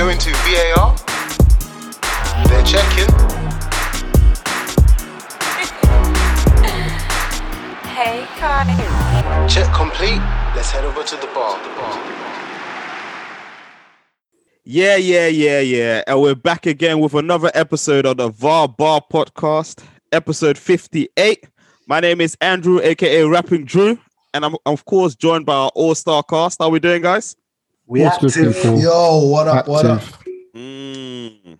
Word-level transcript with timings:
going 0.00 0.16
to 0.16 0.30
VAR. 0.30 0.96
They're 2.48 2.64
checking. 2.64 3.12
Hey, 8.00 8.24
Kai. 8.38 9.46
Check 9.46 9.70
complete. 9.74 10.22
Let's 10.56 10.70
head 10.70 10.86
over 10.86 11.02
to 11.02 11.16
the 11.16 11.26
bar. 11.34 11.62
The 11.62 11.68
bar. 11.74 11.92
Yeah, 14.64 14.96
yeah, 14.96 15.26
yeah, 15.26 15.60
yeah. 15.60 16.02
And 16.06 16.22
we're 16.22 16.34
back 16.34 16.64
again 16.64 17.00
with 17.00 17.12
another 17.12 17.50
episode 17.52 18.06
of 18.06 18.16
the 18.16 18.30
VAR 18.30 18.68
Bar 18.68 19.02
Podcast, 19.12 19.84
episode 20.12 20.56
58. 20.56 21.46
My 21.88 22.00
name 22.00 22.22
is 22.22 22.38
Andrew, 22.40 22.80
aka 22.82 23.24
Rapping 23.24 23.66
Drew, 23.66 23.98
and 24.32 24.46
I'm 24.46 24.56
of 24.64 24.86
course 24.86 25.14
joined 25.14 25.44
by 25.44 25.56
our 25.56 25.70
all-star 25.74 26.22
cast. 26.22 26.56
How 26.58 26.70
we 26.70 26.80
doing, 26.80 27.02
guys? 27.02 27.36
We 27.90 28.02
What's 28.02 28.18
good, 28.18 28.46
active. 28.46 28.62
people? 28.62 28.80
Yo, 28.80 29.24
what 29.24 29.48
up? 29.48 29.66
What 29.66 29.84
up? 29.84 30.00
Active. 30.00 30.24
Mm. 30.54 31.58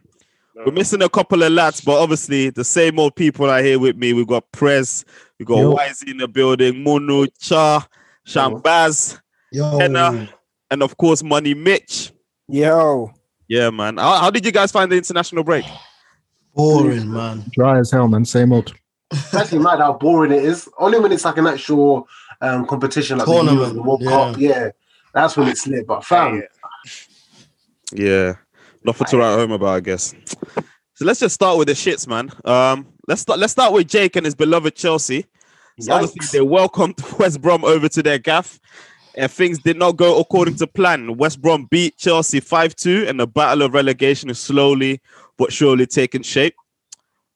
We're 0.65 0.70
missing 0.70 1.03
a 1.03 1.09
couple 1.09 1.43
of 1.43 1.51
lads, 1.51 1.80
but 1.80 2.01
obviously 2.01 2.51
the 2.51 2.62
same 2.62 3.01
old 3.01 3.16
people 3.16 3.51
are 3.51 3.61
here 3.61 3.80
with 3.80 3.97
me. 3.97 4.12
We've 4.12 4.29
got 4.29 4.45
Prez, 4.53 5.05
we 5.41 5.45
got 5.45 5.56
Yo. 5.59 5.73
Wise 5.73 6.05
in 6.05 6.19
the 6.19 6.29
building, 6.29 6.84
Munu, 6.84 7.27
Cha, 7.41 7.84
Shambaz, 8.25 9.20
Yo, 9.51 9.77
Henna, 9.80 10.29
and 10.70 10.84
of 10.84 10.97
course 10.97 11.25
Money 11.25 11.53
Mitch. 11.53 12.12
Yo, 12.47 13.12
Yeah, 13.48 13.70
man. 13.70 13.97
How, 13.97 14.20
how 14.20 14.31
did 14.31 14.47
you 14.47 14.53
guys 14.53 14.70
find 14.70 14.92
the 14.92 14.97
international 14.97 15.42
break? 15.42 15.65
boring, 16.55 17.11
man. 17.12 17.42
Dry 17.51 17.81
as 17.81 17.91
hell, 17.91 18.06
man. 18.06 18.25
Same 18.25 18.53
old. 18.53 18.73
It's 19.11 19.34
actually 19.34 19.59
mad 19.59 19.81
how 19.81 19.95
boring 19.95 20.31
it 20.31 20.45
is. 20.45 20.69
Only 20.78 21.01
when 21.01 21.11
it's 21.11 21.25
like 21.25 21.39
an 21.39 21.48
actual 21.48 22.06
um, 22.41 22.67
competition, 22.67 23.19
like 23.19 23.27
the 23.27 23.33
Tournament, 23.33 23.75
the 23.75 23.83
World 23.83 24.03
yeah. 24.03 24.11
Cup. 24.11 24.39
Yeah, 24.39 24.70
that's 25.14 25.37
when 25.37 25.48
it's 25.48 25.66
lit. 25.66 25.87
But 25.87 26.05
fam, 26.05 26.42
Yeah, 27.92 28.34
nothing 28.84 29.06
to 29.08 29.16
write 29.19 29.34
home 29.34 29.53
about, 29.53 29.69
I 29.69 29.80
guess. 29.80 30.14
So 30.94 31.05
let's 31.05 31.20
just 31.20 31.34
start 31.34 31.58
with 31.58 31.69
the 31.69 31.75
shits, 31.75 32.06
man. 32.06 32.30
Um, 32.44 32.86
let's 33.08 33.22
start. 33.22 33.38
Let's 33.38 33.53
start 33.53 33.72
with 33.72 33.88
Jake 33.88 34.16
and 34.16 34.25
his 34.25 34.34
beloved 34.34 34.75
Chelsea. 34.77 35.27
So 35.81 35.92
obviously, 35.94 36.20
Yikes. 36.20 36.31
they 36.33 36.41
welcomed 36.42 36.97
West 37.19 37.41
Brom 37.41 37.64
over 37.64 37.88
to 37.88 38.03
their 38.03 38.19
gaff, 38.19 38.61
and 39.16 39.31
things 39.31 39.58
did 39.61 39.78
not 39.78 39.97
go 39.97 40.20
according 40.20 40.56
to 40.56 40.66
plan. 40.66 41.16
West 41.16 41.41
Brom 41.41 41.66
beat 41.70 41.97
Chelsea 41.97 42.41
five 42.41 42.77
two, 42.77 43.06
and 43.08 43.19
the 43.19 43.27
battle 43.27 43.62
of 43.62 43.72
relegation 43.75 44.28
is 44.31 44.38
slowly 44.38 45.00
but 45.38 45.53
surely 45.53 45.86
taking 45.86 46.22
shape. 46.22 46.55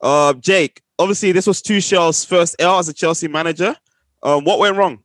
Uh, 0.02 0.34
Jake, 0.34 0.82
obviously, 0.98 1.32
this 1.32 1.46
was 1.46 1.62
Tuchel's 1.62 2.22
first 2.22 2.54
L 2.58 2.78
as 2.78 2.88
a 2.90 2.92
Chelsea 2.92 3.28
manager. 3.28 3.74
Um, 4.22 4.44
what 4.44 4.58
went 4.58 4.76
wrong? 4.76 4.98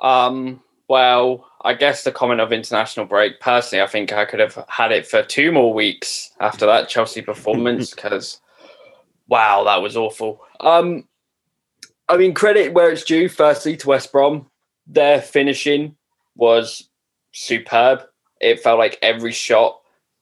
um, 0.00 0.62
well, 0.88 1.47
I 1.62 1.74
guess 1.74 2.04
the 2.04 2.12
comment 2.12 2.40
of 2.40 2.52
international 2.52 3.06
break. 3.06 3.40
Personally, 3.40 3.82
I 3.82 3.86
think 3.86 4.12
I 4.12 4.24
could 4.24 4.40
have 4.40 4.64
had 4.68 4.92
it 4.92 5.06
for 5.06 5.22
two 5.22 5.50
more 5.50 5.74
weeks 5.74 6.30
after 6.40 6.66
that 6.66 6.88
Chelsea 6.88 7.22
performance 7.22 7.90
because, 7.94 8.40
wow, 9.26 9.64
that 9.64 9.82
was 9.82 9.96
awful. 9.96 10.40
Um, 10.60 11.08
I 12.08 12.16
mean, 12.16 12.32
credit 12.32 12.72
where 12.72 12.90
it's 12.90 13.04
due. 13.04 13.28
Firstly, 13.28 13.76
to 13.78 13.88
West 13.88 14.12
Brom, 14.12 14.48
their 14.86 15.20
finishing 15.20 15.96
was 16.36 16.88
superb. 17.32 18.02
It 18.40 18.60
felt 18.60 18.78
like 18.78 18.98
every 19.02 19.32
shot 19.32 19.80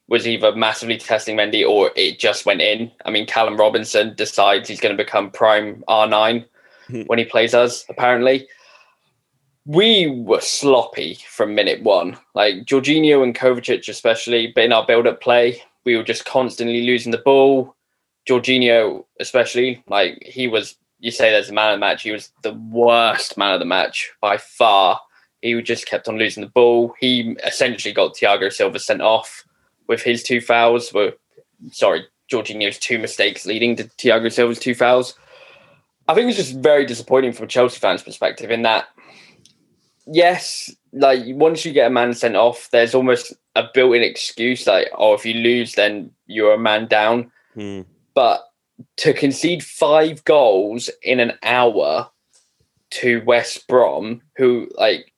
was 0.08 0.26
either 0.26 0.54
massively 0.54 0.96
testing 0.96 1.36
Mendy 1.36 1.68
or 1.68 1.90
it 1.96 2.18
just 2.18 2.46
went 2.46 2.60
in. 2.60 2.90
I 3.04 3.10
mean, 3.10 3.26
Callum 3.26 3.56
Robinson 3.56 4.14
decides 4.14 4.68
he's 4.68 4.80
going 4.80 4.96
to 4.96 5.02
become 5.02 5.30
prime 5.30 5.82
R9 5.88 6.44
when 7.06 7.18
he 7.18 7.24
plays 7.24 7.54
us, 7.54 7.84
apparently. 7.88 8.48
We 9.66 10.06
were 10.06 10.40
sloppy 10.40 11.18
from 11.28 11.56
minute 11.56 11.82
one. 11.82 12.16
Like 12.34 12.64
Jorginho 12.66 13.24
and 13.24 13.34
Kovacic, 13.34 13.88
especially, 13.88 14.52
but 14.54 14.64
in 14.64 14.72
our 14.72 14.86
build 14.86 15.08
up 15.08 15.20
play, 15.20 15.60
we 15.84 15.96
were 15.96 16.04
just 16.04 16.24
constantly 16.24 16.82
losing 16.82 17.10
the 17.10 17.18
ball. 17.18 17.74
Jorginho, 18.28 19.04
especially, 19.18 19.82
like 19.88 20.22
he 20.24 20.46
was, 20.46 20.76
you 21.00 21.10
say 21.10 21.30
there's 21.30 21.50
a 21.50 21.52
man 21.52 21.72
of 21.72 21.76
the 21.76 21.80
match, 21.80 22.02
he 22.02 22.12
was 22.12 22.30
the 22.42 22.54
worst 22.54 23.36
man 23.36 23.54
of 23.54 23.58
the 23.58 23.66
match 23.66 24.12
by 24.20 24.36
far. 24.36 25.00
He 25.42 25.60
just 25.62 25.86
kept 25.86 26.08
on 26.08 26.16
losing 26.16 26.42
the 26.42 26.50
ball. 26.50 26.94
He 27.00 27.36
essentially 27.44 27.92
got 27.92 28.14
Thiago 28.14 28.52
Silva 28.52 28.78
sent 28.78 29.02
off 29.02 29.44
with 29.88 30.02
his 30.02 30.22
two 30.22 30.40
fouls. 30.40 30.92
Were 30.92 31.12
sorry, 31.72 32.04
Jorginho's 32.30 32.78
two 32.78 32.98
mistakes 32.98 33.46
leading 33.46 33.74
to 33.76 33.84
Thiago 33.84 34.32
Silva's 34.32 34.58
two 34.58 34.74
fouls. 34.74 35.14
I 36.08 36.14
think 36.14 36.28
it's 36.28 36.38
just 36.38 36.54
very 36.60 36.86
disappointing 36.86 37.32
from 37.32 37.46
a 37.46 37.48
Chelsea 37.48 37.80
fans' 37.80 38.02
perspective 38.02 38.52
in 38.52 38.62
that, 38.62 38.86
yes, 40.06 40.74
like 40.92 41.22
once 41.26 41.64
you 41.64 41.72
get 41.72 41.88
a 41.88 41.90
man 41.90 42.14
sent 42.14 42.36
off, 42.36 42.68
there's 42.70 42.94
almost 42.94 43.34
a 43.54 43.64
built-in 43.72 44.02
excuse 44.02 44.66
like, 44.66 44.88
oh, 44.96 45.14
if 45.14 45.24
you 45.24 45.34
lose, 45.34 45.74
then 45.74 46.10
you're 46.26 46.54
a 46.54 46.58
man 46.58 46.86
down. 46.86 47.30
Hmm. 47.54 47.82
But 48.14 48.44
to 48.98 49.12
concede 49.12 49.64
five 49.64 50.24
goals 50.24 50.90
in 51.02 51.20
an 51.20 51.32
hour 51.42 52.10
to 52.90 53.22
West 53.24 53.66
Brom, 53.66 54.22
who 54.36 54.68
like 54.76 55.12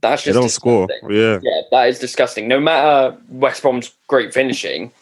that's 0.00 0.24
They 0.24 0.32
just 0.32 0.40
don't 0.40 0.48
score. 0.48 0.88
Yeah. 1.08 1.38
Yeah, 1.42 1.60
that 1.70 1.88
is 1.88 1.98
disgusting. 1.98 2.48
No 2.48 2.60
matter 2.60 3.16
West 3.28 3.62
Brom's 3.62 3.92
great 4.06 4.32
finishing, 4.32 4.92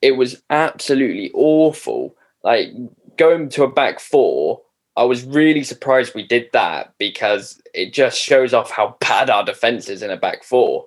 it 0.00 0.12
was 0.12 0.42
absolutely 0.50 1.30
awful. 1.34 2.14
Like 2.42 2.70
going 3.16 3.48
to 3.50 3.64
a 3.64 3.70
back 3.70 4.00
four, 4.00 4.60
I 4.96 5.04
was 5.04 5.24
really 5.24 5.64
surprised 5.64 6.14
we 6.14 6.26
did 6.26 6.50
that 6.52 6.92
because 6.98 7.60
it 7.74 7.92
just 7.92 8.18
shows 8.18 8.52
off 8.52 8.70
how 8.70 8.96
bad 9.00 9.30
our 9.30 9.44
defense 9.44 9.88
is 9.88 10.02
in 10.02 10.10
a 10.10 10.16
back 10.16 10.44
four. 10.44 10.86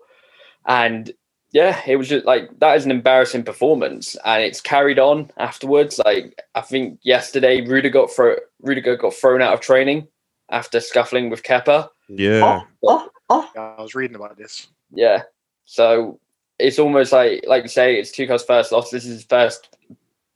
And 0.67 1.11
yeah, 1.51 1.79
it 1.87 1.95
was 1.95 2.09
just 2.09 2.25
like 2.25 2.49
that 2.59 2.75
is 2.75 2.85
an 2.85 2.91
embarrassing 2.91 3.43
performance, 3.43 4.17
and 4.25 4.43
it's 4.43 4.59
carried 4.59 4.99
on 4.99 5.31
afterwards. 5.37 5.99
Like 6.03 6.37
I 6.53 6.61
think 6.61 6.99
yesterday, 7.03 7.61
Rudiger 7.61 7.91
got 7.91 8.11
thro- 8.11 8.39
Rudiger 8.61 8.97
got 8.97 9.13
thrown 9.13 9.41
out 9.41 9.53
of 9.53 9.61
training 9.61 10.07
after 10.51 10.79
scuffling 10.79 11.29
with 11.29 11.43
Kepa. 11.43 11.89
Yeah. 12.09 12.63
oh, 12.83 13.09
oh, 13.29 13.49
oh. 13.55 13.75
I 13.77 13.81
was 13.81 13.95
reading 13.95 14.15
about 14.15 14.37
this. 14.37 14.67
Yeah. 14.91 15.23
So 15.65 16.19
it's 16.59 16.77
almost 16.77 17.11
like, 17.11 17.43
like 17.47 17.63
you 17.63 17.69
say, 17.69 17.95
it's 17.95 18.11
Tuchel's 18.11 18.43
first 18.43 18.71
loss. 18.71 18.91
This 18.91 19.05
is 19.05 19.13
his 19.13 19.23
first 19.23 19.75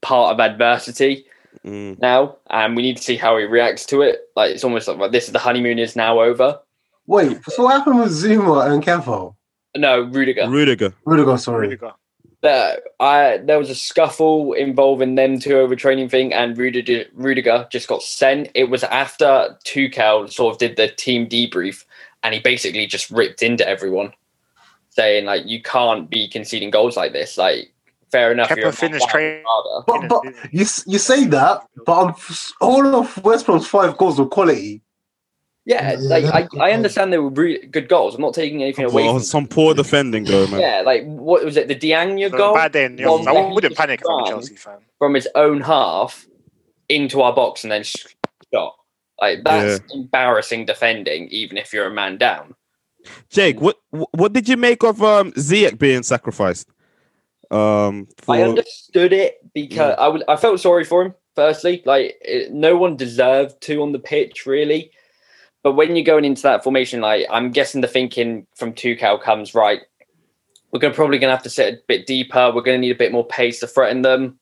part 0.01 0.33
of 0.33 0.39
adversity 0.39 1.25
Mm. 1.65 1.99
now, 1.99 2.37
and 2.49 2.75
we 2.75 2.81
need 2.81 2.97
to 2.97 3.03
see 3.03 3.17
how 3.17 3.37
he 3.37 3.43
reacts 3.43 3.85
to 3.87 4.01
it. 4.01 4.29
Like 4.35 4.51
it's 4.51 4.63
almost 4.63 4.87
like 4.87 4.97
well, 4.97 5.09
this 5.09 5.25
is 5.25 5.33
the 5.33 5.39
honeymoon 5.39 5.79
is 5.79 5.95
now 5.95 6.19
over. 6.21 6.59
wait. 7.07 7.37
So 7.45 7.63
what 7.63 7.73
happened 7.77 7.99
with 7.99 8.11
Zouma 8.11 8.71
and 8.71 8.83
Kevo? 8.83 9.35
No, 9.75 10.01
Rudiger. 10.01 10.49
Rudiger. 10.49 10.93
Rudiger, 11.05 11.37
sorry. 11.37 11.67
Rudiger. 11.67 11.91
There, 12.41 12.79
I 13.01 13.37
there 13.43 13.59
was 13.59 13.69
a 13.69 13.75
scuffle 13.75 14.53
involving 14.53 15.15
them 15.15 15.39
two 15.39 15.57
over 15.57 15.75
training 15.75 16.07
thing, 16.09 16.33
and 16.33 16.57
Rudiger, 16.57 17.05
Rudiger 17.13 17.67
just 17.69 17.87
got 17.89 18.01
sent. 18.01 18.49
It 18.55 18.69
was 18.69 18.83
after 18.85 19.57
Tuchel 19.65 20.31
sort 20.31 20.53
of 20.53 20.59
did 20.59 20.77
the 20.77 20.87
team 20.87 21.27
debrief, 21.27 21.83
and 22.23 22.33
he 22.33 22.39
basically 22.39 22.87
just 22.87 23.11
ripped 23.11 23.43
into 23.43 23.67
everyone, 23.67 24.13
saying 24.89 25.25
like, 25.25 25.45
"You 25.45 25.61
can't 25.61 26.09
be 26.09 26.29
conceding 26.29 26.69
goals 26.69 26.95
like 26.95 27.11
this. 27.11 27.37
Like, 27.37 27.73
fair 28.11 28.31
enough." 28.31 28.49
Kepa 28.49 28.57
you're 28.57 28.69
a 28.69 28.73
finished 28.73 29.09
training. 29.09 29.43
father." 29.43 29.83
But, 29.87 30.09
but 30.09 30.23
you 30.51 30.65
you 30.85 30.97
say 30.99 31.25
that, 31.25 31.63
but 31.85 31.91
um, 32.07 32.15
all 32.61 32.85
of 32.95 33.23
West 33.23 33.45
Brom's 33.45 33.67
five 33.67 33.97
goals 33.97 34.19
were 34.19 34.25
quality. 34.27 34.81
Yeah, 35.65 35.91
Yeah, 35.91 35.97
like. 35.99 36.47
I, 36.55 36.69
I 36.69 36.71
understand 36.71 37.13
they 37.13 37.19
were 37.19 37.29
really 37.29 37.67
good 37.67 37.89
goals. 37.89 38.15
I'm 38.15 38.21
not 38.21 38.33
taking 38.33 38.63
anything 38.63 38.85
away 38.85 39.03
Well, 39.03 39.15
from 39.15 39.23
some 39.23 39.47
poor 39.47 39.73
defending, 39.75 40.23
though, 40.23 40.47
man. 40.47 40.59
Yeah, 40.59 40.81
like 40.83 41.03
what 41.05 41.45
was 41.45 41.57
it? 41.57 41.67
The 41.67 41.75
Diagne 41.75 42.29
So 42.29 42.37
goal 42.37 42.55
bad 42.55 42.73
then. 42.73 42.97
you 42.97 43.05
Well, 43.05 43.19
know, 43.23 43.35
I 43.35 43.53
wouldn't 43.53 43.75
panic 43.75 44.01
if 44.01 44.07
I'm 44.09 44.23
a. 44.23 44.27
Chelsea 44.29 44.55
fan. 44.55 44.79
from 44.97 45.13
his 45.13 45.27
own 45.35 45.61
half 45.61 46.25
into 46.87 47.21
our 47.21 47.33
box 47.33 47.63
and 47.63 47.71
then 47.71 47.83
sh- 47.83 48.07
shot. 48.53 48.75
Like 49.21 49.43
that's 49.43 49.81
embarrassing 49.93 50.65
defending, 50.65 51.27
even 51.27 51.57
if 51.57 51.71
you're 51.73 51.85
a 51.87 51.93
man 51.93 52.17
down. 52.17 52.55
Jake, 53.29 53.61
what 53.61 53.77
what 53.91 54.33
did 54.33 54.47
you 54.49 54.57
make 54.57 54.83
of 54.83 55.03
um 55.03 55.31
Ziyech 55.33 55.77
being 55.77 56.03
sacrificed? 56.03 56.67
Um, 57.51 58.07
for, 58.17 58.35
I 58.35 58.43
understood 58.43 59.11
it 59.11 59.37
because 59.53 59.95
I 59.97 60.07
was 60.07 60.21
I 60.27 60.35
felt 60.35 60.59
sorry 60.59 60.83
for 60.83 61.03
him. 61.03 61.15
Firstly, 61.35 61.81
like 61.85 62.17
it, 62.21 62.51
no 62.51 62.77
one 62.77 62.95
deserved 62.95 63.61
to 63.61 63.81
on 63.81 63.91
the 63.91 63.99
pitch, 63.99 64.45
really. 64.45 64.91
But 65.63 65.73
when 65.73 65.95
you're 65.95 66.05
going 66.05 66.25
into 66.25 66.43
that 66.43 66.63
formation, 66.63 67.01
like 67.01 67.25
I'm 67.29 67.51
guessing 67.51 67.81
the 67.81 67.87
thinking 67.87 68.45
from 68.55 68.73
Tuchel 68.73 69.21
comes 69.21 69.53
right. 69.55 69.81
We're 70.71 70.79
gonna 70.79 70.93
probably 70.93 71.17
gonna 71.17 71.33
have 71.33 71.43
to 71.43 71.49
sit 71.49 71.73
a 71.73 71.81
bit 71.87 72.05
deeper. 72.05 72.51
We're 72.53 72.61
gonna 72.61 72.77
need 72.77 72.91
a 72.91 72.97
bit 72.99 73.11
more 73.11 73.25
pace 73.25 73.59
to 73.61 73.67
threaten 73.67 74.01
them. 74.03 74.39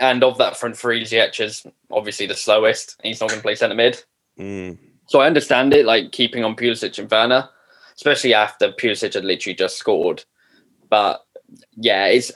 And 0.00 0.24
of 0.24 0.38
that 0.38 0.56
front 0.56 0.76
three, 0.76 1.04
Ziyech 1.04 1.38
is 1.40 1.64
obviously 1.90 2.26
the 2.26 2.34
slowest. 2.34 2.98
He's 3.02 3.20
not 3.20 3.30
gonna 3.30 3.42
play 3.42 3.54
centre 3.54 3.74
mid. 3.76 4.02
Mm, 4.38 4.78
So 5.06 5.20
I 5.20 5.26
understand 5.26 5.74
it, 5.74 5.84
like 5.86 6.10
keeping 6.12 6.42
on 6.44 6.56
Pulisic 6.56 6.98
and 6.98 7.10
Werner, 7.10 7.48
especially 7.94 8.34
after 8.34 8.72
Pulisic 8.72 9.14
had 9.14 9.24
literally 9.24 9.54
just 9.54 9.76
scored. 9.76 10.24
But 10.88 11.24
yeah, 11.76 12.06
it's 12.06 12.32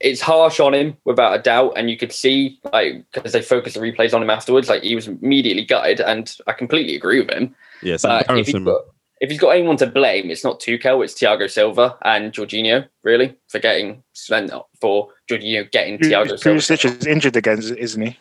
it's 0.00 0.20
harsh 0.20 0.60
on 0.60 0.74
him 0.74 0.96
without 1.04 1.38
a 1.38 1.42
doubt, 1.42 1.74
and 1.76 1.90
you 1.90 1.96
could 1.96 2.12
see 2.12 2.58
like 2.72 3.04
because 3.12 3.32
they 3.32 3.42
focused 3.42 3.76
the 3.76 3.80
replays 3.80 4.14
on 4.14 4.22
him 4.22 4.30
afterwards, 4.30 4.68
like 4.68 4.82
he 4.82 4.94
was 4.94 5.08
immediately 5.08 5.64
gutted, 5.64 6.00
and 6.00 6.36
I 6.46 6.52
completely 6.52 6.96
agree 6.96 7.20
with 7.20 7.30
him. 7.30 7.54
yeah, 7.82 7.94
if 7.94 8.02
he 8.02 8.08
embarrassing. 8.08 8.64
man. 8.64 8.74
got, 8.74 8.82
if 9.20 9.30
he's 9.30 9.40
got 9.40 9.50
anyone 9.50 9.76
to 9.78 9.86
blame, 9.86 10.30
it's 10.30 10.44
not 10.44 10.60
Tuchel, 10.60 11.02
it's 11.02 11.14
Thiago 11.14 11.50
Silva 11.50 11.96
and 12.04 12.32
Jorginho, 12.32 12.86
really, 13.02 13.34
for 13.48 13.58
getting 13.58 14.02
sent 14.12 14.50
for 14.80 15.08
Jorginho 15.30 15.70
getting 15.70 15.98
Thiago 15.98 16.38
Silva. 16.38 16.58
Pulisic 16.58 16.84
is 16.84 17.06
injured 17.06 17.36
again, 17.36 17.58
isn't 17.58 18.02
he? 18.02 18.18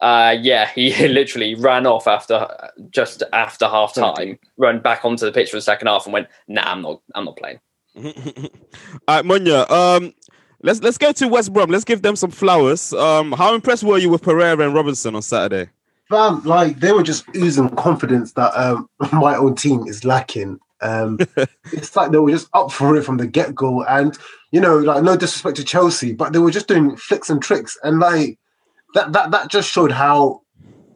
Uh, 0.00 0.36
yeah, 0.40 0.68
he 0.68 1.08
literally 1.08 1.54
ran 1.54 1.86
off 1.86 2.06
after 2.06 2.48
just 2.90 3.22
after 3.32 3.66
half 3.66 3.94
time, 3.94 4.38
ran 4.56 4.80
back 4.80 5.04
onto 5.04 5.24
the 5.24 5.32
pitch 5.32 5.50
for 5.50 5.56
the 5.56 5.62
second 5.62 5.86
half, 5.86 6.06
and 6.06 6.12
went, 6.12 6.28
"Nah, 6.48 6.70
I'm 6.72 6.82
not, 6.82 7.00
I'm 7.14 7.24
not 7.24 7.36
playing." 7.36 7.60
All 7.96 8.02
right, 9.08 9.24
Munya. 9.24 9.70
Um, 9.70 10.14
let's 10.62 10.80
let's 10.80 10.98
go 10.98 11.12
to 11.12 11.28
West 11.28 11.52
Brom. 11.52 11.70
Let's 11.70 11.84
give 11.84 12.02
them 12.02 12.16
some 12.16 12.30
flowers. 12.30 12.92
Um, 12.92 13.32
how 13.32 13.54
impressed 13.54 13.84
were 13.84 13.98
you 13.98 14.08
with 14.08 14.22
Pereira 14.22 14.64
and 14.64 14.74
Robinson 14.74 15.14
on 15.14 15.22
Saturday? 15.22 15.70
Fam, 16.08 16.42
like 16.44 16.80
they 16.80 16.92
were 16.92 17.02
just 17.02 17.24
oozing 17.36 17.68
confidence 17.70 18.32
that 18.32 18.52
um, 18.58 18.88
my 19.12 19.36
own 19.36 19.54
team 19.54 19.86
is 19.86 20.04
lacking. 20.04 20.58
Um, 20.80 21.18
it's 21.72 21.94
like 21.96 22.10
they 22.10 22.18
were 22.18 22.30
just 22.30 22.48
up 22.54 22.72
for 22.72 22.96
it 22.96 23.04
from 23.04 23.18
the 23.18 23.26
get 23.26 23.54
go, 23.54 23.84
and 23.84 24.16
you 24.50 24.60
know, 24.60 24.78
like 24.78 25.02
no 25.02 25.16
disrespect 25.16 25.56
to 25.56 25.64
Chelsea, 25.64 26.12
but 26.12 26.32
they 26.32 26.38
were 26.38 26.50
just 26.50 26.68
doing 26.68 26.96
flicks 26.96 27.30
and 27.30 27.42
tricks, 27.42 27.78
and 27.82 27.98
like 27.98 28.38
that 28.94 29.12
that 29.12 29.30
that 29.30 29.48
just 29.48 29.70
showed 29.70 29.92
how 29.92 30.41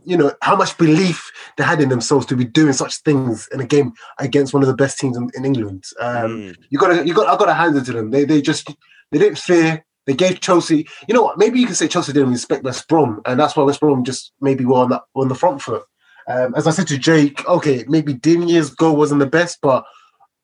you 0.06 0.16
know 0.16 0.32
how 0.42 0.56
much 0.56 0.76
belief 0.78 1.30
they 1.56 1.64
had 1.64 1.80
in 1.80 1.88
themselves 1.88 2.24
to 2.26 2.36
be 2.36 2.44
doing 2.44 2.72
such 2.72 2.96
things 2.98 3.48
in 3.52 3.60
a 3.60 3.66
game 3.66 3.92
against 4.18 4.54
one 4.54 4.62
of 4.62 4.68
the 4.68 4.74
best 4.74 4.98
teams 4.98 5.16
in, 5.16 5.28
in 5.34 5.44
England. 5.44 5.84
Um, 6.00 6.30
Mm. 6.30 6.56
You 6.70 6.78
got 6.78 6.88
to 6.88 7.06
you 7.06 7.12
got 7.14 7.26
I 7.28 7.36
got 7.36 7.46
to 7.46 7.54
hand 7.54 7.76
it 7.76 7.84
to 7.86 7.92
them. 7.92 8.10
They 8.10 8.24
they 8.24 8.40
just 8.40 8.68
they 9.10 9.18
didn't 9.18 9.38
fear. 9.38 9.84
They 10.06 10.14
gave 10.14 10.40
Chelsea. 10.40 10.86
You 11.08 11.14
know 11.14 11.22
what? 11.22 11.36
Maybe 11.38 11.58
you 11.58 11.66
can 11.66 11.74
say 11.74 11.88
Chelsea 11.88 12.12
didn't 12.12 12.30
respect 12.30 12.62
West 12.64 12.86
Brom, 12.88 13.20
and 13.26 13.38
that's 13.40 13.56
why 13.56 13.64
West 13.64 13.80
Brom 13.80 14.04
just 14.04 14.32
maybe 14.40 14.64
were 14.64 14.78
on 14.78 14.90
the 14.90 15.02
on 15.14 15.28
the 15.28 15.34
front 15.34 15.60
foot. 15.60 15.82
Um, 16.28 16.54
as 16.54 16.66
I 16.66 16.70
said 16.70 16.86
to 16.88 16.98
Jake, 16.98 17.44
okay, 17.48 17.84
maybe 17.88 18.14
Diagne's 18.14 18.70
goal 18.70 18.96
wasn't 18.96 19.20
the 19.20 19.26
best, 19.26 19.58
but 19.62 19.84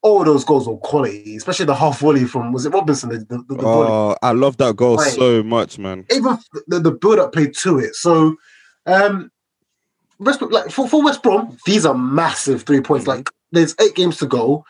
all 0.03 0.25
those 0.25 0.44
goals 0.44 0.67
were 0.67 0.76
quality, 0.79 1.37
especially 1.37 1.67
the 1.67 1.75
half 1.76 2.00
volley 2.00 2.25
from 2.25 2.53
was 2.53 2.67
it 2.67 2.70
Robinson? 2.73 3.11
The, 3.11 3.19
the, 3.19 3.44
the 3.55 3.62
volley 3.62 3.88
Oh, 3.88 4.17
I 4.23 4.32
love 4.32 4.56
that 4.56 4.75
goal 4.76 4.97
Right. 4.97 5.12
so 5.12 5.43
much, 5.44 5.79
man. 5.79 6.06
even 6.12 6.38
the, 6.67 6.81
the 6.81 6.91
build 6.91 7.20
up 7.20 7.32
played 7.32 7.55
to 7.58 7.79
it. 7.79 7.94
So, 7.94 8.35
um, 8.87 9.31
West 10.22 10.42
like 10.42 10.70
for, 10.70 10.88
for 10.88 11.02
West 11.02 11.22
Brom, 11.22 11.56
these 11.66 11.84
are 11.86 11.94
massive 11.94 12.62
three 12.62 12.80
points. 12.80 13.06
Like 13.06 13.30
there's 13.50 13.74
eight 13.80 13.94
games 13.94 14.19
to 14.19 14.26
go. 14.26 14.64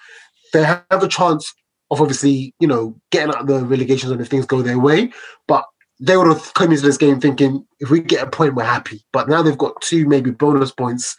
They 0.52 0.64
have 0.64 0.84
a 0.90 1.08
chance 1.08 1.52
of 1.90 2.00
obviously, 2.00 2.54
you 2.60 2.68
know, 2.68 2.98
getting 3.10 3.34
out 3.34 3.42
of 3.42 3.46
the 3.46 3.64
relegation 3.64 4.08
zone 4.08 4.20
if 4.20 4.28
things 4.28 4.46
go 4.46 4.62
their 4.62 4.78
way. 4.78 5.12
But 5.46 5.64
they 6.00 6.16
would 6.16 6.26
have 6.26 6.52
come 6.54 6.70
into 6.70 6.82
this 6.82 6.96
game 6.96 7.20
thinking 7.20 7.66
if 7.80 7.90
we 7.90 8.00
get 8.00 8.26
a 8.26 8.30
point, 8.30 8.54
we're 8.54 8.64
happy. 8.64 9.04
But 9.12 9.28
now 9.28 9.42
they've 9.42 9.56
got 9.56 9.80
two 9.80 10.06
maybe 10.06 10.30
bonus 10.30 10.72
points. 10.72 11.16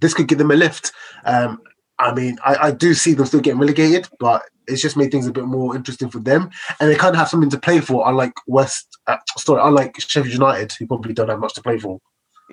This 0.00 0.14
could 0.14 0.28
give 0.28 0.38
them 0.38 0.50
a 0.50 0.56
lift. 0.56 0.92
Um, 1.24 1.60
I 1.98 2.12
mean, 2.14 2.38
I, 2.44 2.56
I 2.56 2.70
do 2.72 2.94
see 2.94 3.14
them 3.14 3.26
still 3.26 3.40
getting 3.40 3.60
relegated, 3.60 4.08
but 4.18 4.42
it's 4.66 4.82
just 4.82 4.96
made 4.96 5.10
things 5.10 5.26
a 5.26 5.32
bit 5.32 5.44
more 5.44 5.76
interesting 5.76 6.08
for 6.08 6.18
them, 6.18 6.50
and 6.80 6.90
they 6.90 6.94
kind 6.94 7.14
of 7.14 7.18
have 7.18 7.28
something 7.28 7.50
to 7.50 7.58
play 7.58 7.80
for. 7.80 8.08
Unlike 8.08 8.34
West, 8.46 8.86
uh, 9.06 9.16
sorry, 9.36 9.60
unlike 9.62 10.00
Sheffield 10.00 10.32
United, 10.32 10.72
who 10.72 10.86
probably 10.86 11.14
don't 11.14 11.28
have 11.28 11.40
much 11.40 11.54
to 11.54 11.62
play 11.62 11.78
for. 11.78 11.98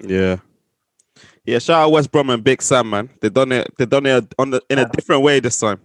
Yeah. 0.01 0.37
Yeah, 1.49 1.57
shout 1.57 1.81
out 1.81 1.91
West 1.91 2.11
Brom 2.11 2.29
and 2.29 2.43
Big 2.43 2.61
Sam, 2.61 2.91
man. 2.91 3.09
They 3.21 3.29
done 3.29 3.51
it. 3.51 3.73
They 3.77 3.87
done 3.87 4.05
it 4.05 4.35
on 4.37 4.51
the, 4.51 4.61
in 4.69 4.77
a 4.77 4.87
different 4.87 5.23
way 5.23 5.39
this 5.39 5.59
time. 5.59 5.81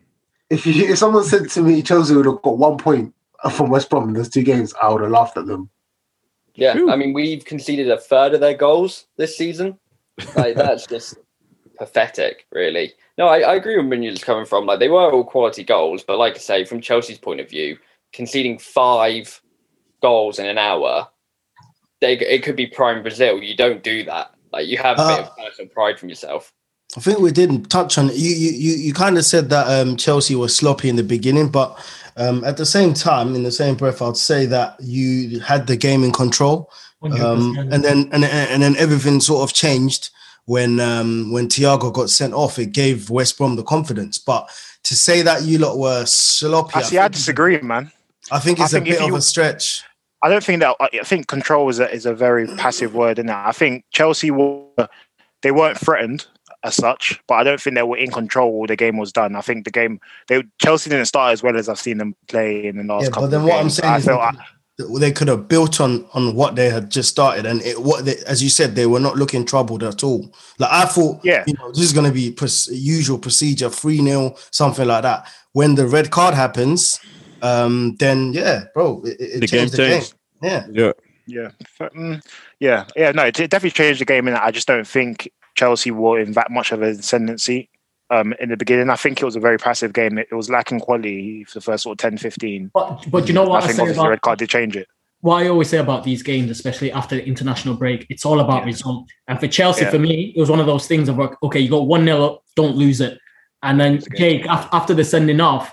If 0.51 0.67
you, 0.67 0.85
if 0.85 0.99
someone 0.99 1.25
said 1.25 1.49
to 1.51 1.63
me 1.63 1.81
Chelsea 1.81 2.15
would 2.15 2.27
have 2.27 2.43
got 2.43 2.59
one 2.59 2.77
point 2.77 3.15
from 3.51 3.71
West 3.71 3.89
Brom 3.89 4.09
in 4.09 4.15
those 4.15 4.29
two 4.29 4.43
games, 4.43 4.75
I 4.83 4.91
would 4.91 5.01
have 5.01 5.11
laughed 5.11 5.39
at 5.39 5.47
them. 5.47 5.71
Yeah, 6.55 6.75
Phew. 6.75 6.91
I 6.91 6.97
mean, 6.97 7.15
we've 7.15 7.47
conceded 7.47 7.91
a 7.91 7.99
third 7.99 8.35
of 8.35 8.41
their 8.41 8.55
goals 8.55 9.07
this 9.17 9.39
season. 9.39 9.79
Like 10.37 10.55
that's 10.55 10.87
just 10.89 11.17
pathetic, 11.79 12.47
really. 12.53 12.93
No, 13.17 13.29
I, 13.29 13.41
I 13.41 13.55
agree 13.55 13.79
with 13.79 13.87
where 13.87 14.23
coming 14.23 14.45
from. 14.45 14.67
Like 14.67 14.81
they 14.81 14.89
were 14.89 15.11
all 15.11 15.25
quality 15.25 15.65
goals, 15.65 16.05
but 16.05 16.19
like 16.19 16.35
I 16.35 16.39
say, 16.41 16.65
from 16.67 16.83
Chelsea's 16.83 17.19
point 17.19 17.41
of 17.41 17.49
view, 17.49 17.79
conceding 18.13 18.59
five 18.59 19.41
goals 20.03 20.39
in 20.39 20.45
an 20.45 20.59
hour, 20.59 21.09
they 22.03 22.19
it 22.19 22.43
could 22.43 22.57
be 22.57 22.67
prime 22.67 23.01
Brazil. 23.01 23.43
You 23.43 23.57
don't 23.57 23.83
do 23.83 24.05
that. 24.05 24.34
Like 24.55 24.69
you 24.69 24.79
have 24.79 24.99
a 24.99 25.09
bit 25.09 25.19
Uh, 25.19 25.23
of 25.23 25.37
personal 25.37 25.69
pride 25.77 25.99
from 25.99 26.09
yourself. 26.09 26.53
I 26.97 27.01
think 27.01 27.19
we 27.19 27.33
didn't 27.33 27.71
touch 27.71 27.99
on 27.99 28.11
it. 28.11 28.17
You 28.17 28.31
you 28.31 28.51
you, 28.65 28.73
you 28.87 28.93
kind 28.95 29.19
of 29.19 29.25
said 29.25 29.51
that 29.51 29.67
um, 29.67 29.97
Chelsea 29.97 30.37
was 30.37 30.55
sloppy 30.57 30.89
in 30.89 30.97
the 30.97 31.03
beginning, 31.17 31.49
but 31.51 31.71
um, 32.17 32.45
at 32.45 32.57
the 32.57 32.67
same 32.67 32.95
time, 32.95 33.35
in 33.35 33.43
the 33.43 33.51
same 33.51 33.75
breath, 33.75 34.01
I'd 34.01 34.17
say 34.17 34.47
that 34.47 34.77
you 34.81 35.41
had 35.41 35.67
the 35.67 35.77
game 35.77 36.05
in 36.05 36.13
control, 36.13 36.71
um, 37.03 37.59
and 37.73 37.83
then 37.83 38.09
and, 38.13 38.25
and 38.25 38.63
then 38.63 38.77
everything 38.77 39.21
sort 39.21 39.43
of 39.43 39.53
changed 39.55 40.11
when 40.45 40.79
um, 40.79 41.33
when 41.33 41.49
Thiago 41.49 41.93
got 41.93 42.11
sent 42.11 42.33
off. 42.33 42.59
It 42.59 42.73
gave 42.73 43.11
West 43.11 43.39
Brom 43.39 43.57
the 43.57 43.65
confidence, 43.65 44.19
but 44.19 44.49
to 44.85 44.95
say 44.95 45.23
that 45.23 45.43
you 45.43 45.59
lot 45.59 45.77
were 45.79 46.07
sloppy, 46.07 46.79
I 46.79 46.83
see. 46.83 46.99
I 46.99 47.09
disagree, 47.09 47.61
man. 47.61 47.91
I 48.31 48.39
think 48.39 48.61
I 48.61 48.65
it's 48.65 48.73
think 48.73 48.87
a 48.87 48.91
if 48.93 48.99
bit 48.99 49.09
of 49.09 49.17
a 49.17 49.21
stretch. 49.21 49.83
I 50.25 50.29
don't 50.31 50.43
think 50.43 50.61
that. 50.61 50.75
I 50.81 50.89
think 51.05 51.27
control 51.29 51.69
is 51.69 51.79
a 51.79 51.91
is 51.93 52.07
a 52.07 52.15
very 52.15 52.47
passive 52.57 52.95
word 52.95 53.19
in 53.19 53.27
that. 53.27 53.47
I 53.47 53.53
think 53.53 53.85
Chelsea 53.91 54.31
were 54.31 54.65
they 55.43 55.51
weren't 55.51 55.79
threatened 55.79 56.27
as 56.65 56.75
such, 56.77 57.21
but 57.29 57.35
I 57.35 57.45
don't 57.45 57.61
think 57.61 57.77
they 57.77 57.83
were 57.83 57.99
in 57.99 58.11
control. 58.11 58.67
The 58.67 58.75
game 58.75 58.97
was 58.97 59.13
done. 59.13 59.37
I 59.37 59.43
think 59.43 59.67
the 59.67 59.71
game 59.71 60.01
they 60.29 60.43
Chelsea 60.63 60.89
didn't 60.89 61.05
start 61.07 61.35
as 61.35 61.43
well 61.43 61.57
as 61.59 61.69
I've 61.69 61.79
seen 61.79 61.99
them 61.99 62.17
play 62.29 62.67
in 62.67 62.79
the 62.79 62.85
last 62.85 63.03
Yeah, 63.03 63.09
couple. 63.11 63.23
but 63.25 63.31
then 63.33 63.43
what 63.45 63.61
I'm 63.61 63.69
saying 63.69 63.93
I 63.93 63.97
is 63.99 64.09
I, 64.09 64.33
that 64.79 64.99
they 64.99 65.13
could 65.13 65.29
have 65.29 65.47
built 65.47 65.79
on 65.81 66.07
on 66.15 66.35
what 66.35 66.57
they 66.57 66.71
had 66.71 66.91
just 66.91 67.11
started, 67.11 67.45
and 67.45 67.61
it, 67.61 67.83
what 67.83 68.07
they, 68.07 68.17
as 68.27 68.43
you 68.43 68.49
said, 68.49 68.75
they 68.75 68.87
were 68.87 69.01
not 69.01 69.17
looking 69.17 69.45
troubled 69.45 69.83
at 69.83 70.03
all. 70.03 70.35
Like 70.59 70.73
I 70.73 70.87
thought, 70.87 71.21
Yeah. 71.23 71.45
you 71.47 71.53
know, 71.59 71.69
this 71.71 71.81
is 71.85 71.93
going 71.93 72.07
to 72.07 72.13
be 72.13 72.35
usual 72.73 73.19
procedure, 73.19 73.69
three 73.69 73.99
0 73.99 74.35
something 74.51 74.89
like 74.89 75.03
that. 75.03 75.29
When 75.53 75.75
the 75.75 75.87
red 75.87 76.11
card 76.11 76.35
happens, 76.35 76.99
um, 77.45 77.95
then 77.99 78.33
yeah, 78.33 78.65
bro, 78.75 79.03
it, 79.05 79.17
it 79.21 79.41
The 79.41 79.47
game 79.47 79.69
changed 79.69 79.75
the 79.75 79.87
game. 79.89 80.03
Yeah, 80.43 80.67
Yeah. 80.71 80.93
yeah, 81.27 81.49
F- 81.81 81.93
mm, 81.93 82.25
yeah, 82.61 82.85
yeah. 82.97 83.13
No, 83.13 83.25
it 83.25 83.35
definitely 83.35 83.71
changed 83.71 84.01
the 84.01 84.05
game, 84.05 84.27
and 84.29 84.37
I 84.37 84.51
just 84.51 84.67
don't 84.67 84.87
think 84.87 85.31
Chelsea 85.55 85.91
were 85.91 86.19
in 86.19 86.33
that 86.33 86.51
much 86.51 86.73
of 86.73 86.83
an 86.83 86.99
ascendancy. 86.99 87.69
Um, 88.11 88.35
in 88.39 88.51
the 88.51 88.57
beginning, 88.57 88.91
I 88.91 88.97
think 88.97 89.21
it 89.23 89.25
was 89.25 89.35
a 89.37 89.41
very 89.41 89.57
passive 89.59 89.93
game. 89.95 90.19
It, 90.19 90.29
it 90.31 90.35
was 90.35 90.51
lacking 90.51 90.81
quality 90.81 91.45
for 91.45 91.55
the 91.55 91.61
first 91.63 91.85
sort 91.85 91.95
of 91.95 91.99
10, 91.99 92.19
15. 92.19 92.71
But 92.75 93.07
but 93.11 93.27
you 93.29 93.35
know 93.35 93.45
what 93.45 93.63
I, 93.63 93.67
think 93.67 93.77
say 93.77 93.83
obviously 93.83 94.03
the 94.05 94.09
red 94.11 94.15
about 94.15 94.23
card 94.23 94.39
did 94.41 94.51
change 94.51 94.77
it. 94.77 94.87
what 95.23 95.43
I 95.43 95.49
always 95.49 95.71
say 95.71 95.79
about 95.79 96.05
these 96.05 96.23
games, 96.23 96.51
especially 96.51 96.93
after 96.93 97.17
the 97.17 97.25
international 97.27 97.75
break, 97.77 98.07
it's 98.11 98.27
all 98.27 98.41
about 98.41 98.61
Yeah. 98.61 98.67
result. 98.67 99.09
And 99.27 99.41
for 99.41 99.49
Chelsea, 99.49 99.85
Yeah. 99.85 99.91
for 99.91 99.99
me, 99.99 100.35
it 100.37 100.41
was 100.41 100.51
one 100.51 100.61
of 100.61 100.67
those 100.67 100.87
things 100.87 101.09
of 101.09 101.17
like, 101.17 101.31
okay, 101.43 101.61
you 101.61 101.71
got 101.71 101.87
one 101.87 102.05
0 102.05 102.23
up, 102.25 102.43
don't 102.57 102.77
lose 102.77 103.01
it. 103.01 103.19
And 103.63 103.81
then 103.81 103.95
It's 103.95 104.07
Jake, 104.19 104.45
after 104.49 104.93
the 104.93 105.03
sending 105.05 105.41
off, 105.41 105.73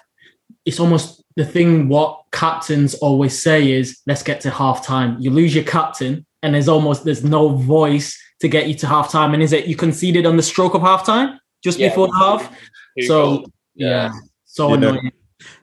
it's 0.65 0.79
almost 0.79 1.20
the 1.35 1.45
thing 1.45 1.87
what 1.87 2.23
captains 2.31 2.93
always 2.95 3.41
say 3.41 3.71
is, 3.71 4.01
let's 4.07 4.23
get 4.23 4.41
to 4.41 4.49
half 4.49 4.85
time. 4.85 5.17
You 5.19 5.31
lose 5.31 5.53
your 5.55 5.63
captain, 5.63 6.25
and 6.43 6.53
there's 6.53 6.67
almost 6.67 7.05
there's 7.05 7.23
no 7.23 7.49
voice 7.49 8.17
to 8.41 8.47
get 8.47 8.67
you 8.67 8.73
to 8.75 8.87
half 8.87 9.11
time. 9.11 9.33
And 9.33 9.41
is 9.43 9.53
it 9.53 9.65
you 9.67 9.75
conceded 9.75 10.25
on 10.25 10.35
the 10.37 10.43
stroke 10.43 10.73
of 10.73 10.81
half 10.81 11.05
time 11.05 11.39
just 11.63 11.79
Yeah. 11.79 11.89
before 11.89 12.07
the 12.07 12.15
half? 12.15 12.49
Two 12.99 13.05
So 13.05 13.23
goals. 13.23 13.47
yeah, 13.75 14.11
so 14.45 14.69
Yeah. 14.69 14.73
annoying. 14.75 15.11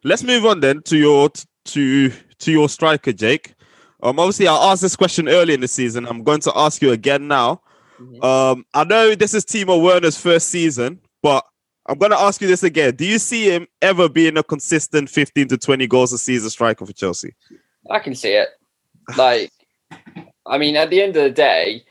Let's 0.05 0.23
move 0.23 0.47
on 0.47 0.61
then 0.61 0.83
to 0.85 0.97
your 0.97 1.31
to 1.67 2.13
to 2.39 2.53
your 2.53 2.69
striker, 2.69 3.13
Jake. 3.13 3.55
Um, 4.03 4.19
obviously, 4.21 4.47
I 4.47 4.55
asked 4.55 4.83
this 4.83 4.95
question 4.95 5.29
early 5.29 5.55
in 5.55 5.61
the 5.61 5.69
season. 5.69 6.07
I'm 6.07 6.23
going 6.23 6.41
to 6.43 6.53
ask 6.57 6.81
you 6.81 6.93
again 6.93 7.27
now. 7.27 7.61
Mhm. 8.01 8.25
Um, 8.25 8.65
I 8.73 8.85
know 8.85 9.17
this 9.17 9.35
is 9.35 9.45
Timo 9.45 9.83
Werner's 9.83 10.17
first 10.17 10.49
season, 10.49 11.01
but 11.21 11.45
I'm 11.89 11.97
going 11.97 12.13
to 12.13 12.19
ask 12.19 12.43
you 12.43 12.47
this 12.47 12.63
again. 12.63 12.97
Do 12.97 13.07
you 13.07 13.19
see 13.19 13.51
him 13.51 13.67
ever 13.81 14.11
being 14.11 14.37
a 14.37 14.43
consistent 14.43 15.09
15 15.09 15.49
to 15.49 15.57
20 15.57 15.87
goals 15.87 16.13
a 16.13 16.19
season 16.19 16.51
striker 16.51 16.85
for 16.85 16.93
Chelsea? 16.93 17.35
I 17.91 17.99
can 17.99 18.15
see 18.15 18.33
it. 18.33 18.51
Like, 19.17 19.51
I 20.45 20.59
mean, 20.59 20.77
at 20.77 20.91
the 20.91 21.01
end 21.01 21.17
of 21.17 21.25
the 21.25 21.31
day, 21.31 21.85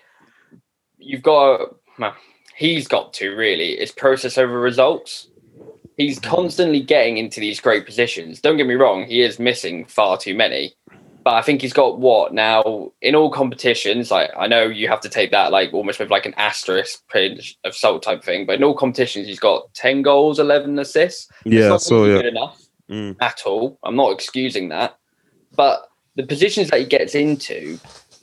you've 0.99 1.23
got, 1.23 1.75
well, 1.97 2.15
he's 2.55 2.87
got 2.87 3.13
to 3.13 3.31
really, 3.31 3.71
it's 3.71 3.91
process 3.91 4.37
over 4.37 4.59
results. 4.59 5.29
He's 5.97 6.19
constantly 6.19 6.81
getting 6.81 7.17
into 7.17 7.39
these 7.39 7.59
great 7.59 7.87
positions. 7.87 8.39
Don't 8.39 8.57
get 8.57 8.67
me 8.67 8.75
wrong, 8.75 9.05
he 9.05 9.21
is 9.21 9.39
missing 9.39 9.85
far 9.85 10.17
too 10.19 10.35
many. 10.35 10.75
But 11.27 11.33
I 11.33 11.41
think 11.41 11.61
he's 11.61 11.73
got 11.73 11.99
what 11.99 12.33
now 12.33 12.93
in 13.01 13.13
all 13.13 13.29
competitions. 13.29 14.11
Like 14.11 14.31
I 14.37 14.47
know 14.47 14.63
you 14.63 14.87
have 14.87 15.01
to 15.01 15.09
take 15.09 15.31
that 15.31 15.51
like 15.51 15.73
almost 15.73 15.99
with 15.99 16.09
like 16.09 16.25
an 16.25 16.33
asterisk 16.37 17.05
pinch 17.09 17.57
of 17.65 17.75
salt 17.75 18.01
type 18.03 18.23
thing. 18.23 18.45
But 18.45 18.55
in 18.55 18.63
all 18.63 18.73
competitions, 18.73 19.27
he's 19.27 19.37
got 19.37 19.73
ten 19.73 20.01
goals, 20.03 20.39
eleven 20.39 20.79
assists. 20.79 21.27
It's 21.43 21.53
Yeah, 21.53 21.67
not 21.67 21.81
so 21.81 22.05
yeah. 22.05 22.15
good 22.21 22.27
enough 22.27 22.61
Mm. 22.89 23.17
at 23.19 23.41
all. 23.45 23.77
I'm 23.83 23.97
not 23.97 24.13
excusing 24.13 24.69
that, 24.69 24.97
but 25.53 25.89
the 26.15 26.23
positions 26.25 26.69
that 26.69 26.79
he 26.79 26.85
gets 26.85 27.13
into 27.13 27.77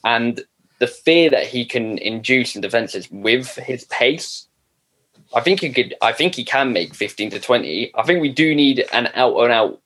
and 0.07 0.43
the 0.79 0.87
fear 0.87 1.29
that 1.29 1.47
he 1.47 1.67
can 1.67 1.99
induce 1.99 2.57
in 2.57 2.63
defenses 2.63 3.07
with 3.11 3.55
his 3.57 3.85
pace, 3.85 4.49
I 5.35 5.43
think 5.43 5.61
he 5.61 5.75
could. 5.75 5.95
I 6.01 6.13
think 6.13 6.37
he 6.37 6.45
can 6.47 6.73
make 6.73 6.95
15 6.95 7.33
to 7.33 7.39
20. 7.39 7.93
I 7.95 8.03
think 8.05 8.23
we 8.23 8.31
do 8.33 8.55
need 8.55 8.87
an 8.95 9.11
out 9.13 9.37
and 9.41 9.53
out 9.53 9.83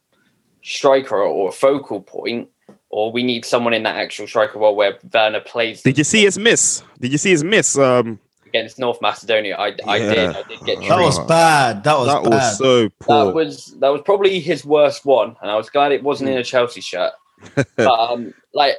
striker 0.62 1.20
or 1.20 1.48
a 1.48 1.52
focal 1.52 2.00
point, 2.00 2.48
or 2.90 3.12
we 3.12 3.22
need 3.22 3.44
someone 3.44 3.74
in 3.74 3.82
that 3.82 3.96
actual 3.96 4.26
striker 4.26 4.58
role 4.58 4.74
where 4.74 4.98
Werner 5.12 5.40
plays. 5.40 5.82
Did 5.82 5.98
you 5.98 6.04
see 6.04 6.22
his 6.22 6.38
miss? 6.38 6.82
Did 7.00 7.12
you 7.12 7.18
see 7.18 7.30
his 7.30 7.44
miss? 7.44 7.76
Um, 7.76 8.18
against 8.48 8.78
North 8.78 9.00
Macedonia. 9.00 9.56
I, 9.56 9.74
I 9.86 9.98
did. 9.98 10.30
I 10.30 10.42
did 10.42 10.60
get 10.64 10.80
That 10.80 11.00
was 11.00 11.18
bad. 11.20 11.84
That 11.84 11.98
was 11.98 12.06
that 12.08 12.22
bad. 12.22 12.30
was 12.30 12.58
so 12.58 12.88
poor. 12.98 13.26
That 13.26 13.34
was 13.34 13.76
that 13.78 13.88
was 13.88 14.02
probably 14.04 14.40
his 14.40 14.64
worst 14.64 15.04
one, 15.04 15.36
and 15.40 15.50
I 15.50 15.56
was 15.56 15.70
glad 15.70 15.92
it 15.92 16.02
wasn't 16.02 16.30
in 16.30 16.38
a 16.38 16.44
Chelsea 16.44 16.80
shirt. 16.80 17.12
but 17.76 17.86
um, 17.86 18.34
like 18.54 18.74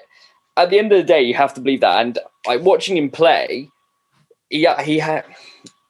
at 0.57 0.69
the 0.69 0.79
end 0.79 0.91
of 0.91 0.97
the 0.97 1.03
day, 1.03 1.21
you 1.21 1.33
have 1.35 1.53
to 1.53 1.61
believe 1.61 1.81
that. 1.81 2.01
And 2.01 2.19
like 2.45 2.61
watching 2.61 2.97
him 2.97 3.09
play, 3.09 3.69
he 4.49 4.67
he 4.83 4.99
had 4.99 5.25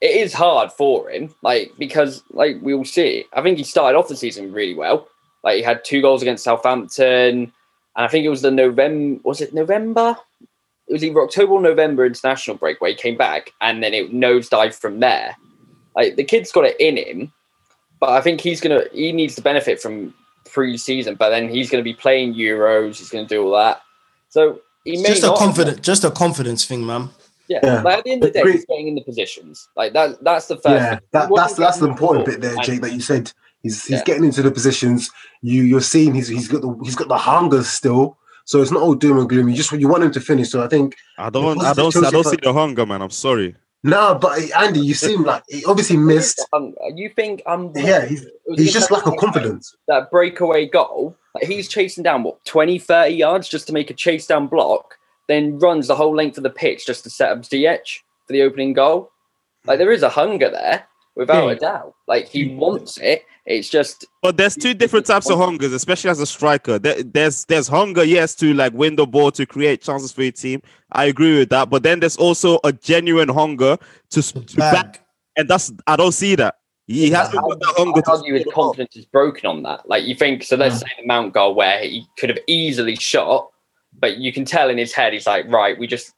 it 0.00 0.16
is 0.16 0.32
hard 0.32 0.72
for 0.72 1.10
him, 1.10 1.34
like 1.42 1.72
because 1.78 2.22
like 2.30 2.58
we 2.62 2.74
all 2.74 2.84
see. 2.84 3.24
I 3.32 3.42
think 3.42 3.58
he 3.58 3.64
started 3.64 3.98
off 3.98 4.08
the 4.08 4.16
season 4.16 4.52
really 4.52 4.74
well. 4.74 5.08
Like 5.42 5.56
he 5.56 5.62
had 5.62 5.84
two 5.84 6.02
goals 6.02 6.22
against 6.22 6.44
Southampton, 6.44 7.52
and 7.96 8.04
I 8.04 8.08
think 8.08 8.24
it 8.24 8.28
was 8.30 8.42
the 8.42 8.50
November. 8.50 9.20
Was 9.24 9.40
it 9.40 9.54
November? 9.54 10.16
It 10.88 10.92
was 10.94 11.04
either 11.04 11.20
October 11.20 11.52
or 11.52 11.60
November 11.60 12.04
international 12.04 12.56
break 12.56 12.80
where 12.80 12.90
he 12.90 12.96
came 12.96 13.16
back, 13.16 13.52
and 13.60 13.82
then 13.82 13.94
it 13.94 14.12
nosedived 14.12 14.74
from 14.74 15.00
there. 15.00 15.36
Like 15.96 16.16
the 16.16 16.24
kid's 16.24 16.52
got 16.52 16.64
it 16.64 16.76
in 16.80 16.96
him, 16.96 17.32
but 18.00 18.10
I 18.10 18.20
think 18.20 18.40
he's 18.40 18.60
gonna 18.60 18.84
he 18.92 19.12
needs 19.12 19.34
to 19.36 19.42
benefit 19.42 19.80
from 19.80 20.14
pre-season. 20.50 21.14
But 21.16 21.30
then 21.30 21.48
he's 21.48 21.70
gonna 21.70 21.82
be 21.82 21.94
playing 21.94 22.34
Euros. 22.34 22.98
He's 22.98 23.10
gonna 23.10 23.26
do 23.26 23.44
all 23.44 23.52
that. 23.56 23.80
So 24.28 24.60
he 24.84 24.92
It's 24.94 25.02
may 25.02 25.08
just 25.10 25.22
a 25.22 25.26
not- 25.26 25.38
confident, 25.38 25.82
just 25.82 26.04
a 26.04 26.10
confidence 26.10 26.64
thing, 26.64 26.84
man. 26.86 27.10
Yeah, 27.48 27.58
Yeah. 27.64 27.82
Like 27.82 27.98
at 27.98 28.04
the 28.04 28.12
end 28.12 28.22
of 28.24 28.28
the 28.28 28.32
day, 28.34 28.40
Agree. 28.40 28.52
he's 28.52 28.64
getting 28.66 28.88
in 28.88 28.94
the 28.94 29.02
positions. 29.02 29.68
Like 29.76 29.92
that. 29.94 30.22
That's 30.22 30.46
the 30.46 30.54
first. 30.56 30.66
Yeah, 30.66 30.90
thing. 30.90 31.00
that, 31.12 31.30
that's 31.34 31.54
that's 31.54 31.78
the 31.78 31.88
important 31.88 32.24
bit 32.26 32.40
there, 32.40 32.54
ball. 32.54 32.62
Jake. 32.64 32.80
That 32.80 32.92
you 32.92 33.00
said 33.00 33.32
he's 33.62 33.84
he's 33.86 33.98
Yeah. 33.98 34.04
getting 34.04 34.24
into 34.24 34.42
the 34.42 34.50
positions. 34.50 35.10
You 35.42 35.62
you're 35.62 35.80
seeing 35.80 36.14
he's 36.14 36.28
he's 36.28 36.48
got 36.48 36.62
the 36.62 36.76
he's 36.84 36.96
got 36.96 37.08
the 37.08 37.18
hunger 37.18 37.62
still. 37.62 38.16
So 38.44 38.60
it's 38.62 38.70
not 38.72 38.82
all 38.82 38.94
doom 38.94 39.18
and 39.18 39.28
gloom. 39.28 39.48
You 39.48 39.54
just 39.54 39.70
you 39.72 39.88
want 39.88 40.02
him 40.02 40.10
to 40.12 40.20
finish. 40.20 40.50
So 40.50 40.62
I 40.62 40.68
think 40.68 40.96
I 41.18 41.30
don't, 41.30 41.60
I 41.62 41.72
don't, 41.72 41.96
I 42.04 42.10
don't 42.10 42.22
fan- 42.24 42.32
see 42.32 42.38
the 42.42 42.52
hunger, 42.52 42.84
man. 42.86 43.00
I'm 43.02 43.10
sorry. 43.10 43.54
no, 43.84 44.14
but 44.16 44.38
Andy, 44.56 44.80
you 44.80 44.92
seem 44.94 45.22
like 45.22 45.42
he 45.48 45.64
obviously 45.64 45.96
missed. 45.96 46.44
Um, 46.52 46.74
you 46.94 47.08
think 47.10 47.42
I'm? 47.46 47.72
Yeah, 47.76 48.04
he's 48.06 48.26
he's 48.56 48.72
just 48.72 48.90
lack 48.90 49.06
of 49.06 49.16
confidence. 49.16 49.74
That 49.88 50.10
breakaway 50.10 50.66
goal. 50.66 51.16
Like 51.34 51.44
he's 51.44 51.68
chasing 51.68 52.02
down 52.02 52.24
what 52.24 52.44
20, 52.44 52.78
30 52.80 53.14
yards 53.14 53.48
just 53.48 53.68
to 53.68 53.72
make 53.72 53.88
a 53.88 53.94
chase 53.94 54.26
down 54.26 54.48
block, 54.48 54.98
then 55.28 55.58
runs 55.60 55.86
the 55.86 55.94
whole 55.94 56.14
length 56.14 56.36
of 56.36 56.42
the 56.42 56.50
pitch 56.50 56.84
just 56.86 57.04
to 57.04 57.10
set 57.10 57.30
up 57.30 57.42
Ziyech 57.42 58.00
for 58.26 58.32
the 58.32 58.42
opening 58.42 58.72
goal. 58.72 59.12
Like 59.64 59.78
there 59.78 59.92
is 59.92 60.02
a 60.02 60.08
hunger 60.08 60.50
there, 60.50 60.88
without 61.16 61.46
Yeah. 61.46 61.52
a 61.52 61.54
hmm. 61.54 61.60
doubt. 61.60 61.94
Like 62.06 62.28
he 62.28 62.48
hmm. 62.48 62.58
wants 62.58 62.98
it. 62.98 63.24
It's 63.46 63.68
just 63.68 64.06
But 64.22 64.36
there's 64.36 64.54
two 64.54 64.74
different 64.74 65.06
types 65.06 65.28
of 65.30 65.38
hungers, 65.38 65.72
especially 65.72 66.10
as 66.10 66.20
a 66.20 66.26
striker. 66.26 66.78
There, 66.78 67.02
there's 67.02 67.44
there's 67.46 67.68
hunger, 67.68 68.04
yes, 68.04 68.34
to 68.36 68.52
like 68.54 68.72
win 68.74 68.96
the 68.96 69.06
ball 69.06 69.30
to 69.32 69.46
create 69.46 69.82
chances 69.82 70.12
for 70.12 70.22
your 70.22 70.32
team. 70.32 70.62
I 70.92 71.06
agree 71.06 71.38
with 71.38 71.48
that. 71.50 71.70
But 71.70 71.82
then 71.82 72.00
there's 72.00 72.16
also 72.16 72.60
a 72.64 72.72
genuine 72.72 73.28
hunger 73.28 73.76
to, 74.10 74.22
to 74.22 74.56
back, 74.56 74.92
Bag. 74.92 75.00
and 75.36 75.48
that's 75.48 75.72
I 75.86 75.96
don't 75.96 76.12
see 76.12 76.34
that. 76.36 76.56
He 76.86 77.10
hasn't 77.10 77.40
got 77.40 77.60
that 77.60 77.74
hunger 77.76 77.98
I 77.98 78.02
to 78.02 78.10
argue 78.10 78.34
his 78.34 78.42
score 78.42 78.50
the 78.52 78.54
goal. 78.54 78.64
confidence 78.64 78.96
is 78.96 79.06
broken 79.06 79.46
on 79.46 79.62
that. 79.62 79.88
Like 79.88 80.04
you 80.04 80.14
think, 80.14 80.42
so 80.42 80.56
let's 80.56 80.74
Yeah. 80.74 80.78
say 80.80 80.92
the 81.00 81.06
Mount 81.06 81.32
goal 81.32 81.54
where 81.54 81.80
he 81.80 82.04
could 82.18 82.30
have 82.30 82.40
easily 82.48 82.96
shot, 82.96 83.48
but 83.98 84.16
you 84.16 84.32
can 84.32 84.44
tell 84.44 84.68
in 84.70 84.76
his 84.76 84.92
head 84.92 85.12
he's 85.12 85.26
like, 85.26 85.46
right, 85.48 85.78
we 85.78 85.86
just. 85.86 86.12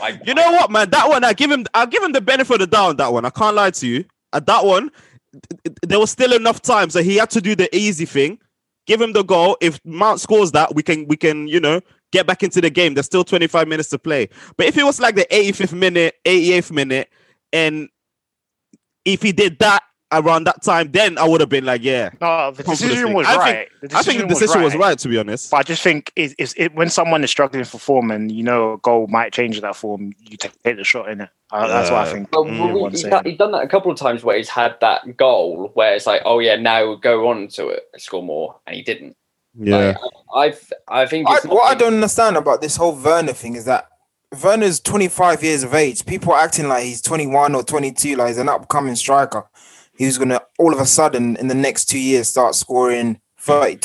I, 0.00 0.20
You 0.26 0.34
know 0.34 0.50
what, 0.52 0.70
man? 0.70 0.90
That 0.90 1.08
one, 1.08 1.22
I 1.22 1.32
give 1.32 1.50
him, 1.50 1.64
I 1.72 1.86
give 1.86 2.02
him 2.02 2.12
the 2.12 2.20
benefit 2.20 2.54
of 2.54 2.60
the 2.60 2.66
doubt. 2.66 2.88
on 2.90 2.96
That 2.96 3.12
one, 3.12 3.24
I 3.24 3.30
can't 3.30 3.54
lie 3.54 3.70
to 3.70 3.86
you. 3.86 4.04
At 4.32 4.46
that 4.46 4.64
one, 4.64 4.90
th- 5.32 5.42
th- 5.64 5.76
there 5.82 5.98
was 5.98 6.10
still 6.10 6.32
enough 6.32 6.60
time, 6.62 6.90
so 6.90 7.02
he 7.02 7.16
had 7.16 7.30
to 7.30 7.40
do 7.40 7.54
the 7.54 7.74
easy 7.74 8.04
thing. 8.04 8.38
Give 8.86 9.00
him 9.00 9.12
the 9.12 9.22
goal. 9.24 9.56
If 9.60 9.80
Mount 9.84 10.20
scores 10.20 10.52
that, 10.52 10.74
we 10.74 10.82
can, 10.82 11.06
we 11.08 11.16
can, 11.16 11.48
you 11.48 11.58
know, 11.60 11.80
get 12.12 12.26
back 12.26 12.42
into 12.42 12.60
the 12.60 12.70
game. 12.70 12.94
There's 12.94 13.06
still 13.06 13.24
25 13.24 13.66
minutes 13.66 13.88
to 13.90 13.98
play. 13.98 14.28
But 14.56 14.66
if 14.66 14.76
it 14.78 14.84
was 14.84 15.00
like 15.00 15.16
the 15.16 15.26
85th 15.30 15.72
minute, 15.72 16.14
88th 16.24 16.70
minute, 16.70 17.08
and 17.52 17.88
if 19.04 19.22
he 19.22 19.32
did 19.32 19.58
that 19.58 19.82
around 20.12 20.44
that 20.44 20.62
time, 20.62 20.90
then 20.92 21.18
I 21.18 21.26
would 21.26 21.40
have 21.40 21.48
been 21.50 21.64
like, 21.64 21.82
yeah. 21.82 22.10
No, 22.20 22.52
the 22.52 22.62
decision 22.62 23.12
was 23.12 23.26
I 23.26 23.30
think- 23.32 23.40
right. 23.42 23.68
The 23.82 23.96
I 23.96 24.02
think 24.02 24.20
the 24.20 24.26
decision 24.28 24.62
was 24.62 24.74
right, 24.76 24.98
to 24.98 25.08
be 25.08 25.18
honest. 25.18 25.50
But 25.50 25.56
I 25.58 25.62
just 25.64 25.82
think 25.82 26.12
it, 26.16 26.34
it's 26.38 26.54
it, 26.56 26.74
when 26.74 26.88
someone 26.88 27.24
is 27.24 27.30
struggling 27.30 27.64
for 27.64 27.78
form 27.78 28.10
and 28.10 28.30
you 28.30 28.42
know 28.42 28.74
a 28.74 28.78
goal 28.78 29.06
might 29.08 29.32
change 29.32 29.60
that 29.60 29.76
form, 29.76 30.12
you 30.20 30.36
take, 30.36 30.60
take 30.62 30.76
the 30.76 30.84
shot 30.84 31.08
in 31.08 31.22
it. 31.22 31.30
Uh, 31.52 31.68
That's 31.68 31.90
what 31.90 32.06
I 32.06 32.12
think. 32.12 32.32
Well, 32.32 32.44
Mm, 32.44 32.74
well, 32.74 32.90
he's, 32.90 33.04
done, 33.04 33.24
he's 33.24 33.38
done 33.38 33.52
that 33.52 33.62
a 33.62 33.68
couple 33.68 33.90
of 33.90 33.98
times 33.98 34.24
where 34.24 34.36
he's 34.36 34.48
had 34.48 34.76
that 34.80 35.16
goal 35.16 35.70
where 35.74 35.94
it's 35.94 36.06
like, 36.06 36.22
oh 36.24 36.40
yeah, 36.40 36.56
now 36.56 36.94
go 36.96 37.28
on 37.28 37.48
to 37.48 37.68
it, 37.68 37.84
score 37.98 38.22
more, 38.22 38.56
and 38.66 38.74
he 38.74 38.82
didn't. 38.82 39.16
Yeah. 39.58 39.76
Like, 39.76 39.96
I've, 40.34 40.72
I 40.88 41.06
think 41.06 41.28
I, 41.28 41.36
it's 41.36 41.46
what 41.46 41.70
I 41.70 41.74
don't 41.74 41.94
understand 41.94 42.36
about 42.36 42.60
this 42.60 42.76
whole 42.76 42.94
Werner 42.94 43.32
thing 43.32 43.54
is 43.54 43.64
that 43.66 43.88
Werner's 44.42 44.80
25 44.80 45.42
years 45.42 45.62
of 45.62 45.72
age. 45.72 46.04
People 46.04 46.32
are 46.32 46.40
acting 46.40 46.68
like 46.68 46.84
he's 46.84 47.00
21 47.00 47.54
or 47.54 47.62
22, 47.62 48.16
like 48.16 48.28
he's 48.28 48.38
an 48.38 48.48
upcoming 48.48 48.96
striker. 48.96 49.44
He's 49.96 50.18
going 50.18 50.28
to 50.30 50.42
all 50.58 50.74
of 50.74 50.80
a 50.80 50.84
sudden 50.86 51.36
in 51.36 51.48
the 51.48 51.54
next 51.54 51.86
two 51.86 52.00
years 52.00 52.28
start 52.28 52.54
scoring 52.54 53.20
30, 53.38 53.78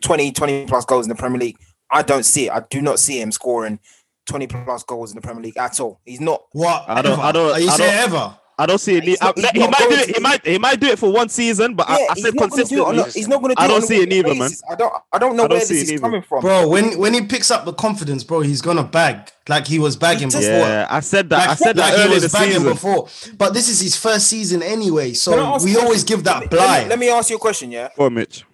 20, 0.00 0.32
20 0.32 0.66
plus 0.66 0.84
goals 0.84 1.04
in 1.04 1.10
the 1.10 1.16
Premier 1.16 1.40
League. 1.40 1.58
I 1.90 2.02
don't 2.02 2.24
see 2.24 2.46
it. 2.46 2.52
I 2.52 2.60
do 2.70 2.80
not 2.80 3.00
see 3.00 3.20
him 3.20 3.32
scoring 3.32 3.80
20 4.26 4.46
plus 4.46 4.82
goals 4.84 5.10
in 5.10 5.16
the 5.16 5.22
Premier 5.22 5.42
League 5.42 5.56
at 5.56 5.78
all. 5.80 6.00
He's 6.04 6.20
not. 6.20 6.42
What? 6.52 6.84
I 6.88 7.02
don't- 7.02 7.12
Ever? 7.14 7.22
I 7.22 7.32
don't- 7.32 7.52
Are 7.52 7.60
you 7.60 7.68
I 7.68 7.76
saying 7.76 7.90
don't- 8.10 8.14
ever? 8.14 8.36
I 8.58 8.66
don't 8.66 8.78
see 8.78 8.96
it. 8.96 9.04
He's 9.04 9.20
not- 9.22 9.38
he 9.38 9.58
not 9.58 9.70
might 9.70 9.78
do 9.88 9.94
it. 9.94 10.14
He 10.16 10.20
might. 10.20 10.46
He 10.46 10.58
might 10.58 10.78
do 10.80 10.88
it 10.88 10.98
for 10.98 11.10
one 11.10 11.30
season, 11.30 11.72
but 11.74 11.88
I, 11.88 11.98
Yeah, 11.98 12.04
I 12.10 12.14
he's 12.14 12.24
said 12.24 12.34
not 12.34 12.50
going 12.50 12.62
to 12.62 12.68
do 12.68 12.76
it. 12.76 12.80
On 12.80 12.86
a, 12.86 12.96
consistently. 13.04 13.20
he's 13.20 13.28
not 13.28 13.40
going 13.40 13.48
to 13.48 13.54
do 13.54 13.62
I 13.64 13.66
don't 13.68 13.76
on 13.80 13.86
see 13.88 13.96
it 14.02 14.12
either, 14.12 14.28
neither, 14.28 14.38
man. 14.38 14.50
I 14.70 14.74
don't. 14.74 14.92
I 15.14 15.18
don't 15.18 15.36
know 15.36 15.44
I 15.44 15.48
don't 15.48 15.50
where 15.56 15.60
this 15.60 15.70
it 15.70 15.74
is 15.76 15.90
neither. 15.92 16.00
coming 16.02 16.20
from. 16.22 16.40
Bro, 16.42 16.68
when 16.68 16.98
when 16.98 17.14
he 17.14 17.22
picks 17.22 17.50
up 17.50 17.64
the 17.64 17.72
confidence, 17.72 18.22
bro, 18.22 18.40
he's 18.42 18.60
gonna 18.60 18.82
bag 18.84 19.30
like 19.48 19.66
he 19.66 19.78
was 19.78 19.96
bagging 19.96 20.28
just- 20.28 20.42
before. 20.46 20.58
Yeah, 20.58 20.86
I 20.90 21.00
said 21.00 21.30
that. 21.30 21.38
Like, 21.38 21.48
I 21.48 21.54
said 21.54 21.76
like 21.78 21.86
that 21.92 21.96
he 22.00 22.02
earlier 22.04 22.16
in 22.18 22.22
was 22.22 22.32
bagging 22.34 22.52
season. 22.58 22.68
before. 22.72 23.08
But 23.38 23.54
this 23.54 23.70
is 23.70 23.80
his 23.80 23.96
first 23.96 24.26
season 24.26 24.62
anyway, 24.62 25.14
so 25.14 25.30
we 25.64 25.76
always 25.78 26.02
question? 26.04 26.06
give 26.06 26.24
that 26.24 26.34
Let 26.34 26.42
me- 26.42 26.48
blind. 26.58 26.88
Let 26.90 26.98
me 26.98 27.08
ask 27.08 27.30
you 27.30 27.36
a 27.36 27.38
question. 27.38 27.70
Yeah. 27.72 27.88
For 27.96 28.06
on, 28.06 28.14
Mitch. 28.14 28.44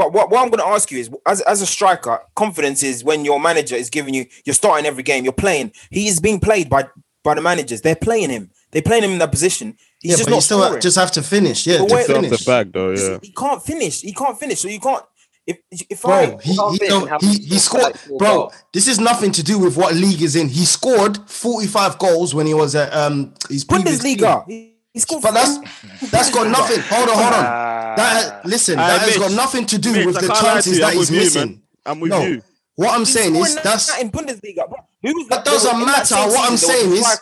But 0.00 0.14
what, 0.14 0.30
what 0.30 0.42
I'm 0.42 0.48
going 0.48 0.60
to 0.62 0.66
ask 0.66 0.90
you 0.90 0.98
is, 0.98 1.10
as, 1.26 1.42
as 1.42 1.60
a 1.60 1.66
striker, 1.66 2.20
confidence 2.34 2.82
is 2.82 3.04
when 3.04 3.22
your 3.26 3.38
manager 3.38 3.74
is 3.76 3.90
giving 3.90 4.14
you, 4.14 4.24
you're 4.46 4.54
starting 4.54 4.86
every 4.86 5.02
game, 5.02 5.24
you're 5.24 5.32
playing. 5.34 5.72
He 5.90 6.08
is 6.08 6.20
being 6.20 6.40
played 6.40 6.70
by 6.70 6.88
by 7.22 7.34
the 7.34 7.42
managers. 7.42 7.82
They're 7.82 7.94
playing 7.96 8.30
him. 8.30 8.50
They're 8.70 8.80
playing 8.80 9.04
him 9.04 9.10
in 9.10 9.18
that 9.18 9.30
position. 9.30 9.76
He's 10.00 10.12
yeah, 10.12 10.16
just 10.16 10.24
but 10.24 10.30
not 10.30 10.36
you 10.36 10.40
still 10.40 10.62
scoring. 10.62 10.80
just 10.80 10.96
have 10.96 11.10
to 11.12 11.22
finish. 11.22 11.66
Yeah, 11.66 11.80
But 11.80 11.88
to 11.90 11.94
wait- 11.96 12.04
Still 12.04 12.16
off 12.16 12.24
finish. 12.24 12.38
the 12.44 12.50
bag 12.50 12.72
though. 12.72 12.90
Yeah. 12.92 13.18
He 13.20 13.30
can't 13.32 13.62
finish. 13.62 14.00
He 14.00 14.14
can't 14.14 14.38
finish. 14.40 14.60
So 14.60 14.68
you 14.68 14.80
can't. 14.80 15.04
If 15.46 15.58
if 15.90 16.00
Bro, 16.00 16.12
I 16.14 16.26
he, 16.42 16.56
can't 16.56 16.82
he, 16.82 16.88
don't- 16.88 17.22
he, 17.22 17.32
he 17.42 17.58
scored. 17.58 17.92
Bro, 18.16 18.18
goals. 18.18 18.54
this 18.72 18.88
is 18.88 18.98
nothing 18.98 19.32
to 19.32 19.42
do 19.42 19.58
with 19.58 19.76
what 19.76 19.94
league 19.94 20.22
is 20.22 20.34
in. 20.34 20.48
He 20.48 20.64
scored 20.64 21.18
45 21.28 21.98
goals 21.98 22.34
when 22.34 22.46
he 22.46 22.54
was 22.54 22.74
at 22.74 22.90
um 22.94 23.34
his 23.50 23.64
previous 23.64 23.98
team. 24.02 24.16
Bundesliga, 25.04 25.20
he, 25.20 25.26
he. 25.26 25.32
But 25.32 25.34
that's 25.34 26.10
that's 26.10 26.30
got 26.30 26.46
nothing. 26.48 26.80
Hold 26.82 27.08
on, 27.08 27.14
hold 27.16 27.34
on. 27.34 27.44
Uh, 27.44 27.94
That 27.96 28.46
listen, 28.46 28.78
Aye, 28.78 28.86
that 28.88 29.00
has 29.02 29.16
got 29.18 29.32
nothing 29.32 29.66
to 29.66 29.78
do 29.78 29.92
Mitch, 29.92 30.06
with 30.06 30.16
I 30.18 30.20
the 30.22 30.26
can't 30.28 30.42
lie 30.42 30.48
to 30.48 30.52
chances 30.54 30.78
that 30.78 30.92
I'm 30.92 30.96
he's 30.98 31.10
you, 31.10 31.16
missing. 31.18 31.48
man. 31.50 31.62
I'm 31.86 32.00
with 32.00 32.10
No. 32.10 32.22
you. 32.22 32.42
What 32.76 32.92
I'm 32.94 33.00
He's 33.00 33.12
saying 33.12 33.36
is 33.36 33.56
that's 33.56 33.86
that 33.92 34.00
in 34.02 34.10
Bundesliga. 34.10 34.68
Bro. 34.68 34.78
Who 35.02 35.14
was 35.18 35.28
That 35.28 35.44
doesn't 35.44 35.80
in 35.80 35.86
that 35.86 36.06
same 36.06 36.18
matter. 36.18 36.30
What 36.32 36.50
I'm 36.50 36.56
saying 36.56 36.92
is- 36.92 37.18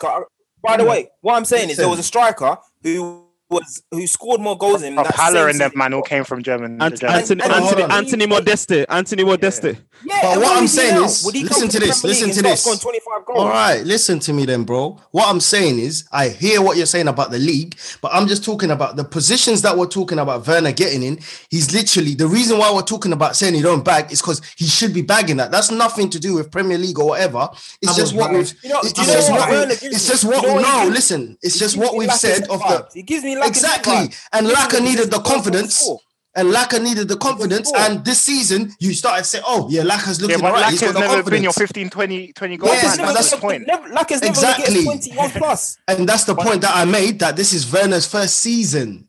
By 0.61 0.77
the 0.77 0.85
way, 0.85 1.09
what 1.21 1.35
I'm 1.35 1.45
saying 1.45 1.69
is 1.69 1.77
there 1.77 1.89
was 1.89 1.99
a 1.99 2.03
striker 2.03 2.57
who 2.83 3.25
was 3.49 3.81
who 3.91 4.05
scored 4.05 4.39
more 4.41 4.57
goals 4.57 4.83
in 4.83 4.95
that 4.95 5.07
Haller 5.15 5.39
same 5.39 5.49
and 5.49 5.59
them 5.59 5.69
season. 5.71 5.77
man 5.79 5.93
all 5.93 6.01
came 6.03 6.23
from 6.23 6.43
German. 6.43 6.77
the 6.77 6.83
Ant- 6.85 6.99
German- 6.99 7.15
Anthony, 7.15 7.41
and- 7.43 7.51
Anthony, 7.51 7.81
hold 7.81 7.91
on. 7.91 7.97
Anthony 7.97 8.25
Modeste. 8.27 8.85
Anthony 8.89 9.23
Modeste. 9.23 9.63
Yeah, 10.05 10.21
But 10.21 10.37
what 10.39 10.57
I'm 10.57 10.67
saying 10.67 11.03
is- 11.03 11.25
listen 11.25 11.67
to 11.69 11.79
this, 11.79 12.03
listen 12.03 12.29
to 12.31 12.41
this. 12.41 12.61
start 12.61 12.77
scoring 12.77 12.79
25 12.79 13.25
goals? 13.25 13.39
All 13.39 13.49
right, 13.49 13.83
listen 13.83 14.19
to 14.19 14.33
me 14.33 14.45
then, 14.45 14.63
bro. 14.63 14.97
What 15.11 15.27
I'm 15.27 15.39
saying 15.39 15.79
is, 15.79 16.05
I 16.11 16.29
hear 16.29 16.61
what 16.61 16.77
you're 16.77 16.85
saying 16.85 17.07
about 17.07 17.31
the 17.31 17.39
league, 17.39 17.75
but 18.01 18.11
I'm 18.13 18.27
just 18.27 18.43
talking 18.45 18.71
about 18.71 18.95
the 18.95 19.03
positions 19.03 19.61
that 19.63 19.77
we're 19.77 19.87
talking 19.87 20.19
about 20.19 20.45
Werner 20.47 20.71
getting 20.71 21.03
in. 21.03 21.19
He's 21.49 21.73
literally 21.73 22.13
the 22.15 22.27
reason 22.27 22.57
why 22.59 22.71
we're 22.71 22.81
talking 22.83 23.11
about 23.13 23.35
saying 23.35 23.55
he 23.55 23.61
don't 23.61 23.83
bag 23.83 24.11
is 24.11 24.21
because 24.21 24.41
he 24.57 24.65
should 24.67 24.93
be 24.93 25.01
bagging 25.01 25.37
that. 25.37 25.51
That's 25.51 25.71
nothing 25.71 26.09
to 26.11 26.19
do 26.19 26.35
with 26.35 26.51
Premier 26.51 26.77
League 26.77 26.99
or 26.99 27.07
whatever. 27.07 27.49
It's 27.81 27.95
just 27.95 28.13
what 28.15 28.31
we've. 28.31 28.53
You 28.63 28.69
know- 28.69 28.79
it's 28.83 28.93
just 28.93 29.31
what 29.31 29.39
what 29.39 29.49
we- 29.49 29.55
gives 29.75 29.83
It's 29.83 29.83
me? 29.83 30.09
just 30.11 30.23
You 30.23 30.29
what 30.29 30.43
know 30.43 30.47
we 30.49 30.53
what 30.55 30.65
he 30.65 30.71
no. 30.71 30.83
gives- 30.85 30.95
Listen, 30.95 31.37
it's 31.41 31.53
He 31.55 31.59
just 31.59 31.75
gives 31.75 31.85
what 31.85 31.93
me 31.93 31.99
we've 31.99 32.13
said 32.13 32.43
of 32.49 32.59
the. 32.59 32.87
He 32.93 33.01
gives 33.03 33.23
me 33.23 33.35
Lacazette 33.35 33.38
exactly. 33.47 34.11
And 34.33 34.47
He 34.47 34.53
Laka 34.53 34.81
needed 34.83 35.11
the 35.11 35.19
confidence. 35.19 35.77
score. 35.79 35.99
And 36.35 36.53
Laka 36.53 36.81
needed 36.81 37.07
the 37.07 37.17
confidence. 37.17 37.69
score. 37.69 37.81
And 37.81 38.05
this 38.05 38.21
season, 38.21 38.73
you 38.79 38.93
started 38.93 39.25
saying, 39.25 39.43
"Oh, 39.47 39.67
yeah, 39.69 39.81
Laka's 39.81 40.19
yeah, 40.19 40.27
looking 40.27 40.41
but 40.41 40.53
alright. 40.53 40.71
He's 40.71 40.81
Lacazette 40.81 40.93
got 40.93 40.93
the 40.93 40.99
never 41.15 41.29
been 41.29 41.43
your 41.43 41.51
confidence." 41.51 41.69
15, 41.71 41.89
20, 41.89 42.33
20 42.33 42.57
goal 42.57 42.69
Yeah, 42.69 42.73
man. 42.75 42.81
but 42.81 42.97
That's 42.97 43.13
that's 43.15 43.29
the 43.31 43.35
the 43.37 43.41
point. 43.41 43.67
Never, 43.67 43.89
Lacazette 43.89 44.21
never 44.21 44.25
Exactly. 44.27 44.83
gets 44.83 45.07
21 45.07 45.29
plus. 45.31 45.77
And 45.87 46.07
that's 46.07 46.23
the 46.25 46.35
point 46.35 46.61
that 46.61 46.71
I 46.75 46.85
made 46.85 47.19
that 47.19 47.35
this 47.35 47.51
is 47.53 47.71
Werner's 47.71 48.05
first 48.05 48.37
season. 48.37 49.07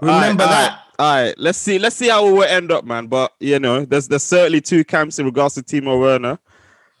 Remember 0.00 0.44
All 0.44 0.48
right, 0.50 0.54
that. 0.70 0.80
All 0.98 1.14
right, 1.24 1.34
let's 1.38 1.58
see. 1.58 1.78
Let's 1.78 1.96
see 1.96 2.08
how 2.08 2.24
we 2.26 2.32
will 2.32 2.44
end 2.44 2.70
up, 2.72 2.84
man. 2.84 3.08
But 3.08 3.32
you 3.40 3.58
know, 3.58 3.84
there's 3.84 4.08
there's 4.08 4.22
certainly 4.22 4.60
two 4.60 4.84
camps 4.84 5.18
in 5.18 5.26
regards 5.26 5.54
to 5.56 5.62
Timo 5.62 6.00
Werner. 6.00 6.38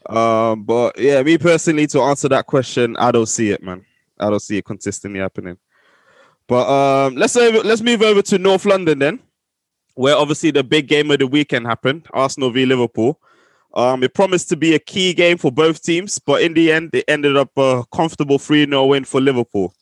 Um, 0.06 0.64
but 0.64 0.98
yeah, 0.98 1.22
me 1.22 1.38
personally, 1.38 1.86
to 1.88 2.00
answer 2.02 2.28
that 2.28 2.46
question, 2.46 2.96
I 2.98 3.10
don't 3.12 3.26
see 3.26 3.50
it, 3.50 3.62
man. 3.62 3.84
I 4.20 4.28
don't 4.30 4.40
see 4.42 4.58
it 4.58 4.64
consistently 4.64 5.20
happening. 5.20 5.56
But 6.46 6.68
um, 6.68 7.16
let's 7.16 7.36
over, 7.36 7.60
let's 7.60 7.82
move 7.82 8.02
over 8.02 8.22
to 8.22 8.38
North 8.38 8.64
London 8.64 8.98
then, 8.98 9.20
where 9.94 10.16
obviously 10.16 10.50
the 10.50 10.64
big 10.64 10.88
game 10.88 11.10
of 11.10 11.18
the 11.18 11.26
weekend 11.26 11.66
happened: 11.66 12.06
Arsenal 12.12 12.50
v 12.50 12.66
Liverpool. 12.66 13.20
Um, 13.74 14.04
it 14.04 14.14
promised 14.14 14.48
to 14.50 14.56
be 14.56 14.74
a 14.74 14.78
key 14.78 15.14
game 15.14 15.36
for 15.36 15.50
both 15.50 15.82
teams, 15.82 16.20
but 16.20 16.42
in 16.42 16.54
the 16.54 16.70
end, 16.70 16.90
it 16.92 17.04
ended 17.08 17.36
up 17.36 17.50
a 17.56 17.84
comfortable 17.92 18.38
3 18.38 18.66
0 18.66 18.86
win 18.86 19.04
for 19.04 19.20
Liverpool. 19.20 19.74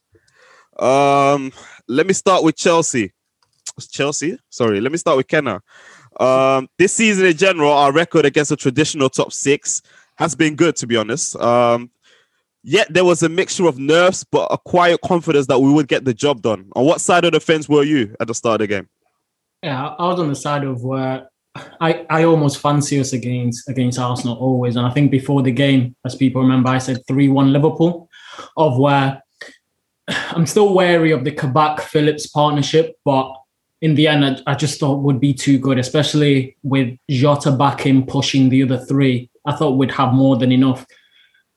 Um, 0.79 1.53
let 1.89 2.07
me 2.07 2.15
start 2.15 2.43
with 2.43 2.57
Chelsea. 2.57 3.13
Chelsea? 3.91 4.39
Sorry, 4.49 4.81
let 4.81 4.93
me 4.93 4.99
start 4.99 5.19
with 5.19 5.29
Kenna. 5.29 5.63
Um, 6.19 6.69
this 6.79 6.93
season 6.93 7.27
in 7.27 7.37
general, 7.37 7.73
our 7.73 7.93
record 7.93 8.25
against 8.25 8.51
a 8.51 8.57
traditional 8.57 9.11
top 9.11 9.33
six 9.33 9.83
has 10.17 10.35
been 10.35 10.57
good, 10.57 10.77
to 10.77 10.87
be 10.87 10.97
honest. 10.97 11.37
Um, 11.37 11.91
yet 12.63 12.93
there 12.93 13.05
was 13.05 13.23
a 13.23 13.29
mixture 13.29 13.67
of 13.67 13.79
nerves, 13.79 14.25
but 14.25 14.47
a 14.51 14.59
quiet 14.59 15.01
confidence 15.03 15.47
that 15.47 15.61
we 15.61 15.73
would 15.73 15.89
get 15.89 16.05
the 16.05 16.15
job 16.15 16.43
done. 16.43 16.71
On 16.75 16.85
what 16.85 17.01
side 17.01 17.25
of 17.25 17.33
the 17.33 17.41
fence 17.41 17.69
were 17.69 17.83
you 17.83 18.15
at 18.21 18.29
the 18.29 18.35
start 18.35 18.61
of 18.61 18.69
the 18.69 18.75
game? 18.75 18.89
Yeah, 19.63 19.95
I 19.99 20.09
was 20.09 20.21
on 20.21 20.29
the 20.29 20.35
side 20.35 20.65
of 20.65 20.83
where 20.83 21.29
I, 21.81 22.07
I 22.09 22.25
almost 22.25 22.59
fancy 22.59 22.99
us 22.99 23.13
against 23.13 23.69
against 23.69 23.99
Arsenal 23.99 24.37
always. 24.37 24.77
And 24.77 24.87
I 24.87 24.91
think 24.91 25.11
before 25.11 25.43
the 25.43 25.53
game, 25.53 25.95
as 26.05 26.15
people 26.15 26.43
remember, 26.43 26.71
I 26.71 26.79
said 26.79 27.07
3 27.07 27.29
1 27.29 27.53
Liverpool, 27.53 28.09
of 28.57 28.79
where 28.79 29.23
I'm 30.09 30.47
still 30.47 30.75
wary 30.75 31.13
of 31.13 31.25
the 31.25 31.33
Kabak 31.33 31.81
Phillips 31.81 32.27
partnership, 32.27 32.97
but 33.05 33.33
in 33.81 33.95
the 33.97 34.07
end, 34.07 34.25
I, 34.25 34.53
I 34.53 34.55
just 34.55 34.79
thought 34.79 35.03
would 35.03 35.21
be 35.21 35.35
too 35.35 35.59
good, 35.59 35.79
especially 35.79 36.57
with 36.63 36.97
Jota 37.11 37.51
back 37.51 37.85
in 37.87 38.07
pushing 38.07 38.49
the 38.49 38.63
other 38.63 38.79
three. 38.79 39.29
I 39.45 39.55
thought 39.55 39.77
we'd 39.77 39.91
have 39.93 40.13
more 40.13 40.37
than 40.37 40.53
enough. 40.53 40.87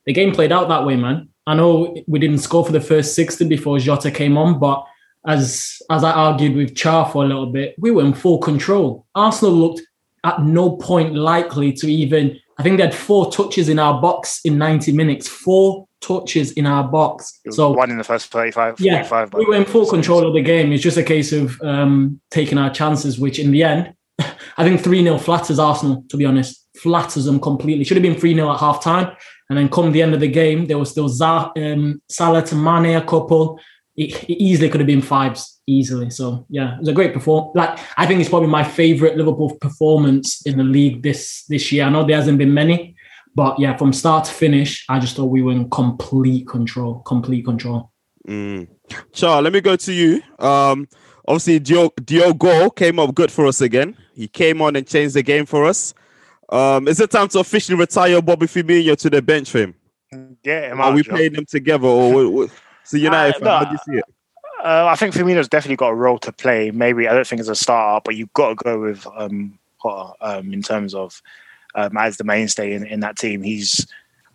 The 0.06 0.12
game 0.12 0.32
played 0.32 0.52
out 0.52 0.68
that 0.68 0.86
way, 0.86 0.96
man. 0.96 1.28
I 1.46 1.54
know 1.54 1.96
we 2.06 2.18
didn't 2.18 2.38
score 2.38 2.64
for 2.64 2.72
the 2.72 2.80
first 2.80 3.14
60 3.14 3.46
before 3.46 3.78
Jota 3.78 4.10
came 4.10 4.36
on, 4.36 4.58
but 4.58 4.84
as 5.26 5.80
as 5.90 6.04
I 6.04 6.12
argued 6.12 6.56
with 6.56 6.74
Char 6.74 7.08
for 7.10 7.24
a 7.24 7.26
little 7.26 7.46
bit, 7.46 7.74
we 7.78 7.90
were 7.90 8.04
in 8.04 8.14
full 8.14 8.38
control. 8.38 9.06
Arsenal 9.14 9.52
looked 9.52 9.82
at 10.24 10.42
no 10.42 10.76
point 10.76 11.14
likely 11.14 11.72
to 11.72 11.90
even. 11.90 12.38
I 12.58 12.62
think 12.62 12.78
they 12.78 12.84
had 12.84 12.94
four 12.94 13.30
touches 13.30 13.68
in 13.68 13.78
our 13.78 14.00
box 14.00 14.40
in 14.44 14.56
90 14.56 14.92
minutes. 14.92 15.28
Four 15.28 15.86
touches 16.00 16.52
in 16.52 16.66
our 16.66 16.84
box. 16.84 17.40
So 17.50 17.72
one 17.72 17.90
in 17.90 17.98
the 17.98 18.04
first 18.04 18.28
35, 18.28 18.80
yeah, 18.80 19.02
45. 19.02 19.34
we 19.34 19.44
were 19.44 19.56
in 19.56 19.66
full 19.66 19.86
control 19.86 20.26
of 20.26 20.32
the 20.32 20.40
game. 20.40 20.72
It's 20.72 20.82
just 20.82 20.96
a 20.96 21.02
case 21.02 21.32
of 21.32 21.60
um, 21.62 22.20
taking 22.30 22.56
our 22.56 22.70
chances, 22.70 23.18
which 23.18 23.38
in 23.38 23.50
the 23.50 23.62
end, 23.62 23.94
I 24.18 24.64
think 24.64 24.80
3 24.80 25.02
0 25.02 25.18
flatters 25.18 25.58
Arsenal, 25.58 26.04
to 26.08 26.16
be 26.16 26.24
honest. 26.24 26.64
Flatters 26.78 27.24
them 27.24 27.40
completely. 27.40 27.84
Should 27.84 27.96
have 27.96 28.02
been 28.02 28.18
3 28.18 28.34
0 28.34 28.52
at 28.52 28.60
half 28.60 28.82
time. 28.82 29.14
And 29.48 29.58
then 29.58 29.68
come 29.68 29.92
the 29.92 30.02
end 30.02 30.14
of 30.14 30.20
the 30.20 30.28
game, 30.28 30.66
there 30.66 30.78
was 30.78 30.90
still 30.90 31.08
Za- 31.08 31.52
um, 31.56 32.02
Salah 32.08 32.42
to 32.46 32.54
Mane 32.56 32.96
a 32.96 33.04
couple. 33.04 33.60
It, 33.96 34.24
it 34.24 34.42
easily 34.42 34.68
could 34.68 34.80
have 34.80 34.86
been 34.86 35.02
fives, 35.02 35.60
easily. 35.66 36.10
So 36.10 36.46
yeah, 36.50 36.74
it 36.74 36.80
was 36.80 36.88
a 36.88 36.92
great 36.92 37.14
performance. 37.14 37.54
Like 37.54 37.78
I 37.96 38.06
think 38.06 38.20
it's 38.20 38.28
probably 38.28 38.48
my 38.48 38.64
favorite 38.64 39.16
Liverpool 39.16 39.56
performance 39.60 40.44
in 40.46 40.58
the 40.58 40.64
league 40.64 41.02
this 41.02 41.44
this 41.48 41.70
year. 41.72 41.84
I 41.84 41.90
know 41.90 42.04
there 42.04 42.16
hasn't 42.16 42.38
been 42.38 42.52
many, 42.52 42.96
but 43.34 43.58
yeah, 43.58 43.76
from 43.76 43.92
start 43.92 44.24
to 44.24 44.32
finish, 44.32 44.84
I 44.88 44.98
just 44.98 45.16
thought 45.16 45.26
we 45.26 45.42
were 45.42 45.52
in 45.52 45.70
complete 45.70 46.48
control. 46.48 47.00
Complete 47.00 47.44
control. 47.44 47.92
Mm. 48.26 48.68
Let 49.22 49.52
me 49.52 49.60
go 49.60 49.76
to 49.76 49.92
you. 49.92 50.22
Um, 50.38 50.88
obviously, 51.26 51.58
Dio- 51.58 51.92
Diogo 52.02 52.70
came 52.70 52.98
up 52.98 53.14
good 53.14 53.30
for 53.30 53.46
us 53.46 53.60
again. 53.60 53.96
He 54.14 54.26
came 54.28 54.60
on 54.60 54.76
and 54.76 54.86
changed 54.86 55.14
the 55.14 55.22
game 55.22 55.46
for 55.46 55.64
us. 55.64 55.94
Um, 56.48 56.86
is 56.88 57.00
it 57.00 57.10
time 57.10 57.28
to 57.28 57.40
officially 57.40 57.78
retire 57.78 58.22
Bobby 58.22 58.46
Firmino 58.46 58.96
to 58.96 59.10
the 59.10 59.20
bench 59.22 59.50
for 59.50 59.58
him? 59.58 59.74
Yeah, 60.44 60.72
him 60.72 60.80
Are 60.80 60.84
out, 60.88 60.94
we 60.94 61.02
Joe. 61.02 61.12
playing 61.12 61.32
them 61.32 61.44
together, 61.46 61.88
or 61.88 62.12
what, 62.12 62.32
what, 62.32 62.50
so 62.84 62.96
United? 62.96 63.36
Uh, 63.36 63.38
fan, 63.38 63.44
no, 63.44 63.50
how 63.58 63.64
do 63.64 63.70
you 63.72 63.78
see 63.94 63.98
it? 63.98 64.04
Uh, 64.64 64.86
I 64.86 64.96
think 64.96 65.14
Firmino's 65.14 65.48
definitely 65.48 65.76
got 65.76 65.88
a 65.88 65.94
role 65.94 66.18
to 66.20 66.32
play. 66.32 66.70
Maybe 66.70 67.08
I 67.08 67.14
don't 67.14 67.26
think 67.26 67.40
as 67.40 67.48
a 67.48 67.54
starter, 67.56 68.02
but 68.04 68.14
you've 68.16 68.32
got 68.32 68.50
to 68.50 68.54
go 68.54 68.80
with 68.80 69.06
um, 69.16 69.58
Potter 69.80 70.14
um, 70.20 70.52
in 70.52 70.62
terms 70.62 70.94
of 70.94 71.20
um, 71.74 71.96
as 71.98 72.16
the 72.16 72.24
mainstay 72.24 72.72
in, 72.72 72.86
in 72.86 73.00
that 73.00 73.18
team. 73.18 73.42
He's 73.42 73.86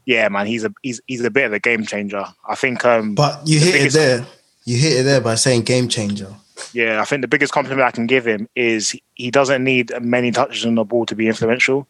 yeah, 0.06 0.28
man. 0.30 0.48
He's 0.48 0.64
a 0.64 0.74
he's 0.84 1.02
he's 1.08 1.24
a 1.24 1.32
bit 1.32 1.46
of 1.46 1.54
a 1.54 1.60
game 1.60 1.86
changer. 1.86 2.26
I 2.48 2.56
think. 2.56 2.84
Um, 2.86 3.16
But 3.16 3.48
you 3.48 3.60
the 3.60 3.66
hit 3.66 3.74
biggest- 3.74 3.96
it 3.96 4.00
there. 4.00 4.26
You 4.64 4.78
hit 4.78 5.00
it 5.00 5.04
there 5.04 5.22
by 5.22 5.36
saying 5.36 5.64
game 5.64 5.88
changer. 5.88 6.36
Yeah, 6.74 7.02
I 7.02 7.06
think 7.06 7.22
the 7.24 7.28
biggest 7.28 7.52
compliment 7.54 7.82
I 7.88 7.92
can 7.92 8.06
give 8.06 8.28
him 8.28 8.48
is 8.56 8.96
he 9.16 9.32
doesn't 9.32 9.64
need 9.64 9.92
many 10.02 10.30
touches 10.32 10.66
on 10.66 10.76
the 10.76 10.84
ball 10.84 11.08
to 11.08 11.16
be 11.16 11.28
influential. 11.28 11.88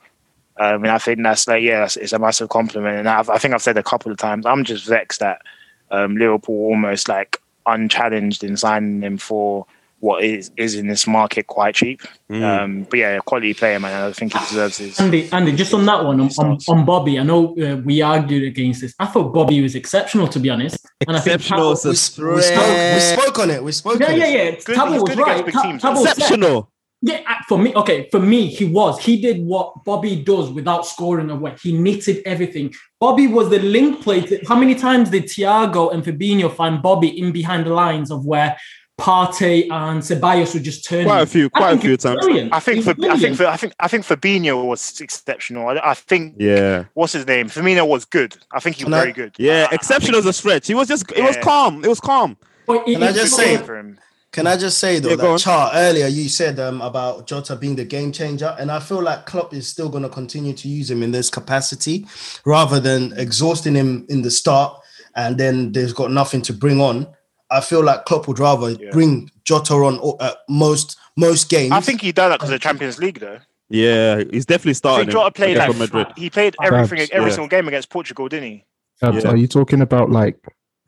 Um, 0.58 0.84
and 0.84 0.92
I 0.92 0.98
think 0.98 1.24
that's 1.24 1.48
like, 1.48 1.64
yeah, 1.64 1.86
it's, 1.86 1.98
it's 1.98 2.14
a 2.14 2.20
massive 2.20 2.50
compliment. 2.50 3.00
And 3.00 3.10
I've, 3.10 3.30
I 3.30 3.38
think 3.38 3.54
I've 3.54 3.62
said 3.62 3.78
a 3.78 3.84
couple 3.84 4.12
of 4.12 4.18
times, 4.18 4.46
I'm 4.46 4.64
just 4.64 4.86
vexed 4.86 5.20
that 5.20 5.42
um, 5.90 6.18
Liverpool 6.18 6.56
almost 6.56 7.10
like 7.10 7.42
unchallenged 7.66 8.44
in 8.44 8.58
signing 8.58 9.02
him 9.02 9.18
for 9.18 9.66
what 10.00 10.24
is 10.24 10.50
is 10.58 10.74
in 10.74 10.88
this 10.88 11.06
market 11.06 11.46
quite 11.46 11.76
cheap. 11.76 12.02
Mm. 12.28 12.42
Um, 12.44 12.88
but 12.90 12.98
yeah, 12.98 13.10
a 13.18 13.22
quality 13.22 13.54
player, 13.54 13.80
man. 13.80 14.10
I 14.10 14.12
think 14.12 14.34
he 14.34 14.40
deserves 14.40 14.80
his. 14.80 15.00
Andy, 15.00 15.32
Andy, 15.32 15.52
just 15.56 15.76
on 15.76 15.86
that 15.86 16.04
one, 16.04 16.20
on, 16.20 16.30
on, 16.40 16.58
on 16.68 16.86
Bobby, 16.86 17.20
I 17.20 17.24
know 17.24 17.56
uh, 17.60 17.76
we 17.78 18.02
argued 18.02 18.44
against 18.44 18.82
this. 18.82 18.96
I 18.98 19.06
thought 19.06 19.32
Bobby 19.32 19.62
was 19.62 19.76
exceptional, 19.76 20.28
to 20.30 20.40
be 20.40 20.50
honest. 20.50 20.84
And 21.08 21.16
I 21.16 21.20
think 21.20 21.36
Exceptional 21.36 21.74
Tabo- 21.74 22.18
We, 22.18 22.36
we 22.36 22.42
spoke. 22.42 22.94
We 22.96 23.00
spoke 23.00 23.40
on 23.40 23.50
it. 23.52 23.64
We 23.64 23.72
spoke. 23.72 24.00
yeah, 24.00 24.08
on 24.08 24.18
yeah, 24.18 24.26
it. 24.26 24.54
yeah. 24.56 24.64
Good- 24.66 24.78
Tabo 24.78 25.08
was 25.08 25.16
right. 25.18 25.40
against 25.42 25.46
big 25.46 25.54
Ta- 25.54 25.90
Tabo 25.90 25.94
though. 25.96 26.04
said- 26.06 26.18
exceptional. 26.18 26.71
Yeah, 27.02 27.40
for 27.48 27.58
me, 27.58 27.74
okay, 27.76 28.08
for 28.12 28.20
me, 28.20 28.48
he 28.48 28.66
was. 28.66 29.00
He 29.00 29.20
did 29.20 29.42
what 29.44 29.84
Bobby 29.84 30.16
does 30.24 30.52
without 30.52 30.86
scoring 30.86 31.30
away. 31.30 31.56
He 31.62 31.72
knitted 31.78 32.22
everything. 32.26 32.74
Bobby 33.00 33.28
was 33.28 33.50
the 33.50 33.60
link 33.60 34.02
play. 34.02 34.22
To, 34.22 34.40
how 34.48 34.56
many 34.56 34.76
times 34.76 35.10
did 35.10 35.24
Thiago 35.24 35.94
and 35.94 36.04
Fabinho 36.04 36.54
find 36.54 36.82
Bobby 36.82 37.08
in 37.20 37.32
behind 37.32 37.66
the 37.66 37.74
lines 37.74 38.12
of 38.12 38.26
where 38.26 38.56
Partey 39.00 39.64
and 39.72 40.02
Ceballos 40.02 40.54
would 40.54 40.64
just 40.64 40.86
turn? 40.86 41.06
Quite 41.06 41.22
a 41.22 41.26
few, 41.26 41.48
I 41.56 41.58
quite 41.60 41.78
a 41.78 41.82
few 41.82 41.98
times. 41.98 42.20
brilliant. 42.24 42.54
I 42.54 42.60
think 42.60 42.76
He's 42.78 42.86
for 42.86 42.92
I 43.10 43.18
think 43.18 43.36
for 43.38 43.48
I 43.48 43.58
think 43.58 43.74
I 43.80 43.88
think 43.88 44.06
Fabinho 44.06 44.64
was 44.66 45.02
exceptional. 45.02 45.70
I, 45.70 45.82
I 45.84 45.94
think 45.96 46.36
Yeah, 46.38 46.86
what's 46.94 47.14
his 47.14 47.26
name? 47.26 47.48
Firmino 47.50 47.88
was 47.88 48.06
good. 48.06 48.38
I 48.52 48.60
think 48.60 48.76
he 48.76 48.84
was 48.84 48.92
Can 48.92 48.94
I- 48.94 49.02
very 49.02 49.14
good. 49.14 49.34
yeah. 49.40 49.66
I- 49.70 49.74
I 49.74 49.76
Exceptional 49.76 50.20
is 50.20 50.26
think 50.26 50.36
a 50.36 50.38
stretch. 50.38 50.68
He 50.68 50.76
was 50.76 50.88
just. 50.88 51.12
It 51.14 51.24
was 51.24 51.36
calm. 51.38 51.84
It 51.84 51.88
was 51.88 52.00
calm. 52.00 52.38
But 52.68 52.88
it- 52.88 52.94
Can 52.94 53.04
I 53.04 53.12
just 53.12 53.36
say- 53.36 53.58
for 53.58 53.76
him. 53.80 53.98
Can 54.32 54.48
I 54.48 54.56
just 54.58 54.78
say 54.78 55.00
though 55.00 55.10
Yeah, 55.10 55.16
that 55.18 55.40
chart 55.40 55.74
earlier 55.76 56.08
you 56.08 56.30
said 56.30 56.60
um, 56.60 56.82
about 56.82 57.28
Jota 57.28 57.56
being 57.56 57.76
the 57.76 57.84
game 57.86 58.12
changer, 58.12 58.56
and 58.60 58.72
I 58.72 58.80
feel 58.80 59.02
like 59.02 59.26
Klopp 59.26 59.54
is 59.54 59.68
still 59.68 59.90
going 59.90 60.04
to 60.04 60.10
continue 60.10 60.54
to 60.54 60.68
use 60.68 60.90
him 60.90 61.04
in 61.04 61.12
this 61.12 61.30
capacity, 61.30 62.06
rather 62.46 62.80
than 62.80 63.14
exhausting 63.18 63.76
him 63.76 64.06
in 64.10 64.22
the 64.22 64.32
start 64.32 64.78
and 65.16 65.38
then 65.38 65.72
there's 65.74 65.94
got 65.94 66.12
nothing 66.12 66.42
to 66.44 66.54
bring 66.54 66.80
on. 66.80 67.08
I 67.50 67.60
feel 67.60 67.84
like 67.84 68.06
Klopp 68.06 68.28
would 68.30 68.40
rather 68.40 68.72
Yeah. 68.72 68.92
bring 68.92 69.30
Jota 69.44 69.74
on 69.74 70.16
uh, 70.22 70.34
most 70.48 70.98
most 71.18 71.50
games. 71.50 71.74
I 71.74 71.82
think 71.82 72.02
he 72.02 72.14
done 72.14 72.30
that 72.30 72.38
because 72.40 72.50
of 72.50 72.54
the 72.54 72.60
Champions 72.60 72.98
League, 72.98 73.20
though. 73.20 73.40
Yeah, 73.70 74.24
he's 74.32 74.46
definitely 74.46 74.76
starting. 74.76 75.08
think 75.08 75.12
Jota 75.14 75.32
played 75.32 75.58
against 75.58 75.80
like 75.80 75.94
Madrid. 75.94 76.08
he 76.18 76.30
played 76.30 76.56
everything 76.64 77.00
Babs, 77.00 77.10
every 77.12 77.30
yeah. 77.30 77.36
single 77.36 77.50
game 77.50 77.68
against 77.68 77.90
Portugal, 77.90 78.30
didn't 78.30 78.50
he? 78.50 78.66
Abs, 79.02 79.24
Yeah. 79.24 79.32
Are 79.32 79.36
you 79.38 79.48
talking 79.48 79.82
about 79.82 80.10
like 80.10 80.38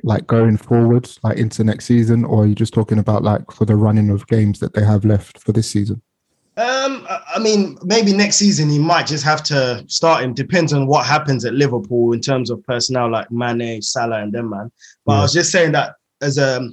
like 0.04 0.28
going 0.28 0.58
forward, 0.58 1.10
like 1.24 1.38
into 1.38 1.63
next 1.63 1.86
season, 1.86 2.26
or 2.26 2.44
are 2.44 2.46
you 2.46 2.56
just 2.56 2.74
talking 2.74 3.00
about 3.00 3.24
like 3.24 3.50
for 3.52 3.66
the 3.66 3.76
running 3.76 4.10
of 4.10 4.28
games 4.28 4.60
that 4.60 4.74
they 4.74 4.84
have 4.84 5.06
left 5.06 5.39
for 5.39 5.54
this 5.54 5.70
season? 5.70 6.02
Um, 6.56 7.08
I 7.10 7.39
mean, 7.39 7.80
maybe 7.84 8.13
next 8.13 8.36
season 8.36 8.70
he 8.70 8.78
might 8.78 9.08
just 9.08 9.24
have 9.24 9.42
to 9.44 9.84
start 9.88 10.24
him. 10.24 10.34
Depends 10.34 10.72
on 10.72 10.86
what 10.86 11.06
happens 11.06 11.46
at 11.46 11.56
Liverpool 11.56 12.13
in 12.13 12.22
terms 12.22 12.52
of 12.52 12.63
personnel 12.63 13.10
like 13.10 13.32
Mane, 13.32 13.82
Salah, 13.82 14.22
and 14.22 14.32
them 14.32 14.52
man. 14.52 14.72
But 15.06 15.13
I 15.13 15.22
was 15.22 15.34
just 15.34 15.52
saying 15.52 15.72
that 15.72 15.96
as 16.22 16.38
a 16.38 16.70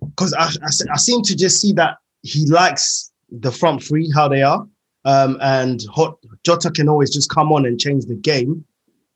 because 0.00 0.32
I, 0.34 0.44
I 0.44 0.92
I 0.92 0.96
seem 0.96 1.22
to 1.22 1.34
just 1.34 1.60
see 1.60 1.72
that 1.72 1.96
he 2.22 2.46
likes 2.46 3.10
the 3.30 3.50
front 3.50 3.82
three 3.82 4.10
how 4.14 4.28
they 4.28 4.42
are, 4.42 4.64
um, 5.04 5.38
and 5.40 5.80
Hot 5.92 6.18
Jota 6.44 6.70
can 6.70 6.88
always 6.88 7.12
just 7.12 7.28
come 7.30 7.52
on 7.52 7.66
and 7.66 7.80
change 7.80 8.04
the 8.04 8.14
game. 8.14 8.64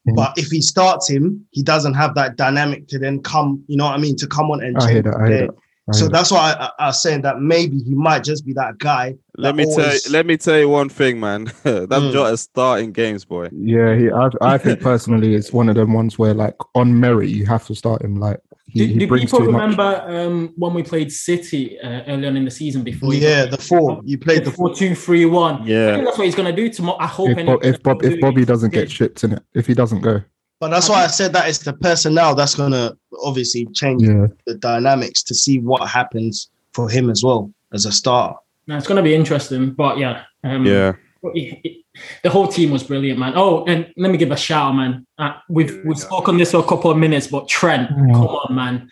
Mhm. 0.09 0.17
But 0.17 0.33
if 0.39 0.49
he 0.51 0.61
starts 0.63 1.09
him, 1.11 1.47
he 1.51 1.63
doesn't 1.63 1.95
have 1.95 2.15
that 2.15 2.37
dynamic 2.37 2.89
to 2.89 2.99
then 2.99 3.21
come. 3.23 3.63
You 3.67 3.77
know 3.77 3.85
what 3.85 3.95
I 3.95 3.99
mean? 3.99 4.17
To 4.17 4.27
come 4.27 4.51
on 4.51 4.63
and 4.63 4.77
I 4.79 4.91
hear 4.91 5.03
change 5.03 5.05
that. 5.15 5.21
I 5.23 5.29
hear 5.29 5.47
that. 5.47 5.55
So 5.95 6.07
that's 6.09 6.31
why 6.31 6.53
I, 6.53 6.67
I, 6.67 6.71
I 6.79 6.87
was 6.87 7.03
saying 7.03 7.23
that 7.23 7.41
maybe 7.41 7.79
he 7.83 7.95
might 7.97 8.23
just 8.23 8.47
be 8.47 8.53
that 8.53 8.79
guy. 8.79 9.17
Let 9.37 9.51
that 9.51 9.57
me 9.57 9.65
tell. 9.65 9.81
always- 9.87 10.09
Let 10.11 10.25
me 10.25 10.37
tell 10.37 10.57
you 10.59 10.69
one 10.69 10.89
thing, 10.89 11.19
man. 11.19 11.45
that 11.65 11.89
Mm. 11.91 12.13
Jota's 12.13 12.43
starting 12.43 12.93
games, 12.93 13.25
boy. 13.25 13.49
Yeah, 13.53 13.97
he. 13.97 14.09
I, 14.11 14.29
I 14.41 14.57
think 14.59 14.81
personally, 14.91 15.35
it's 15.35 15.53
one 15.53 15.69
of 15.69 15.75
them 15.75 15.93
ones 15.93 16.17
where 16.19 16.33
like 16.33 16.55
on 16.77 17.01
merit 17.01 17.29
you 17.31 17.45
have 17.47 17.67
to 17.67 17.75
start 17.75 18.03
him. 18.03 18.17
Like 18.21 18.39
he, 18.71 18.79
Do, 18.81 18.87
he 18.95 18.99
do 19.01 19.07
brings 19.09 19.25
people 19.27 19.41
too 19.41 19.51
much. 19.53 19.61
remember 19.61 20.05
um, 20.07 20.53
when 20.57 20.75
we 20.75 20.83
played 20.83 21.11
City 21.13 21.79
uh, 21.81 22.03
early 22.07 22.27
on 22.27 22.37
in 22.37 22.45
the 22.45 22.51
season 22.51 22.83
before? 22.83 23.13
Yeah, 23.15 23.47
the 23.47 23.57
four. 23.59 24.01
You 24.05 24.17
played 24.19 24.41
the 24.45 24.51
the 24.51 24.57
four 24.57 24.75
two 24.75 24.95
three 24.95 25.25
one. 25.27 25.63
I 25.63 25.67
Yeah, 25.67 25.93
think 25.95 26.05
that's 26.07 26.19
what 26.19 26.25
he's 26.25 26.35
going 26.35 26.55
to 26.55 26.63
do 26.63 26.69
tomorrow. 26.71 26.99
I 27.01 27.07
hope. 27.07 27.31
If, 27.31 27.39
anyway, 27.39 27.55
Bob, 27.57 27.65
if 27.65 27.83
Bob 27.83 28.05
if 28.05 28.21
Bobby 28.21 28.45
doesn't 28.45 28.73
get 28.73 28.91
shipped 28.91 29.25
in 29.25 29.33
it, 29.33 29.43
if 29.55 29.67
he 29.67 29.75
doesn't 29.75 30.01
go, 30.01 30.23
But 30.61 30.69
that's 30.69 30.89
why 30.89 31.05
I 31.05 31.07
said 31.09 31.33
that 31.33 31.49
it's 31.49 31.59
the 31.59 31.73
personnel 31.73 32.35
that's 32.35 32.55
gonna 32.55 32.97
obviously 33.25 33.67
change 33.75 34.03
yeah, 34.03 34.27
the 34.47 34.55
dynamics 34.55 35.23
to 35.25 35.35
see 35.35 35.59
what 35.59 35.89
happens 35.89 36.51
for 36.73 36.89
him 36.89 37.11
as 37.11 37.23
well 37.25 37.53
as 37.73 37.87
a 37.87 37.93
star. 37.93 38.39
No, 38.67 38.77
it's 38.77 38.87
going 38.87 38.97
to 38.97 39.03
be 39.03 39.15
interesting, 39.15 39.73
but 39.73 39.99
yeah, 39.99 40.23
um, 40.45 40.65
yeah. 40.65 40.93
it- 41.35 41.59
it- 41.65 41.80
the 42.23 42.31
whole 42.31 42.47
team 42.49 42.71
was 42.71 42.83
brilliant, 42.85 43.19
man. 43.19 43.33
Oh, 43.37 43.65
and 43.67 43.93
let 43.97 44.11
me 44.11 44.17
give 44.19 44.31
a 44.31 44.37
shout, 44.37 44.69
out, 44.69 44.73
man. 44.77 45.07
Uh, 45.19 45.33
we've 45.49 45.81
we've 45.85 45.99
spoken 45.99 46.37
this 46.39 46.51
for 46.53 46.59
a 46.59 46.63
couple 46.67 46.91
of 46.91 46.97
minutes, 46.97 47.27
but 47.27 47.49
Trent, 47.49 47.91
Mm. 47.91 48.13
come 48.15 48.27
on, 48.29 48.55
man. 48.55 48.91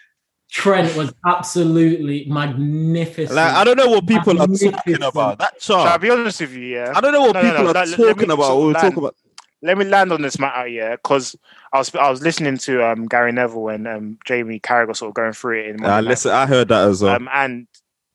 Trent 0.51 0.97
was 0.97 1.13
absolutely 1.27 2.25
magnificent. 2.29 3.35
Like 3.37 3.53
I 3.55 3.65
don't 3.65 3.77
know 3.77 3.89
what 3.91 4.07
people 4.07 4.41
are 4.41 4.47
talking 4.47 5.03
about. 5.03 5.39
That 5.39 5.61
Shall 5.61 5.81
I 5.81 5.97
be 5.99 6.11
honest 6.11 6.41
with 6.41 6.53
you? 6.55 6.63
Yeah. 6.75 6.93
I 6.97 7.01
don't 7.01 7.13
know 7.13 7.21
what 7.21 7.35
No, 7.35 7.43
no, 7.43 7.49
people 7.51 7.65
no, 7.65 7.71
are 7.71 7.75
no, 7.75 7.81
let- 7.81 7.89
let 7.91 7.99
me 7.99 8.07
talking 8.15 8.31
about. 8.31 8.45
sort 8.47 8.57
What 8.57 8.61
of 8.61 8.67
we're 8.67 8.73
land. 8.73 8.83
talking 8.83 8.99
about. 8.99 9.17
let 9.63 9.79
me 9.79 9.85
land 9.85 10.13
on 10.13 10.23
this 10.23 10.39
matter, 10.39 10.67
yeah, 10.69 10.93
because 10.97 11.37
I 11.73 11.79
was 11.79 11.95
I 11.95 12.11
was 12.11 12.23
listening 12.23 12.57
to 12.59 12.83
um, 12.87 13.07
Gary 13.07 13.33
Neville 13.33 13.69
and 13.69 13.87
um, 13.87 14.19
Jamie 14.25 14.59
Carragher 14.61 14.97
sort 14.97 15.11
of 15.11 15.15
going 15.15 15.33
through 15.35 15.61
it 15.61 15.67
in 15.77 15.85
Uh, 15.85 16.01
listen, 16.01 16.33
I 16.33 16.47
heard 16.47 16.69
that 16.69 16.89
as 16.89 17.03
well. 17.03 17.15
um, 17.17 17.29
and 17.33 17.67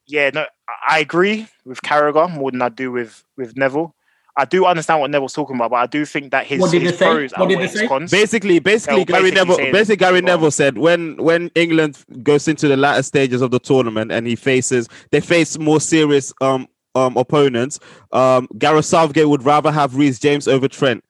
yeah, 0.08 0.30
no, 0.34 0.42
I 0.42 0.96
I 0.96 1.00
agree 1.00 1.48
with 1.66 1.82
Carragher 1.82 2.30
more 2.32 2.50
than 2.52 2.62
I 2.62 2.70
do 2.70 2.92
with 2.92 3.24
with 3.38 3.56
Neville. 3.56 3.94
I 4.36 4.46
do 4.46 4.66
understand 4.66 5.00
what 5.00 5.12
Neville's 5.12 5.34
talking 5.34 5.56
about, 5.56 5.70
but 5.70 5.76
I 5.78 5.86
do 5.86 6.06
think 6.06 6.32
that 6.32 6.48
his, 6.48 6.60
What 6.60 6.72
did 6.72 6.82
his 6.82 6.98
say? 6.98 7.06
pros 7.06 7.32
What 7.38 7.50
did 7.50 7.56
outweigh 7.58 7.68
his 7.68 7.80
say? 7.80 7.88
cons. 7.88 8.10
basically, 8.12 8.58
basically, 8.60 8.98
They'll 9.04 9.06
Gary 9.06 9.22
basically 9.32 9.40
Neville, 9.40 9.56
say- 9.58 9.72
basically 9.72 9.96
Gary 9.98 10.14
well- 10.14 10.22
Neville 10.24 10.52
said 10.52 10.78
when 10.80 11.18
when 11.18 11.52
England 11.56 12.04
goes 12.24 12.48
into 12.48 12.68
the 12.68 12.76
latter 12.78 13.04
stages 13.04 13.42
of 13.42 13.52
the 13.52 13.60
tournament 13.60 14.12
and 14.12 14.26
he 14.26 14.36
faces 14.36 14.88
they 15.12 15.20
face 15.22 15.58
more 15.60 15.80
serious 15.80 16.34
um 16.42 16.68
um 16.96 17.16
opponents, 17.18 17.80
um 18.12 18.48
Gareth 18.58 18.86
Southgate 18.86 19.30
would 19.30 19.44
rather 19.44 19.72
have 19.72 19.96
Reece 19.96 20.18
James 20.20 20.48
over 20.48 20.68
Trent. 20.68 21.04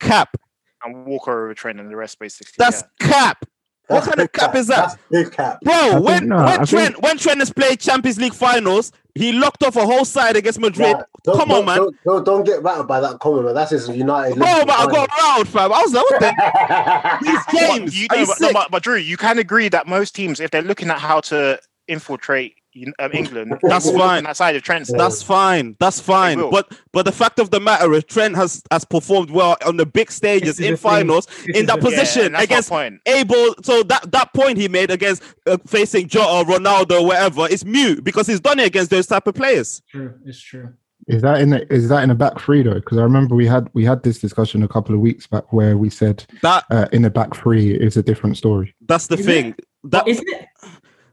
Cap. 0.00 0.36
and 0.84 1.04
Walker 1.06 1.44
over 1.44 1.54
Trent 1.54 1.78
and 1.80 1.90
the 1.90 1.96
rest 1.96 2.18
basically. 2.18 2.52
That's 2.58 2.82
cap. 3.00 3.44
What 3.88 4.02
kind 4.04 4.14
of 4.14 4.24
big 4.24 4.32
cap 4.32 4.54
is 4.56 4.66
that? 4.66 4.76
That's 4.76 4.96
big 5.10 5.32
cap. 5.32 5.60
Bro, 5.62 5.74
think- 5.74 6.04
when 6.04 6.28
no, 6.28 6.36
I 6.38 6.56
when 6.58 6.66
think- 6.66 7.02
when 7.02 7.18
Trent 7.18 7.38
has 7.40 7.52
played 7.52 7.78
Champions 7.80 8.18
League 8.18 8.34
finals, 8.34 8.90
he 9.14 9.32
locked 9.32 9.62
off 9.62 9.76
a 9.76 9.84
whole 9.86 10.04
side 10.04 10.36
against 10.36 10.58
Madrid. 10.60 10.96
Nah, 10.96 11.02
don't- 11.24 11.36
Come 11.38 11.52
on, 11.52 11.64
man. 11.64 11.76
Don't, 11.78 11.96
don't, 12.04 12.24
don't 12.24 12.44
get 12.44 12.62
rattled 12.62 12.88
by 12.88 13.00
that 13.00 13.18
comment, 13.20 13.44
man. 13.46 13.54
That's 13.54 13.70
his 13.70 13.88
United. 13.88 14.36
Bro, 14.38 14.64
but 14.66 14.70
I 14.78 14.86
got 14.86 15.08
round, 15.20 15.48
fam. 15.48 15.72
I 15.72 15.82
was 15.82 15.92
like, 15.94 16.10
what 16.10 16.20
the 16.20 16.34
got. 16.68 17.22
Reece 17.22 17.34
What, 17.52 17.76
James? 17.78 17.98
you 18.00 18.06
Are 18.10 18.16
know, 18.16 18.20
you 18.22 18.26
but, 18.26 18.40
no, 18.40 18.52
but, 18.52 18.70
but 18.72 18.82
Drew, 18.82 18.96
you 18.96 19.16
can 19.16 19.38
agree 19.38 19.68
that 19.68 19.86
most 19.86 20.14
teams, 20.14 20.40
if 20.40 20.50
they're 20.50 20.62
looking 20.62 20.90
at 20.90 20.98
how 20.98 21.20
to 21.20 21.58
infiltrate 21.88 22.54
you- 22.55 22.55
um, 22.98 23.10
England, 23.12 23.58
That's 23.62 23.90
fine. 23.90 24.18
on 24.18 24.24
That 24.24 24.36
side 24.36 24.56
of 24.56 24.62
Trent's. 24.62 24.92
That's 24.92 25.22
fine. 25.22 25.76
That's 25.80 26.00
fine. 26.00 26.38
But 26.50 26.78
but 26.92 27.04
the 27.04 27.12
fact 27.12 27.38
of 27.38 27.50
the 27.50 27.60
matter 27.60 27.92
is 27.94 28.04
Trent 28.04 28.36
has 28.36 28.62
has 28.70 28.84
performed 28.84 29.30
well 29.30 29.56
on 29.66 29.76
the 29.76 29.86
big 29.86 30.10
stages 30.10 30.60
in 30.60 30.76
finals 30.76 31.26
in 31.46 31.66
that 31.66 31.80
the- 31.80 31.90
Yeah, 31.90 31.96
position 31.98 32.26
and 32.26 32.34
that's 32.34 32.44
against 32.44 32.68
point. 32.70 33.00
able. 33.06 33.54
So 33.62 33.82
that 33.84 34.10
that 34.12 34.32
point 34.34 34.58
he 34.58 34.68
made 34.68 34.90
against 34.90 35.22
uh, 35.46 35.56
facing 35.66 36.08
Jota, 36.08 36.50
Ronaldo, 36.50 37.04
whatever, 37.06 37.48
is 37.48 37.64
mute 37.64 38.04
because 38.04 38.26
he's 38.26 38.40
done 38.40 38.58
it 38.60 38.66
against 38.66 38.90
those 38.90 39.06
type 39.06 39.26
of 39.26 39.34
players. 39.34 39.82
True, 39.90 40.14
it's 40.24 40.40
true. 40.40 40.72
Is 41.08 41.22
that 41.22 41.40
in 41.40 41.50
the, 41.50 41.72
is 41.72 41.88
that 41.88 42.02
in 42.02 42.10
a 42.10 42.16
back 42.16 42.40
three 42.40 42.62
though? 42.62 42.74
Because 42.74 42.98
I 42.98 43.02
remember 43.02 43.36
we 43.36 43.46
had 43.46 43.68
we 43.74 43.84
had 43.84 44.02
this 44.02 44.18
discussion 44.18 44.64
a 44.64 44.68
couple 44.68 44.92
of 44.94 45.00
weeks 45.00 45.26
back 45.28 45.52
where 45.52 45.76
we 45.78 45.88
said 45.88 46.24
That 46.42 46.64
uh, 46.70 46.88
in 46.90 47.04
a 47.04 47.10
back 47.10 47.36
three 47.36 47.72
is 47.74 47.96
a 47.96 48.02
different 48.02 48.36
story. 48.36 48.74
that's 48.88 49.06
the 49.06 49.16
Is 49.16 49.24
thing. 49.26 49.54
That 49.84 50.04
But 50.04 50.08
isn't 50.08 50.28
it? 50.28 50.46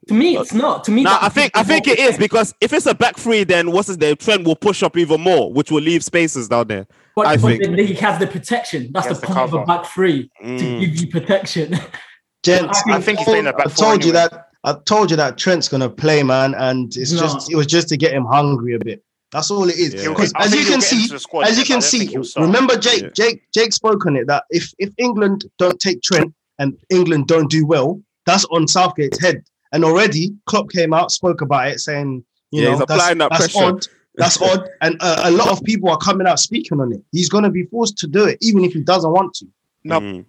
To 0.10 0.13
me, 0.13 0.38
it's 0.38 0.54
not. 0.54 0.84
To 0.86 0.92
me, 0.92 1.04
Nah, 1.04 1.18
I 1.22 1.30
think 1.30 1.52
I 1.56 1.63
think 1.63 1.88
it 1.88 1.98
is 2.00 2.18
because 2.18 2.54
if 2.60 2.74
it's 2.74 2.86
a 2.86 2.94
back 2.94 3.16
three, 3.18 3.44
then 3.44 3.72
what's 3.72 3.88
his 3.88 3.98
name? 3.98 4.16
Trent 4.18 4.44
will 4.46 4.56
push 4.56 4.84
up 4.84 4.98
even 4.98 5.22
more, 5.22 5.52
which 5.54 5.72
will 5.72 5.82
leave 5.82 6.04
spaces 6.04 6.50
down 6.50 6.68
there. 6.68 6.88
But, 7.16 7.28
I 7.28 7.38
but 7.38 7.48
think. 7.48 7.63
then 7.63 7.78
he 7.78 7.94
has 7.96 8.20
the 8.20 8.28
protection. 8.28 8.89
That's 8.94 9.08
the 9.08 9.13
has 9.13 9.22
the 9.22 9.28
point 9.28 9.39
of 9.39 9.54
a 9.54 9.66
back 9.66 9.86
three 9.86 10.30
to 10.42 10.46
Mm. 10.46 10.80
give 10.82 10.96
you 11.02 11.08
protection. 11.10 11.80
Gents, 12.44 12.84
I 12.89 12.96
I 12.98 13.02
think 13.02 13.20
he's 13.20 13.28
playing 13.28 13.48
a 13.48 13.54
back 13.54 13.68
I 13.68 13.70
four 13.70 13.86
told 13.92 14.04
you 14.04 14.12
anyway. 14.12 14.28
that. 14.32 14.48
I 14.66 14.76
told 14.86 15.12
you 15.12 15.18
that 15.18 15.38
Trent's 15.38 15.68
gonna 15.70 15.89
play, 15.89 16.24
man, 16.24 16.54
and 16.56 16.96
it's 16.98 17.12
No. 17.13 17.20
just 17.22 17.52
it 17.52 17.56
was 17.56 17.68
just 17.68 17.88
to 17.89 17.98
get 17.98 18.12
him 18.13 18.26
hungry 18.26 18.74
a 18.76 18.80
bit. 18.80 19.02
That's 19.32 19.50
all 19.50 19.68
it 19.70 19.78
is. 19.78 19.94
Yeah. 19.94 20.10
Because 20.10 20.34
I 20.36 20.46
as 20.46 20.54
you 20.56 20.66
can 20.66 20.82
see, 20.82 21.08
squad, 21.18 21.48
as 21.48 21.58
you 21.58 21.63
but 21.63 21.66
I 21.66 21.68
can 21.68 21.80
don't 22.13 22.26
see, 22.26 22.39
remember 22.42 22.78
Jake, 22.78 23.02
Yeah. 23.04 23.10
Jake, 23.16 23.42
Jake 23.54 23.72
spoke 23.74 24.06
on 24.06 24.16
it 24.18 24.28
that 24.28 24.44
if 24.50 24.74
if 24.80 24.92
England 24.98 25.46
don't 25.58 25.80
take 25.80 26.02
Trent 26.02 26.34
and 26.60 26.78
England 26.89 27.28
don't 27.28 27.50
do 27.50 27.66
well, 27.66 28.02
that's 28.26 28.46
on 28.52 28.68
Southgate's 28.68 29.20
head. 29.20 29.44
And 29.73 29.83
already 29.83 30.33
Klopp 30.45 30.69
came 30.69 30.93
out, 30.93 31.12
spoke 31.12 31.41
about 31.41 31.67
it, 31.67 31.79
saying, 31.79 32.23
you 32.51 32.62
Yeah, 32.62 32.67
know, 32.67 32.71
he's 32.71 32.79
that's, 32.79 32.91
applying 32.91 33.17
that 33.17 33.31
that's 33.31 33.55
odd. 33.55 33.86
That's 34.15 34.41
odd, 34.41 34.69
and 34.81 34.95
uh, 35.01 35.23
a 35.25 35.31
lot 35.31 35.49
of 35.49 35.62
people 35.63 35.89
are 35.89 35.97
coming 35.97 36.27
out 36.27 36.39
speaking 36.39 36.79
on 36.79 36.93
it. 36.93 37.03
He's 37.12 37.27
going 37.27 37.43
to 37.43 37.49
be 37.49 37.63
forced 37.63 37.97
to 37.97 38.07
do 38.07 38.25
it, 38.25 38.38
even 38.41 38.63
if 38.63 38.73
he 38.73 38.81
doesn't 38.81 39.12
want 39.12 39.33
to. 39.36 39.47
No, 39.83 39.99
Mm. 39.99 40.25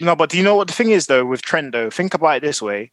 No, 0.00 0.16
but 0.16 0.30
do 0.30 0.38
you 0.38 0.42
know 0.42 0.56
what 0.56 0.68
the 0.68 0.74
thing 0.74 0.90
is 0.90 1.06
though 1.06 1.24
with 1.24 1.42
Trent 1.42 1.72
though? 1.72 1.90
Think 1.90 2.14
about 2.14 2.38
it 2.38 2.42
this 2.42 2.62
way: 2.62 2.90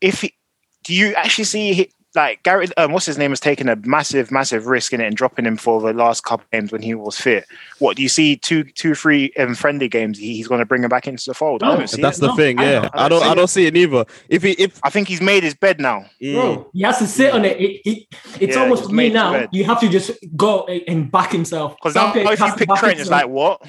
if 0.00 0.20
he, 0.22 0.34
do 0.82 0.94
you 0.94 1.14
actually 1.14 1.44
see 1.44 1.72
he, 1.74 1.90
like 2.14 2.42
Gary, 2.42 2.68
um, 2.76 2.92
what's 2.92 3.06
his 3.06 3.18
name, 3.18 3.30
has 3.32 3.40
taken 3.40 3.68
a 3.68 3.76
massive, 3.76 4.30
massive 4.30 4.66
risk 4.66 4.92
in 4.92 5.00
it 5.00 5.06
and 5.06 5.16
dropping 5.16 5.44
him 5.46 5.56
for 5.56 5.80
the 5.80 5.92
last 5.92 6.22
couple 6.24 6.46
games 6.52 6.70
when 6.72 6.80
he 6.82 6.94
was 6.94 7.18
fit? 7.18 7.44
What 7.78 7.96
do 7.96 8.02
you 8.02 8.08
see? 8.08 8.36
Two, 8.36 8.64
two, 8.64 8.94
three 8.94 9.32
um, 9.38 9.54
friendly 9.54 9.88
games. 9.88 10.18
He's 10.18 10.46
going 10.46 10.60
to 10.60 10.66
bring 10.66 10.84
him 10.84 10.88
back 10.88 11.08
into 11.08 11.24
the 11.26 11.34
fold. 11.34 11.62
I 11.62 11.70
No, 11.70 11.76
don't 11.78 11.88
see 11.90 12.02
That's 12.02 12.18
it. 12.18 12.20
the 12.22 12.26
No, 12.28 12.36
thing. 12.36 12.58
I 12.60 12.64
Yeah, 12.64 12.80
don't- 12.82 12.90
I 12.94 13.08
don't. 13.08 13.22
I 13.24 13.34
don't 13.34 13.48
see 13.48 13.66
it 13.66 13.74
neither. 13.74 14.04
If 14.28 14.42
he 14.42 14.52
if 14.52 14.78
I 14.84 14.90
think 14.90 15.08
he's 15.08 15.20
made 15.20 15.42
his 15.42 15.54
bed 15.54 15.80
now. 15.80 16.04
mm, 16.22 16.34
Bro, 16.34 16.70
he 16.72 16.82
has 16.82 16.98
to 16.98 17.06
sit 17.06 17.32
on 17.32 17.44
it. 17.44 17.60
it, 17.60 17.80
it 17.84 18.06
it's 18.40 18.56
Yeah, 18.56 18.62
almost 18.62 18.90
me 18.90 18.94
made 18.94 19.12
now. 19.14 19.48
You 19.52 19.64
have 19.64 19.80
to 19.80 19.88
just 19.88 20.12
go 20.36 20.64
and 20.66 21.10
back 21.10 21.32
himself. 21.32 21.74
Because 21.76 21.94
now, 21.94 22.12
Southgate 22.12 22.26
if 22.32 22.40
you 22.40 22.54
pick 22.56 22.68
back 22.68 22.78
Trent, 22.78 23.00
it's 23.00 23.10
like 23.10 23.28
what? 23.28 23.60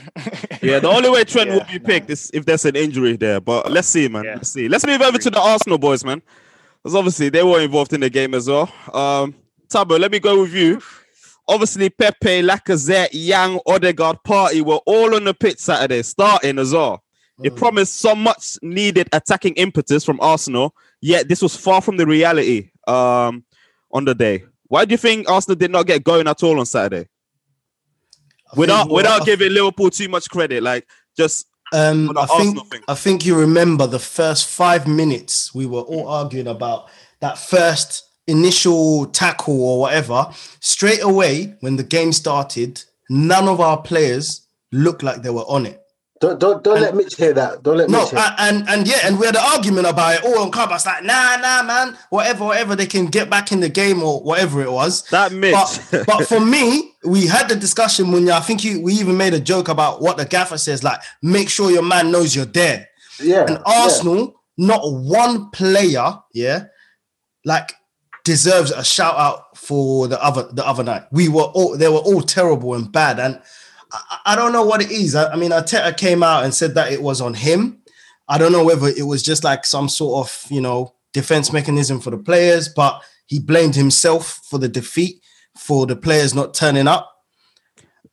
yeah, 0.62 0.80
the 0.80 0.88
only 0.90 1.10
way 1.10 1.24
Trent 1.24 1.50
Yeah, 1.50 1.56
will 1.58 1.66
be 1.72 1.80
picked 1.80 2.10
is 2.10 2.30
if 2.34 2.46
there's 2.46 2.66
an 2.66 2.76
injury 2.76 3.16
there. 3.16 3.40
But 3.42 3.72
let's 3.72 3.88
see, 3.88 4.08
man. 4.08 4.24
Yeah. 4.24 4.36
Let's 4.36 4.50
see. 4.52 4.68
Let's 4.68 4.86
move 4.86 5.02
over 5.02 5.18
to 5.18 5.30
the 5.30 5.40
Arsenal 5.40 5.78
boys, 5.78 6.04
man. 6.06 6.22
Because 6.86 6.98
obviously 6.98 7.30
they 7.30 7.41
were 7.41 7.62
involved 7.62 7.93
in 7.93 8.02
the 8.02 8.12
game 8.12 8.36
as 8.36 8.48
well. 8.48 8.71
Um, 8.93 9.34
Tabo, 9.69 10.00
let 10.00 10.12
me 10.12 10.19
go 10.19 10.43
with 10.43 10.54
you. 10.54 10.80
Obviously, 11.48 11.89
Pepe, 11.89 12.43
Lacazette, 12.43 13.10
Yang, 13.12 13.60
Odegaard, 13.65 14.17
Partey 14.24 14.62
were 14.62 14.80
all 14.86 15.15
on 15.15 15.24
the 15.24 15.34
pitch 15.34 15.58
Saturday, 15.58 16.04
starting 16.04 16.60
as 16.60 16.74
well. 16.74 17.04
It 17.41 17.56
promised 17.56 17.95
so 17.95 18.13
much 18.13 18.60
needed 18.62 19.10
attacking 19.13 19.56
impetus 19.56 20.06
from 20.06 20.19
Arsenal, 20.21 20.76
yet 21.02 21.28
this 21.28 21.41
was 21.41 21.56
far 21.56 21.82
from 21.82 21.98
the 21.98 22.06
reality 22.06 22.69
um, 22.88 23.43
on 23.91 24.06
the 24.06 24.13
day. 24.13 24.43
Why 24.67 24.86
do 24.86 24.91
you 24.91 24.98
think 24.98 25.28
Arsenal 25.28 25.56
did 25.56 25.71
not 25.71 25.88
get 25.88 26.04
going 26.04 26.28
at 26.28 26.43
all 26.43 26.60
on 26.60 26.67
Saturday? 26.67 27.10
I 28.54 28.60
Without 28.60 28.91
without 28.91 29.26
giving 29.26 29.52
Liverpool 29.52 29.89
too 29.89 30.08
much 30.08 30.30
credit, 30.30 30.62
like 30.62 30.88
just 31.17 31.48
Um, 31.73 32.15
I 32.17 32.25
think 32.25 32.67
thing. 32.67 32.82
I 32.88 32.95
think 32.95 33.25
you 33.25 33.36
remember 33.36 33.88
the 33.88 33.99
first 33.99 34.47
five 34.47 34.88
minutes 34.88 35.54
we 35.54 35.65
were 35.65 35.82
all 35.82 36.08
arguing 36.08 36.47
about 36.47 36.89
that 37.21 37.38
first 37.38 38.04
initial 38.28 39.08
tackle 39.08 39.62
or 39.62 39.80
whatever. 39.82 40.28
Straight 40.60 41.01
away, 41.04 41.56
when 41.62 41.75
the 41.75 41.84
game 41.84 42.12
started, 42.12 42.84
none 43.10 43.47
of 43.47 43.60
our 43.60 43.82
players 43.82 44.47
looked 44.71 45.04
like 45.04 45.21
they 45.21 45.30
were 45.30 45.41
on 45.41 45.65
it. 45.65 45.82
Don't 46.21 46.39
don't 46.39 46.63
don't 46.63 46.80
let 46.80 46.95
Mitch 46.95 47.15
hear 47.15 47.34
that. 47.34 47.62
Don't 47.62 47.78
let 47.78 47.89
No, 47.89 48.01
Mitch 48.01 48.12
hear. 48.12 48.19
a- 48.19 48.36
and 48.41 48.67
and 48.69 48.88
yeah, 48.88 48.99
and 49.04 49.19
we 49.19 49.25
had 49.25 49.36
an 49.36 49.43
argument 49.45 49.86
about 49.86 50.15
it 50.15 50.23
all 50.23 50.39
on 50.39 50.49
Clubhouse. 50.51 50.86
Like, 50.86 51.04
nah, 51.04 51.36
nah, 51.38 51.62
man, 51.63 51.97
whatever, 52.10 52.45
whatever, 52.45 52.75
they 52.75 52.86
can 52.86 53.08
get 53.08 53.30
back 53.30 53.51
in 53.51 53.60
the 53.60 53.67
game 53.69 54.01
or 54.01 54.21
whatever 54.21 54.62
it 54.63 54.71
was. 54.71 55.04
that 55.10 55.34
Mitch. 55.34 55.54
But, 55.54 56.06
but 56.08 56.25
for 56.28 56.39
me, 56.39 56.93
we 57.04 57.28
had 57.28 57.49
the 57.49 57.56
discussion 57.56 58.12
when 58.13 58.30
I 58.32 58.39
think 58.39 58.63
you, 58.63 58.82
we 58.82 58.93
even 58.93 59.17
made 59.17 59.34
a 59.34 59.41
joke 59.41 59.67
about 59.67 60.01
what 60.01 60.15
the 60.15 60.25
gaffer 60.25 60.58
says, 60.58 60.84
like, 60.86 61.01
make 61.21 61.49
sure 61.49 61.69
your 61.69 61.84
man 61.84 62.12
knows 62.12 62.34
you're 62.34 62.45
there. 62.45 62.88
yeah, 63.21 63.45
And 63.45 63.60
Arsenal, 63.65 64.41
not 64.58 64.82
one 64.89 65.49
player, 65.51 66.17
yeah, 66.34 66.65
like 67.43 67.73
deserves 68.23 68.71
a 68.71 68.84
shout 68.84 69.15
out 69.17 69.56
for 69.58 70.08
the 70.08 70.21
other 70.23 70.43
the 70.51 70.65
other 70.65 70.84
night. 70.84 71.04
We 71.12 71.28
were 71.28 71.43
all 71.43 71.78
they 71.78 71.89
were 71.89 71.97
all 71.99 72.21
terrible 72.21 72.73
and 72.73 72.89
bad, 72.91 73.19
and 73.19 73.41
I, 74.10 74.20
I 74.34 74.36
don't 74.36 74.52
know 74.54 74.64
what 74.66 74.82
it 74.82 74.92
is. 74.92 75.16
I, 75.16 75.32
I 75.32 75.36
mean, 75.36 75.52
Arteta 75.52 75.96
came 75.98 76.24
out 76.24 76.44
and 76.44 76.54
said 76.54 76.76
that 76.76 76.92
it 76.92 77.02
was 77.02 77.22
on 77.22 77.34
him. 77.34 77.80
I 78.28 78.38
don't 78.38 78.52
know 78.52 78.64
whether 78.64 78.88
it 78.88 79.04
was 79.06 79.22
just 79.24 79.44
like 79.44 79.66
some 79.66 79.88
sort 79.90 80.26
of 80.28 80.46
you 80.50 80.62
know 80.62 80.94
defense 81.14 81.54
mechanism 81.54 82.00
for 82.00 82.12
the 82.12 82.18
players, 82.18 82.68
but 82.70 83.02
he 83.28 83.40
blamed 83.40 83.76
himself 83.76 84.42
for 84.50 84.60
the 84.60 84.68
defeat 84.68 85.22
for 85.58 85.86
the 85.86 85.96
players 85.96 86.34
not 86.34 86.54
turning 86.54 86.88
up. 86.88 87.12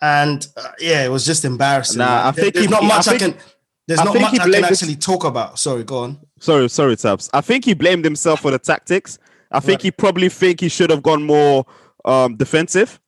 And 0.00 0.46
uh, 0.56 0.68
yeah, 0.80 1.04
it 1.04 1.10
was 1.10 1.24
just 1.24 1.44
embarrassing. 1.44 1.98
Nah. 1.98 2.28
I 2.28 2.30
There- 2.32 2.44
think 2.44 2.54
there's 2.54 2.66
he- 2.66 2.70
not 2.70 2.84
much 2.84 3.08
I, 3.08 3.18
think- 3.18 3.36
can. 3.36 3.44
There's 3.88 4.00
I 4.00 4.04
not 4.04 4.14
much 4.20 4.38
I 4.40 4.50
can 4.50 4.64
actually 4.64 4.96
talk 4.96 5.24
about. 5.24 5.58
Sorry, 5.58 5.82
go 5.84 5.98
on. 5.98 6.20
sorry, 6.40 6.68
sorry, 6.68 6.96
Tabs. 6.96 7.28
I 7.32 7.40
think 7.40 7.64
he 7.64 7.74
blamed 7.74 8.04
himself 8.04 8.40
for 8.40 8.50
the 8.52 8.58
tactics. 8.58 9.18
I 9.50 9.60
think 9.60 9.78
Right. 9.78 9.82
he 9.82 9.90
probably 9.90 10.28
think 10.28 10.60
he 10.60 10.68
should 10.68 10.88
have 10.90 11.02
gone 11.02 11.24
more 11.24 11.66
um, 12.04 12.36
defensive. 12.36 13.00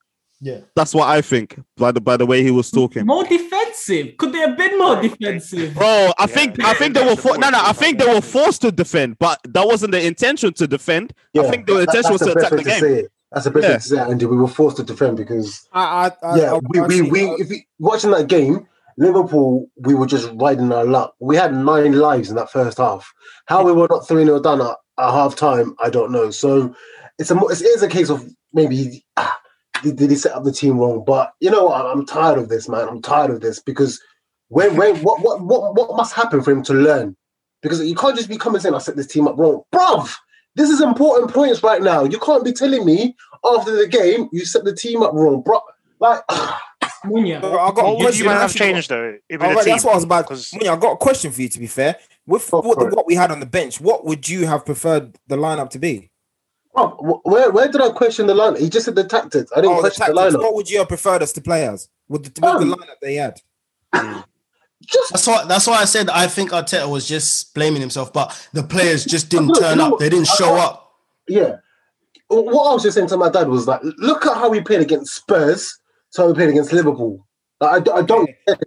Yeah. 0.44 0.58
That's 0.76 0.94
what 0.94 1.08
I 1.08 1.22
think 1.22 1.58
by 1.78 1.90
the 1.90 2.02
by 2.02 2.18
the 2.18 2.26
way 2.26 2.42
he 2.42 2.50
was 2.50 2.70
talking. 2.70 3.06
More 3.06 3.24
defensive. 3.24 4.16
Could 4.18 4.32
they 4.34 4.40
have 4.40 4.58
been 4.58 4.76
more 4.78 5.00
defensive? 5.00 5.72
Bro, 5.74 6.12
I 6.18 6.26
think 6.26 6.62
I 6.62 6.74
think 6.74 6.92
they 6.94 7.04
were 7.04 7.16
for- 7.16 7.38
no 7.38 7.48
no 7.48 7.58
I 7.62 7.72
think 7.72 7.98
they 7.98 8.06
were 8.06 8.20
forced 8.20 8.60
to 8.62 8.70
defend, 8.70 9.18
but 9.18 9.40
that 9.48 9.66
wasn't 9.66 9.92
the 9.92 10.04
intention 10.06 10.52
to 10.54 10.66
defend. 10.66 11.14
I 11.16 11.40
Yeah, 11.40 11.50
think 11.50 11.66
the 11.66 11.74
that- 11.74 11.88
intention 11.88 12.12
was 12.12 12.20
that's 12.20 12.34
to 12.34 12.34
the 12.34 12.40
best 12.40 12.52
attack 12.52 12.64
the 12.64 12.70
to 12.70 12.80
game. 12.90 13.02
say. 13.02 13.08
That's 13.32 13.44
the 13.46 13.50
best 13.52 13.66
Yeah. 13.68 13.74
to 13.76 13.80
say 13.80 13.96
it, 14.02 14.08
Andy. 14.10 14.26
We 14.26 14.36
were 14.36 14.46
forced 14.60 14.76
to 14.76 14.82
defend 14.84 15.16
because 15.16 15.66
I, 15.72 15.82
I, 16.22 16.26
I, 16.28 16.36
yeah, 16.38 16.52
I, 16.52 16.60
we, 16.68 16.78
I 16.80 16.86
we, 16.88 17.02
we 17.02 17.20
if 17.42 17.48
we 17.48 17.66
watching 17.78 18.10
that 18.10 18.26
game, 18.28 18.66
Liverpool, 18.98 19.66
we 19.78 19.94
were 19.94 20.06
just 20.06 20.30
riding 20.34 20.70
our 20.72 20.84
luck. 20.84 21.14
We 21.20 21.36
had 21.36 21.54
nine 21.54 21.94
lives 21.94 22.28
in 22.30 22.36
that 22.36 22.50
first 22.52 22.76
half. 22.78 23.12
How 23.46 23.64
we 23.64 23.72
were 23.72 23.88
not 23.90 24.06
3 24.06 24.24
0 24.24 24.40
done 24.40 24.60
at, 24.60 24.76
at 24.98 25.10
half 25.10 25.34
time, 25.36 25.74
I 25.82 25.88
don't 25.90 26.12
know. 26.12 26.30
So 26.30 26.74
it's 27.18 27.30
a 27.30 27.36
it 27.38 27.62
is 27.62 27.82
a 27.82 27.88
case 27.88 28.10
of 28.10 28.24
maybe 28.52 29.04
ah, 29.16 29.36
did, 29.84 29.96
did 29.96 30.10
he 30.10 30.16
set 30.16 30.32
up 30.32 30.42
the 30.44 30.52
team 30.52 30.78
wrong? 30.78 31.04
But 31.06 31.32
you 31.40 31.50
know 31.50 31.64
what? 31.66 31.86
I'm 31.86 32.04
tired 32.04 32.38
of 32.38 32.48
this, 32.48 32.68
man. 32.68 32.88
I'm 32.88 33.00
tired 33.00 33.30
of 33.30 33.40
this 33.40 33.60
because 33.60 34.00
when 34.48 34.76
when 34.76 34.96
what 35.02 35.20
what 35.22 35.40
what, 35.40 35.74
what 35.76 35.96
must 35.96 36.12
happen 36.14 36.42
for 36.42 36.50
him 36.50 36.62
to 36.64 36.74
learn? 36.74 37.16
Because 37.62 37.80
you 37.86 37.94
can't 37.94 38.16
just 38.16 38.28
be 38.28 38.36
coming 38.36 38.60
saying 38.60 38.74
I 38.74 38.78
set 38.78 38.96
this 38.96 39.06
team 39.06 39.28
up 39.28 39.38
wrong, 39.38 39.62
bruv. 39.72 40.12
This 40.56 40.70
is 40.70 40.80
important 40.80 41.32
points 41.32 41.62
right 41.62 41.82
now. 41.82 42.04
You 42.04 42.18
can't 42.18 42.44
be 42.44 42.52
telling 42.52 42.84
me 42.84 43.16
after 43.44 43.74
the 43.76 43.86
game 43.88 44.28
you 44.32 44.44
set 44.44 44.64
the 44.64 44.74
team 44.74 45.02
up 45.02 45.12
wrong, 45.14 45.42
bro. 45.46 45.60
Like 46.00 46.20
Munya. 47.04 47.38
I 47.38 47.40
got 47.42 47.78
a 47.78 47.82
What 47.84 47.96
would 47.98 48.02
question. 48.04 48.24
you 48.24 48.30
have 48.30 48.54
changed 48.54 48.88
though? 48.90 49.14
It'd 49.28 49.40
be 49.40 49.46
the 49.48 49.62
that's 49.64 49.84
what 49.84 49.92
I 49.92 49.94
was 49.96 50.04
about. 50.04 50.26
'cause- 50.26 50.50
Munya, 50.52 50.68
I 50.70 50.76
got 50.76 50.92
a 50.92 50.96
question 50.96 51.30
for 51.32 51.40
you. 51.42 51.48
To 51.48 51.58
be 51.58 51.66
fair, 51.66 51.96
with 52.26 52.50
what, 52.52 52.64
what 52.94 53.06
we 53.06 53.14
had 53.14 53.30
on 53.30 53.40
the 53.40 53.46
bench, 53.46 53.80
what 53.80 54.04
would 54.04 54.28
you 54.28 54.46
have 54.46 54.64
preferred 54.64 55.16
the 55.26 55.36
lineup 55.36 55.70
to 55.70 55.78
be? 55.78 56.10
Oh, 56.76 57.20
where 57.24 57.50
where 57.52 57.68
did 57.70 57.80
I 57.80 57.90
question 57.90 58.26
the 58.26 58.34
line? 58.34 58.56
He 58.56 58.68
just 58.68 58.84
said 58.86 58.94
the 58.96 59.04
tactics. 59.04 59.52
I 59.52 59.60
didn't 59.60 59.76
Oh, 59.76 59.80
question 59.80 60.06
the, 60.08 60.14
tactics. 60.14 60.36
lineup. 60.36 60.42
What 60.42 60.54
would 60.54 60.70
you 60.70 60.78
have 60.78 60.88
preferred 60.88 61.22
us 61.22 61.32
to 61.34 61.40
play 61.40 61.66
as 61.68 61.88
with 62.08 62.24
the, 62.24 62.28
with 62.40 62.40
the 62.40 62.48
Um, 62.48 62.72
lineup 62.74 63.00
they 63.00 63.14
had? 63.14 63.40
Just 64.86 65.12
That's 65.12 65.26
why. 65.26 65.44
That's 65.46 65.66
why 65.66 65.76
I 65.76 65.84
said 65.86 66.10
I 66.10 66.26
think 66.26 66.50
Arteta 66.50 66.90
was 66.90 67.08
just 67.08 67.54
blaming 67.54 67.80
himself, 67.80 68.12
but 68.12 68.36
the 68.52 68.62
players 68.62 69.04
just 69.06 69.30
didn't 69.30 69.46
Look, 69.48 69.60
turn 69.60 69.80
up. 69.80 69.98
They 69.98 70.10
didn't 70.10 70.26
what? 70.26 70.36
show 70.36 70.56
up. 70.56 70.92
yeah. 71.26 71.56
What 72.28 72.70
I 72.70 72.74
was 72.74 72.82
just 72.82 72.94
saying 72.96 73.06
to 73.08 73.16
my 73.16 73.30
dad 73.30 73.48
was 73.48 73.66
like, 73.66 73.80
look 73.82 74.26
at 74.26 74.34
how 74.36 74.50
we 74.50 74.60
played 74.60 74.80
against 74.82 75.14
Spurs. 75.14 75.78
So 76.10 76.22
how 76.22 76.28
we 76.28 76.34
played 76.34 76.50
against 76.50 76.72
Liverpool. 76.72 77.26
Like, 77.60 77.70
I, 77.72 77.80
d- 77.80 77.90
I 77.94 78.02
don't 78.02 78.28
get. 78.46 78.58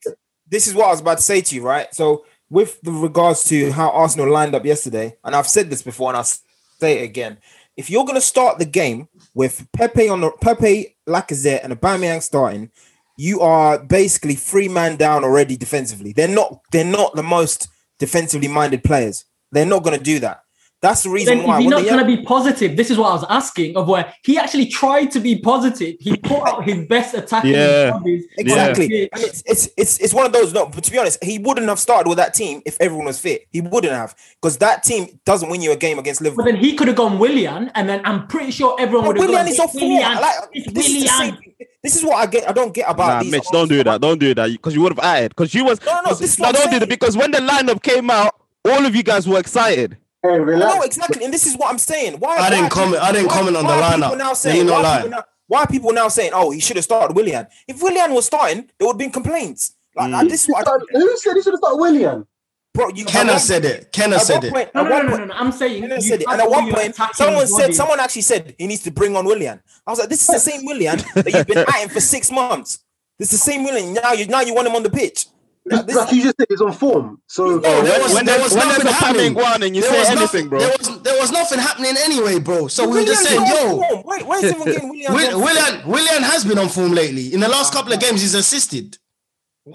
This 0.49 0.65
is 0.67 0.73
what 0.73 0.87
I 0.87 0.91
was 0.91 1.01
about 1.01 1.17
to 1.17 1.23
say 1.23 1.41
to 1.41 1.55
you, 1.55 1.61
right? 1.61 1.93
So, 1.93 2.25
with 2.49 2.79
the 2.81 2.91
regards 2.91 3.43
to 3.45 3.71
how 3.71 3.89
Arsenal 3.89 4.31
lined 4.31 4.55
up 4.55 4.65
yesterday, 4.65 5.17
and 5.23 5.35
I've 5.35 5.47
said 5.47 5.69
this 5.69 5.81
before, 5.83 6.09
and 6.09 6.17
I'll 6.17 6.23
say 6.23 6.99
it 6.99 7.03
again. 7.03 7.37
If 7.77 7.89
you're 7.91 8.05
going 8.05 8.15
to 8.15 8.21
start 8.21 8.57
the 8.57 8.65
game 8.65 9.07
with 9.35 9.67
Pepe 9.71 10.09
on 10.09 10.21
the 10.21 10.31
Pepe, 10.41 10.97
Lacazette, 11.07 11.63
and 11.63 11.71
Aubameyang 11.71 12.23
starting, 12.23 12.71
you 13.17 13.39
are 13.41 13.79
basically 13.79 14.33
three 14.35 14.67
man 14.67 14.95
down 14.95 15.23
already 15.23 15.55
defensively. 15.55 16.11
They're 16.11 16.27
not. 16.27 16.59
They're 16.71 16.83
not 16.83 17.15
the 17.15 17.23
most 17.23 17.67
defensively 17.99 18.47
minded 18.47 18.83
players. 18.83 19.25
They're 19.51 19.65
not 19.65 19.83
going 19.83 19.97
to 19.97 20.03
do 20.03 20.19
that. 20.19 20.41
That's 20.79 21.01
the 21.01 21.09
reason 21.09 21.39
Then 21.39 21.47
why. 21.47 21.55
is 21.57 21.59
he 21.61 21.65
when 21.65 21.71
not 21.71 21.83
they- 21.83 21.89
going 21.89 22.05
to 22.07 22.17
be 22.17 22.23
positive? 22.23 22.77
This 22.77 22.91
is 22.91 22.99
what 22.99 23.09
I 23.09 23.13
was 23.13 23.25
asking 23.29 23.75
of 23.75 23.87
where 23.87 24.13
he 24.23 24.37
actually 24.37 24.67
tried 24.67 25.09
to 25.11 25.19
be 25.19 25.39
positive. 25.39 25.95
He 25.99 26.15
put 26.17 26.47
out 26.47 26.63
his 26.65 26.87
best 26.87 27.15
attacking 27.15 27.53
Yeah. 27.53 27.91
bodies. 27.91 28.25
Exactly. 28.37 29.09
And 29.11 29.23
it's, 29.23 29.41
it's 29.47 29.69
it's 29.75 29.97
it's 29.97 30.13
one 30.13 30.27
of 30.27 30.33
those. 30.33 30.53
No, 30.53 30.67
but 30.67 30.83
to 30.83 30.91
be 30.91 30.99
honest, 30.99 31.23
he 31.23 31.39
wouldn't 31.39 31.67
have 31.67 31.79
started 31.79 32.07
with 32.07 32.19
that 32.19 32.35
team 32.35 32.61
if 32.65 32.77
everyone 32.79 33.07
was 33.07 33.19
fit. 33.19 33.47
He 33.51 33.61
wouldn't 33.61 33.91
have 33.91 34.15
because 34.39 34.57
that 34.59 34.83
team 34.83 35.19
doesn't 35.25 35.49
win 35.49 35.61
you 35.63 35.71
a 35.71 35.75
game 35.75 35.97
against 35.97 36.21
Liverpool. 36.21 36.45
But 36.45 36.51
then 36.51 36.59
he 36.63 36.75
could 36.75 36.87
have 36.87 36.97
gone 36.97 37.17
Willian, 37.17 37.71
and 37.73 37.89
then 37.89 38.01
I'm 38.05 38.27
pretty 38.27 38.51
sure 38.51 38.75
everyone 38.79 39.07
would 39.07 39.17
have 39.17 39.25
Willian 39.25 39.45
gone. 39.45 39.51
is 39.53 39.59
off 39.59 39.71
form. 39.71 39.83
Willian. 39.83 40.13
Like, 40.21 40.35
It's 40.53 40.71
this, 40.73 40.87
is 40.89 40.93
the 40.93 41.09
Willian. 41.19 41.37
same, 41.41 41.53
this 41.81 41.95
is 41.95 42.03
what 42.03 42.17
I 42.17 42.27
get. 42.27 42.47
I 42.47 42.51
don't 42.51 42.73
get 42.73 42.87
about 42.87 43.07
Nah, 43.07 43.19
these. 43.23 43.31
Mitch, 43.31 43.45
don't 43.51 43.67
do 43.67 43.83
that. 43.83 43.99
Don't 43.99 44.19
do 44.19 44.35
that 44.35 44.51
because 44.51 44.75
you 44.75 44.81
would 44.81 44.91
have 44.91 45.03
added. 45.03 45.29
Because 45.29 45.55
you 45.55 45.65
was 45.65 45.83
No, 45.83 46.01
no, 46.05 46.13
this 46.13 46.33
is 46.33 46.39
no, 46.39 46.45
what 46.49 46.55
I'm 46.55 46.61
don't 46.61 46.71
do 46.73 46.79
that 46.81 46.89
because 46.89 47.17
when 47.17 47.31
the 47.31 47.39
lineup 47.39 47.81
came 47.81 48.11
out, 48.11 48.35
all 48.63 48.85
of 48.85 48.95
you 48.95 49.01
guys 49.01 49.27
were 49.27 49.39
excited. 49.39 49.97
Hey, 50.23 50.37
No, 50.39 50.81
exactly, 50.81 51.23
and 51.23 51.33
this 51.33 51.45
is 51.45 51.55
what 51.57 51.69
I'm 51.71 51.77
saying. 51.77 52.19
Why? 52.19 52.37
I 52.37 52.49
didn't 52.49 52.63
why- 52.65 52.69
comment- 52.69 53.03
I 53.03 53.11
didn't 53.11 53.27
why- 53.27 53.33
comment 53.35 53.57
on 53.57 53.63
the 53.65 53.69
why 53.69 53.93
are 53.93 53.97
lineup. 53.97 54.17
Now 54.17 54.27
Let 54.29 54.37
saying, 54.37 54.65
me 54.65 54.71
not 54.71 54.71
why, 54.71 54.77
are 54.79 54.83
lie. 54.83 54.97
people 54.97 55.09
now, 55.11 55.23
why 55.47 55.59
are 55.61 55.67
people 55.67 55.93
now 55.93 56.07
saying, 56.07 56.31
"Oh, 56.33 56.51
he 56.51 56.59
should 56.59 56.75
have 56.75 56.85
started 56.85 57.15
Willian"? 57.15 57.47
If 57.67 57.81
Willian 57.81 58.13
was 58.13 58.25
starting, 58.25 58.67
there 58.77 58.87
would 58.87 58.93
have 58.93 58.97
been 58.97 59.11
complaints. 59.11 59.73
Like 59.95 60.09
Mm. 60.11 60.29
this 60.29 60.43
is 60.43 60.47
what 60.49 60.61
I 60.67 60.71
don't, 60.71 60.83
Who 60.91 61.17
said 61.17 61.35
he 61.35 61.41
should 61.41 61.53
have 61.53 61.59
started 61.59 61.77
Willian? 61.77 62.25
bro. 62.73 62.89
You, 62.89 63.05
Kenna 63.05 63.31
one- 63.33 63.39
said 63.41 63.65
it. 63.65 63.91
Kenna 63.91 64.19
said 64.19 64.43
it. 64.43 64.53
point- 64.53 64.69
No, 64.75 64.83
no, 64.83 64.89
no, 64.89 64.95
one 64.95 65.05
no, 65.05 65.09
point- 65.11 65.27
no, 65.29 65.33
no. 65.33 65.39
I'm 65.39 65.51
saying 65.51 65.81
Kenna 65.81 66.01
said 66.01 66.21
it. 66.21 66.27
And 66.29 66.41
at 66.41 66.49
one 66.49 66.71
point, 66.73 66.95
someone 67.15 67.47
said, 67.47 67.57
bodies. 67.61 67.77
someone 67.77 67.99
actually 67.99 68.21
said 68.23 68.53
he 68.57 68.67
needs 68.67 68.83
to 68.83 68.91
bring 68.91 69.15
on 69.15 69.25
Willian. 69.25 69.59
I 69.85 69.89
was 69.91 69.99
like, 69.99 70.09
this 70.09 70.21
is 70.21 70.27
the 70.27 70.39
same 70.39 70.63
Willian 70.65 70.97
that 71.15 71.31
you've 71.33 71.47
been 71.47 71.57
at 71.67 71.73
him 71.75 71.89
for 71.89 71.99
six 72.01 72.29
months. 72.31 72.79
This 73.17 73.33
is 73.33 73.39
the 73.43 73.51
same 73.51 73.63
Willian. 73.63 73.93
Now 73.93 74.13
you 74.13 74.27
now 74.27 74.41
you 74.41 74.53
want 74.53 74.67
him 74.67 74.75
on 74.75 74.83
the 74.83 74.91
pitch. 74.91 75.25
Like, 75.69 75.85
this- 75.85 75.95
Like 75.95 76.11
you 76.13 76.23
just 76.23 76.35
said, 76.37 76.45
he's 76.49 76.61
on 76.61 76.71
form. 76.73 77.21
So 77.27 77.59
Bro, 77.59 77.81
there 77.83 78.01
was, 78.01 78.13
when 78.13 78.25
there 78.25 78.39
was 78.41 78.53
when 78.53 78.67
nothing 78.67 78.87
happening. 78.87 79.35
Paming 79.35 79.63
and 79.67 79.75
you 79.75 79.81
There 79.81 79.91
say 79.91 79.99
was 79.99 80.09
anything, 80.09 80.21
nothing- 80.21 80.49
bro. 80.49 80.59
There 80.59 80.75
was, 80.77 81.01
there 81.01 81.19
was 81.19 81.31
nothing 81.31 81.59
happening 81.59 81.95
anyway, 81.99 82.39
bro. 82.39 82.67
So 82.67 82.87
we 82.87 82.99
were 82.99 83.05
just 83.05 83.23
saying, 83.23 83.41
Willian's 83.41 83.59
yo, 83.71 83.77
form. 83.77 84.03
Wait, 84.05 84.25
where's 84.27 84.43
even 84.43 84.63
getting 84.65 84.89
Willian? 84.89 85.13
Will, 85.13 85.41
Willian, 85.43 85.87
Willian 85.87 86.23
has 86.23 86.45
been 86.45 86.57
on 86.57 86.69
form 86.69 86.93
lately. 86.93 87.33
In 87.33 87.39
the 87.39 87.49
last 87.49 87.73
couple 87.73 87.91
of 87.93 87.99
games, 87.99 88.21
he's 88.21 88.33
assisted. 88.35 88.97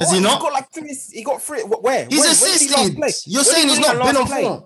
Has 0.01 0.11
he 0.11 0.21
not? 0.21 0.39
He 0.39 0.43
got 0.45 0.53
like 0.55 0.73
three. 0.73 0.97
He 1.13 1.23
got 1.23 1.43
three. 1.43 1.61
Where? 1.63 2.07
He's 2.09 2.21
When- 2.21 2.21
when 2.21 2.25
he 2.25 2.31
assisted. 2.31 2.97
play? 2.97 3.13
You're 3.27 3.43
When 3.43 3.45
saying 3.45 3.69
he's 3.69 3.79
not 3.81 3.97
been 4.07 4.17
on 4.17 4.27
play? 4.27 4.43
form. 4.43 4.65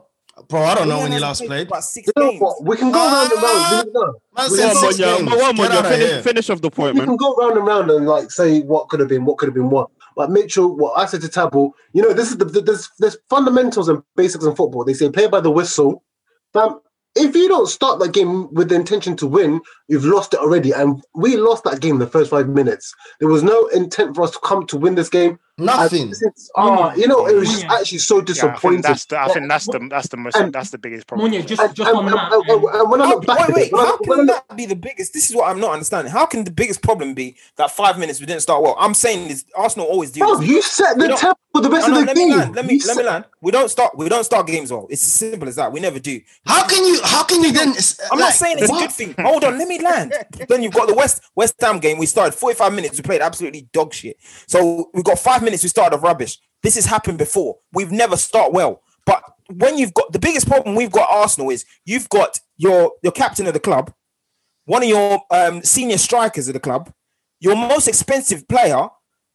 Bro, 0.48 0.62
I 0.64 0.74
don't 0.74 0.88
know 0.90 0.98
when 0.98 1.12
he 1.12 1.18
last 1.18 1.38
hasn't 1.40 1.48
played. 1.48 1.66
About 1.66 1.82
six 1.82 2.08
you 2.14 2.22
know 2.22 2.32
what? 2.32 2.62
We 2.62 2.76
can 2.76 2.92
go 2.92 2.98
ah, 3.00 3.10
round 3.22 3.32
and 3.32 3.42
round. 3.42 3.86
We 3.86 3.92
can. 3.92 4.02
Man 4.36 4.50
We 4.50 4.56
said 4.58 4.66
can 4.66 4.76
One 4.76 4.92
six 4.92 4.98
more, 5.00 5.16
games. 5.16 5.42
one 5.42 5.56
more, 5.56 5.66
of 5.66 5.86
finish, 5.88 6.22
finish 6.24 6.50
off 6.50 6.60
the 6.60 6.70
point, 6.70 6.94
we 6.94 7.00
can 7.00 7.16
go 7.16 7.34
round 7.36 7.56
and 7.56 7.66
round 7.66 7.90
and 7.90 8.06
like 8.06 8.30
say 8.30 8.60
what 8.60 8.88
could 8.90 9.00
have 9.00 9.08
been, 9.08 9.24
what 9.24 9.38
could 9.38 9.46
have 9.48 9.54
been 9.54 9.70
what. 9.70 9.88
But 10.16 10.30
Mitchell, 10.30 10.74
what 10.74 10.98
I 10.98 11.04
said 11.04 11.20
to 11.20 11.28
Tabo, 11.28 11.72
you 11.92 12.02
know, 12.02 12.14
this 12.14 12.30
is 12.30 12.38
the, 12.38 12.46
the 12.46 12.88
there's, 12.98 13.18
fundamentals 13.28 13.88
and 13.88 14.02
basics 14.16 14.44
in 14.44 14.56
football. 14.56 14.82
They 14.82 14.94
say 14.94 15.10
play 15.10 15.28
by 15.28 15.40
the 15.40 15.50
whistle. 15.50 16.02
But 16.54 16.80
if 17.14 17.36
you 17.36 17.48
don't 17.48 17.68
start 17.68 18.00
that 18.00 18.14
game 18.14 18.52
with 18.52 18.70
the 18.70 18.74
intention 18.74 19.16
to 19.18 19.26
win, 19.26 19.60
you've 19.88 20.06
lost 20.06 20.32
it 20.32 20.40
already. 20.40 20.72
And 20.72 21.04
we 21.14 21.36
lost 21.36 21.64
that 21.64 21.82
game 21.82 21.98
the 21.98 22.06
first 22.06 22.30
five 22.30 22.48
minutes. 22.48 22.94
There 23.20 23.28
was 23.28 23.42
no 23.42 23.66
intent 23.68 24.16
for 24.16 24.22
us 24.22 24.30
to 24.30 24.38
come 24.42 24.66
to 24.68 24.76
win 24.78 24.94
this 24.94 25.10
game. 25.10 25.38
Nothing. 25.58 26.02
And 26.02 26.16
since- 26.16 26.50
ah, 26.54 26.92
you 26.94 27.08
know, 27.08 27.26
it 27.26 27.34
was 27.34 27.48
just 27.50 27.64
actually 27.64 27.98
so 27.98 28.16
Yeah, 28.16 28.20
I 28.20 28.24
disappointing. 28.26 28.82
think 28.82 28.86
that's 28.86 29.04
the. 29.06 29.18
I 29.20 29.28
think 29.28 29.48
that's 29.48 29.66
the. 29.66 29.86
That's 29.90 30.08
the 30.08 30.16
most. 30.18 30.36
And- 30.36 30.52
That's 30.52 30.70
the 30.70 30.76
biggest 30.78 31.06
problem. 31.06 31.32
Munya, 31.32 31.46
just 31.46 31.62
just 31.74 31.88
and- 31.88 31.98
on 31.98 32.06
and- 32.08 32.14
that. 32.14 32.32
and- 32.32 32.64
and 32.64 32.90
when 32.90 33.00
I 33.00 33.06
How, 33.06 33.14
look 33.14 33.26
back 33.26 33.48
wait, 33.48 33.54
wait. 33.56 33.66
it, 33.68 33.72
when 33.72 33.80
I- 33.80 33.86
How 33.86 33.94
I 33.94 33.96
can 34.04 34.26
look- 34.26 34.26
that 34.48 34.56
be 34.56 34.66
the 34.66 34.76
biggest? 34.76 35.14
This 35.14 35.30
is 35.30 35.34
what 35.36 35.48
I'm 35.48 35.58
not 35.58 35.72
understanding. 35.72 36.12
How 36.12 36.26
can 36.26 36.44
the 36.44 36.50
biggest 36.50 36.82
problem 36.82 37.14
be 37.14 37.36
that 37.56 37.70
five 37.70 37.98
minutes 37.98 38.20
we 38.20 38.26
didn't 38.26 38.42
start 38.42 38.62
well? 38.62 38.76
I'm 38.78 38.92
saying 38.92 39.28
this. 39.28 39.44
Arsenal 39.54 39.86
always 39.86 40.10
do. 40.10 40.20
Bro, 40.20 40.36
this. 40.38 40.48
you 40.48 40.60
set 40.62 40.98
the 40.98 41.08
don't- 41.08 41.18
tempo 41.18 41.38
for 41.54 41.62
the 41.62 41.70
best 41.70 41.88
No, 41.88 41.94
no, 41.94 42.00
of 42.00 42.06
the 42.06 42.06
let 42.08 42.16
game. 42.16 42.28
me 42.28 42.36
land. 42.36 42.54
Let 42.54 42.66
me 42.66 42.74
You 42.74 42.86
let 42.86 42.96
me 42.98 43.02
land. 43.04 43.24
We 43.40 43.50
don't 43.52 43.70
start. 43.70 43.96
We 43.96 44.08
don't 44.10 44.24
start 44.24 44.46
games 44.46 44.70
well. 44.70 44.86
It's 44.90 45.04
as 45.04 45.12
simple 45.12 45.48
as 45.48 45.56
that. 45.56 45.72
We 45.72 45.80
never 45.80 45.98
do. 45.98 46.20
How 46.46 46.66
can 46.66 46.84
you? 46.84 47.00
How 47.02 47.22
can 47.24 47.42
you 47.42 47.52
then? 47.52 47.74
I'm 48.12 48.18
not 48.18 48.32
saying 48.34 48.58
it's 48.58 48.68
a 48.70 48.72
good 48.74 48.92
thing. 48.92 49.14
Hold 49.20 49.42
on, 49.44 49.56
let 49.56 49.68
me 49.68 49.78
land. 49.80 50.12
then 50.48 50.62
you've 50.62 50.74
got 50.74 50.86
the 50.88 50.94
West 50.94 51.22
West 51.34 51.54
Ham 51.60 51.78
game. 51.78 51.96
We 51.96 52.04
started 52.06 52.34
45 52.36 52.74
minutes. 52.74 52.98
We 52.98 53.02
played 53.02 53.22
absolutely 53.22 53.68
dog 53.72 53.94
shit. 53.94 54.18
So 54.46 54.90
we 54.92 55.02
got 55.02 55.18
five 55.18 55.42
minutes. 55.46 55.62
We 55.62 55.70
started 55.70 55.98
rubbish. 55.98 56.38
This 56.62 56.74
has 56.74 56.84
happened 56.84 57.18
before. 57.18 57.56
We've 57.72 57.90
never 57.90 58.16
start 58.16 58.52
well. 58.52 58.82
But 59.06 59.22
when 59.48 59.78
you've 59.78 59.94
got 59.94 60.12
the 60.12 60.18
biggest 60.18 60.46
problem 60.46 60.74
we've 60.74 60.92
got 60.92 61.08
Arsenal 61.10 61.50
is 61.50 61.64
you've 61.84 62.08
got 62.10 62.40
your 62.58 62.92
your 63.02 63.12
captain 63.12 63.46
of 63.46 63.54
the 63.54 63.60
club, 63.60 63.92
one 64.66 64.82
of 64.82 64.88
your 64.88 65.22
um, 65.30 65.62
senior 65.62 65.98
strikers 65.98 66.48
of 66.48 66.54
the 66.54 66.60
club, 66.60 66.92
your 67.40 67.56
most 67.56 67.88
expensive 67.88 68.46
player 68.48 68.88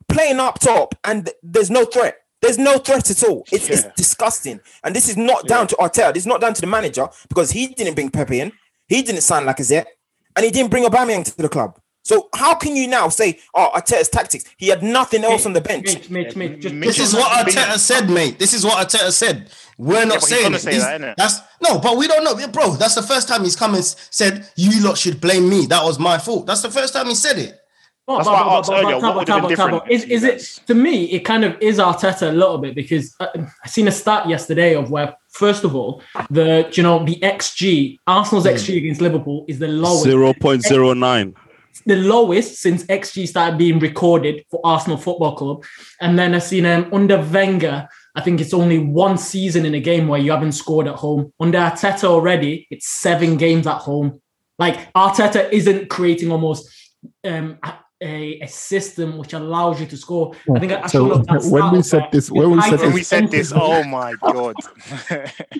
playing 0.08 0.39
up 0.39 0.60
top, 0.60 0.93
and 1.04 1.30
there's 1.41 1.71
no 1.71 1.86
threat. 1.86 2.17
There's 2.41 2.58
no 2.58 2.80
threat 2.80 3.10
at 3.10 3.24
all. 3.24 3.45
It's, 3.52 3.69
it's 3.69 3.84
disgusting. 3.95 4.60
And 4.84 4.95
this 4.95 5.08
is 5.08 5.15
not 5.15 5.47
down 5.47 5.67
to 5.67 5.76
Arteta. 5.76 6.13
This 6.13 6.24
is 6.24 6.28
not 6.28 6.41
down 6.41 6.56
to 6.56 6.62
the 6.62 6.67
manager 6.67 7.08
because 7.30 7.52
he 7.52 7.67
didn't 7.67 7.93
bring 7.93 8.10
Pepe 8.10 8.39
in. 8.39 8.52
He 8.88 9.04
didn't 9.04 9.21
sign 9.21 9.45
Lacazette. 9.45 9.86
And 10.36 10.43
he 10.45 10.52
didn't 10.52 10.71
bring 10.71 10.84
Aubameyang 10.86 11.24
to 11.26 11.38
the 11.38 11.50
club. 11.50 11.80
So 12.03 12.29
how 12.35 12.55
can 12.55 12.75
you 12.75 12.87
now 12.87 13.09
say, 13.09 13.39
oh, 13.53 13.69
Arteta's 13.75 14.09
tactics? 14.09 14.45
He 14.57 14.67
had 14.69 14.81
nothing 14.81 15.23
else 15.23 15.45
on 15.45 15.53
the 15.53 15.61
bench. 15.61 16.09
Mitch, 16.09 16.09
Mitch, 16.09 16.35
Mitch, 16.35 16.59
just, 16.61 16.79
This 16.79 16.95
just 16.97 17.13
is 17.13 17.19
what 17.19 17.45
that. 17.45 17.47
Arteta 17.53 17.77
said, 17.77 18.09
mate. 18.09 18.39
This 18.39 18.53
is 18.53 18.65
what 18.65 18.87
Arteta 18.87 19.11
said. 19.11 19.51
We're 19.77 20.05
not 20.05 20.19
but 20.21 20.29
he's 20.29 20.29
saying 20.29 20.57
say 20.57 20.77
that, 20.79 21.01
innit? 21.01 21.15
That's 21.17 21.39
no, 21.61 21.79
but 21.79 21.97
we 21.97 22.07
don't 22.07 22.23
know, 22.23 22.35
bro. 22.47 22.71
That's 22.75 22.95
the 22.95 23.03
first 23.03 23.27
time 23.27 23.43
he's 23.43 23.55
come 23.55 23.75
and 23.75 23.83
said 23.83 24.47
you 24.55 24.83
lot 24.83 24.97
should 24.97 25.19
blame 25.21 25.47
me. 25.49 25.65
That 25.67 25.83
was 25.83 25.99
my 25.99 26.17
fault. 26.17 26.45
That's 26.47 26.61
the 26.61 26.69
first 26.71 26.93
time 26.93 27.07
he 27.07 27.15
said 27.15 27.37
it. 27.39 27.57
That's 28.07 28.27
but- 28.27 28.33
why 28.33 28.41
I 28.41 28.57
asked 28.57 28.69
but- 28.69 28.83
earlier, 28.83 28.99
but 28.99 29.15
what 29.15 29.15
would 29.15 29.27
have 29.29 29.47
been 29.47 29.57
Tabo, 29.57 29.69
Tabo, 29.69 29.85
different 29.87 29.91
Is, 29.91 30.03
is 30.05 30.23
it 30.23 30.67
to 30.67 30.73
me? 30.75 31.05
It 31.05 31.19
kind 31.21 31.43
of 31.43 31.55
is 31.61 31.77
Arteta 31.79 32.29
a 32.29 32.31
little 32.31 32.57
bit 32.57 32.75
because 32.75 33.15
uh, 33.19 33.27
I 33.63 33.67
seen 33.67 33.87
a 33.87 33.91
stat 33.91 34.27
yesterday 34.27 34.75
of 34.75 34.91
where 34.91 35.15
first 35.29 35.63
of 35.63 35.75
all 35.75 36.01
the 36.29 36.67
you 36.73 36.83
know 36.83 37.03
the 37.05 37.15
XG 37.17 37.97
Arsenal's 38.05 38.45
Hmm. 38.45 38.51
XG 38.53 38.77
against 38.77 39.01
Liverpool 39.01 39.45
is 39.47 39.59
the 39.59 39.67
lowest 39.67 40.03
Zero 40.03 40.33
point 40.33 40.63
zero 40.63 40.93
nine. 40.93 41.33
The 41.86 41.95
lowest 41.95 42.55
since 42.62 42.84
XG 42.86 43.27
started 43.27 43.57
being 43.57 43.79
recorded 43.79 44.43
for 44.51 44.60
Arsenal 44.63 44.97
Football 44.97 45.36
Club. 45.36 45.63
And 45.99 46.17
then 46.19 46.36
I've 46.36 46.43
seen 46.43 46.65
um, 46.65 46.89
under 46.93 47.19
Wenger, 47.19 47.88
I 48.15 48.21
think 48.21 48.41
it's 48.41 48.53
only 48.53 48.77
one 48.79 49.17
season 49.17 49.65
in 49.65 49.73
a 49.73 49.79
game 49.79 50.07
where 50.07 50.19
you 50.19 50.31
haven't 50.31 50.51
scored 50.51 50.88
at 50.88 50.95
home. 50.95 51.34
Under 51.39 51.57
Arteta 51.60 52.03
already, 52.05 52.67
it's 52.69 52.88
seven 52.88 53.38
games 53.38 53.65
at 53.67 53.77
home. 53.77 54.21
Like 54.60 54.91
Arteta 54.93 55.51
isn't 55.51 55.89
creating 55.89 56.31
almost 56.31 56.69
um, 57.23 57.57
a, 58.03 58.39
a 58.41 58.47
system 58.47 59.17
which 59.17 59.34
allows 59.34 59.79
you 59.79 59.86
to 59.88 59.97
score. 59.97 60.34
I 60.55 60.60
think 60.60 60.71
I, 60.71 60.81
I 60.81 60.88
So 60.88 61.03
look 61.05 61.29
at 61.31 61.43
when 61.45 61.71
we 61.71 61.79
stats 61.79 61.86
said 61.86 62.07
this- 62.12 62.31
when 62.31 62.51
we 62.51 62.62
said 62.62 62.69
highest 62.69 62.84
When 62.84 62.93
we 62.93 63.03
said 63.03 63.31
this, 63.31 63.53
oh 63.55 63.84
my 63.84 64.13
god. 64.21 64.55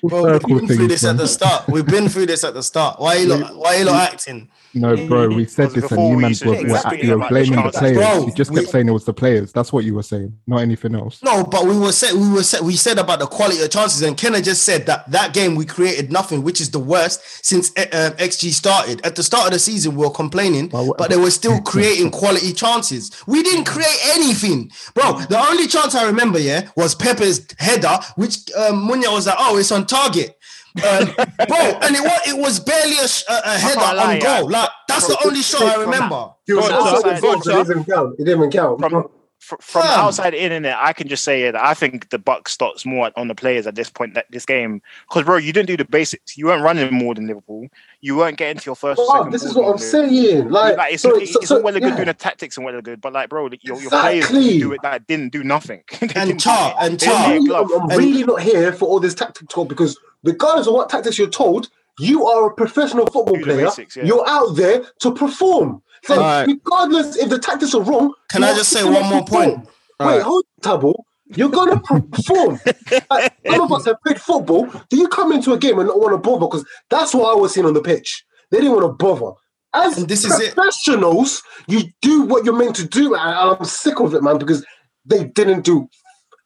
Bro, 0.04 0.40
we've 0.48 0.60
been 0.60 0.68
through 0.68 0.88
this 0.88 1.04
at 1.04 1.18
the 1.18 1.28
start. 1.28 1.68
We've 1.68 1.86
been 1.86 2.10
through 2.10 2.26
this 2.28 2.44
at 2.44 2.54
the 2.54 2.64
start. 2.64 3.00
Why 3.00 3.18
are 3.18 3.20
you 3.20 3.26
lot, 3.28 3.56
why 3.56 3.76
are 3.76 3.80
you 3.80 3.86
lot 3.86 4.14
acting? 4.14 4.50
No, 4.74 4.96
bro, 5.08 5.28
we 5.30 5.46
said 5.46 5.72
this, 5.72 5.84
and 5.84 5.90
before 5.90 6.10
you 6.12 6.16
we 6.16 6.22
man 6.22 6.30
used 6.30 6.46
were, 6.46 6.52
were, 6.54 6.60
exactly 6.60 7.04
you 7.04 7.18
were 7.18 7.28
blaming 7.28 7.64
the 7.64 7.72
players. 7.72 7.98
Bro, 7.98 8.26
you 8.28 8.34
just 8.34 8.52
kept 8.54 8.66
we- 8.68 8.72
saying 8.72 8.88
it 8.88 8.92
was 8.92 9.06
the 9.06 9.14
players. 9.14 9.52
That's 9.52 9.74
what 9.74 9.84
you 9.84 9.96
were 9.96 10.04
saying, 10.04 10.38
not 10.48 10.58
anything 10.62 10.96
else. 10.96 11.22
No, 11.24 11.44
but 11.44 11.66
we 11.66 11.78
were 11.78 11.92
said 11.92 12.14
we 12.14 12.30
were 12.30 12.44
said 12.44 12.62
we 12.62 12.76
said 12.76 12.98
about 12.98 13.20
the 13.20 13.28
quality 13.28 13.62
of 13.62 13.70
chances, 13.70 14.02
and 14.02 14.16
Kenna 14.18 14.42
just 14.42 14.64
said 14.64 14.86
that 14.86 15.10
that 15.12 15.34
game 15.34 15.56
we 15.56 15.66
created 15.66 16.12
nothing, 16.12 16.44
which 16.44 16.62
is 16.62 16.72
the 16.72 16.80
worst 16.80 17.22
since 17.46 17.72
uh, 17.78 17.82
um, 17.92 18.18
XG 18.18 18.52
started. 18.52 19.06
At 19.06 19.16
the 19.16 19.24
start 19.24 19.48
of 19.48 19.54
the 19.54 19.60
season, 19.60 19.96
we 19.96 20.06
were 20.06 20.12
complaining, 20.12 20.70
But 20.70 20.98
but 20.98 21.10
they 21.10 21.18
were 21.18 21.32
still 21.32 21.60
creating 21.74 22.12
quality 22.12 22.54
chances. 22.54 23.12
We 23.28 23.44
didn't 23.44 23.66
create 23.66 24.00
anything, 24.16 24.72
bro. 24.94 25.20
The 25.20 25.40
only 25.40 25.68
chance 25.68 25.96
I 25.96 26.06
remember, 26.06 26.40
yeah, 26.40 26.70
was 26.76 26.96
Pepe's 26.96 27.46
header, 27.60 28.00
which 28.16 28.38
um, 28.56 28.88
Munya 28.88 29.12
was 29.12 29.28
like, 29.28 29.36
"Oh, 29.38 29.58
it's 29.58 29.72
on 29.72 29.86
target." 29.86 30.38
Um, 30.78 31.06
bro, 31.48 31.58
and 31.82 31.96
it 31.96 32.02
was 32.02 32.22
it 32.28 32.38
was 32.38 32.60
barely 32.60 32.98
a, 33.00 33.08
sh- 33.08 33.24
a, 33.30 33.42
a 33.46 33.50
header 33.58 33.80
lie, 33.80 34.16
on 34.16 34.22
yeah. 34.22 34.40
goal. 34.40 34.50
Like 34.50 34.70
that's 34.88 35.08
the 35.08 35.18
only 35.26 35.42
shot 35.42 35.64
I 35.64 35.82
remember. 35.82 36.30
He 36.46 36.54
was 36.54 36.68
Go 36.68 36.76
on, 36.76 36.82
outside 36.88 37.02
Char. 37.02 37.16
the 37.16 37.22
Go 37.22 37.28
on, 37.30 37.36
box, 37.36 37.48
it 37.48 37.52
didn't 37.52 37.72
even 37.72 37.84
count. 37.86 38.14
It 38.20 38.24
didn't 38.26 38.40
even 38.40 38.52
count. 38.52 38.80
From 38.80 39.10
fr- 39.40 39.56
from 39.60 39.82
Fam. 39.82 40.00
outside 40.00 40.34
in 40.34 40.52
in 40.52 40.66
it, 40.66 40.76
I 40.78 40.94
can 40.94 41.08
just 41.08 41.24
say 41.24 41.50
that 41.50 41.56
I 41.62 41.74
think 41.74 42.10
the 42.10 42.20
buck 42.20 42.48
stops 42.48 42.86
more 42.86 43.12
on 43.18 43.28
the 43.28 43.36
players 43.36 43.66
at 43.68 43.76
this 43.76 43.90
point 43.90 44.14
that 44.14 44.26
this 44.30 44.46
game. 44.46 44.82
Because 45.10 45.26
bro, 45.26 45.38
you 45.38 45.52
didn't 45.52 45.68
do 45.68 45.76
the 45.78 45.86
basics. 45.86 46.38
You 46.38 46.46
weren't 46.46 46.64
running 46.64 46.94
more 46.94 47.16
than 47.16 47.28
Liverpool. 47.28 47.68
You 48.02 48.16
weren't 48.18 48.38
getting 48.38 48.60
to 48.60 48.66
your 48.66 48.76
first. 48.76 49.00
or 49.00 49.08
Wow, 49.08 49.14
second 49.18 49.32
this 49.34 49.44
is 49.44 49.54
what 49.56 49.64
I'm 49.64 49.70
more 49.72 49.78
saying. 49.80 50.50
Like, 50.50 50.78
Like, 50.78 50.94
it's, 50.94 51.04
so- 51.04 51.16
it's, 51.18 51.34
so- 51.34 51.40
it's 51.40 51.50
so- 51.50 51.58
all 51.58 51.64
well 51.64 51.76
and 51.76 51.84
good 51.84 51.90
yeah. 51.90 51.96
doing 51.98 52.08
the 52.08 52.14
tactics 52.14 52.56
and 52.58 52.66
well 52.66 52.76
and 52.76 52.84
good, 52.84 53.02
but 53.02 53.14
like, 53.14 53.30
bro, 53.30 53.50
your, 53.62 53.80
your 53.80 53.90
players 53.90 54.26
Exactly. 54.26 54.44
didn't 54.44 54.60
do 54.60 54.72
it. 54.74 54.82
That 54.84 55.06
didn't 55.08 55.32
do 55.32 55.44
nothing. 55.44 55.84
And 56.02 56.12
didn't 56.12 56.40
Char, 56.40 56.76
and 56.80 56.94
They 57.00 57.06
didn't 57.08 57.14
Char. 57.14 57.28
get 57.28 57.32
a 57.32 57.36
I'm, 57.36 57.68
glove. 57.68 57.92
I'm 57.92 57.98
really 57.98 58.24
not 58.24 58.42
here 58.42 58.72
for 58.74 58.86
all 58.86 59.00
this 59.00 59.14
tactic 59.16 59.50
talk 59.50 59.68
because 59.68 59.98
regardless 60.24 60.68
of 60.68 60.74
what 60.74 60.90
tactics 60.90 61.18
you're 61.18 61.30
told, 61.30 61.70
you 62.00 62.26
are 62.26 62.48
a 62.50 62.54
professional 62.54 63.06
football 63.08 63.38
player. 63.42 63.66
basics, 63.66 63.96
yeah. 63.98 64.06
You're 64.06 64.28
out 64.28 64.56
there 64.56 64.84
to 65.02 65.12
perform. 65.14 65.82
So 66.04 66.16
Alright. 66.16 66.48
regardless 66.48 67.18
if 67.18 67.30
the 67.30 67.38
tactics 67.38 67.76
are 67.76 67.82
wrong, 67.82 68.14
Can 68.32 68.44
I 68.44 68.56
just 68.56 68.70
say 68.72 68.84
one 68.84 69.06
more 69.08 69.24
perform. 69.24 69.28
point? 69.52 69.58
Wait, 70.00 70.06
Alright. 70.06 70.22
hold 70.24 70.46
table. 70.62 71.06
You're 71.36 71.50
gonna 71.50 71.80
perform. 71.80 72.60
like, 73.12 73.34
some 73.48 73.62
of 73.62 73.72
us 73.72 73.86
have 73.86 73.96
played 74.06 74.20
football. 74.20 74.66
Do 74.90 74.98
you 74.98 75.08
come 75.08 75.32
into 75.32 75.54
a 75.54 75.58
game 75.58 75.80
and 75.80 75.88
not 75.88 76.00
want 76.00 76.12
to 76.14 76.18
bother? 76.18 76.46
Because 76.48 76.66
that's 76.90 77.14
what 77.14 77.32
I 77.32 77.40
was 77.40 77.54
seeing 77.54 77.66
on 77.66 77.74
the 77.74 77.82
pitch. 77.82 78.26
They 78.50 78.58
didn't 78.58 78.74
want 78.74 78.84
to 78.84 79.06
bother. 79.06 79.34
As 79.74 79.98
And 79.98 80.10
this 80.10 80.26
is 80.26 80.38
it. 80.40 80.54
professionals, 80.56 81.42
you 81.68 81.84
do 82.02 82.24
what 82.24 82.44
you're 82.44 82.58
meant 82.58 82.76
to 82.78 82.86
do, 82.86 83.16
and 83.16 83.22
I'm 83.36 83.64
sick 83.64 84.02
of 84.02 84.14
it, 84.14 84.22
man, 84.22 84.38
because 84.40 84.66
they 85.06 85.24
didn't 85.24 85.62
do. 85.64 85.88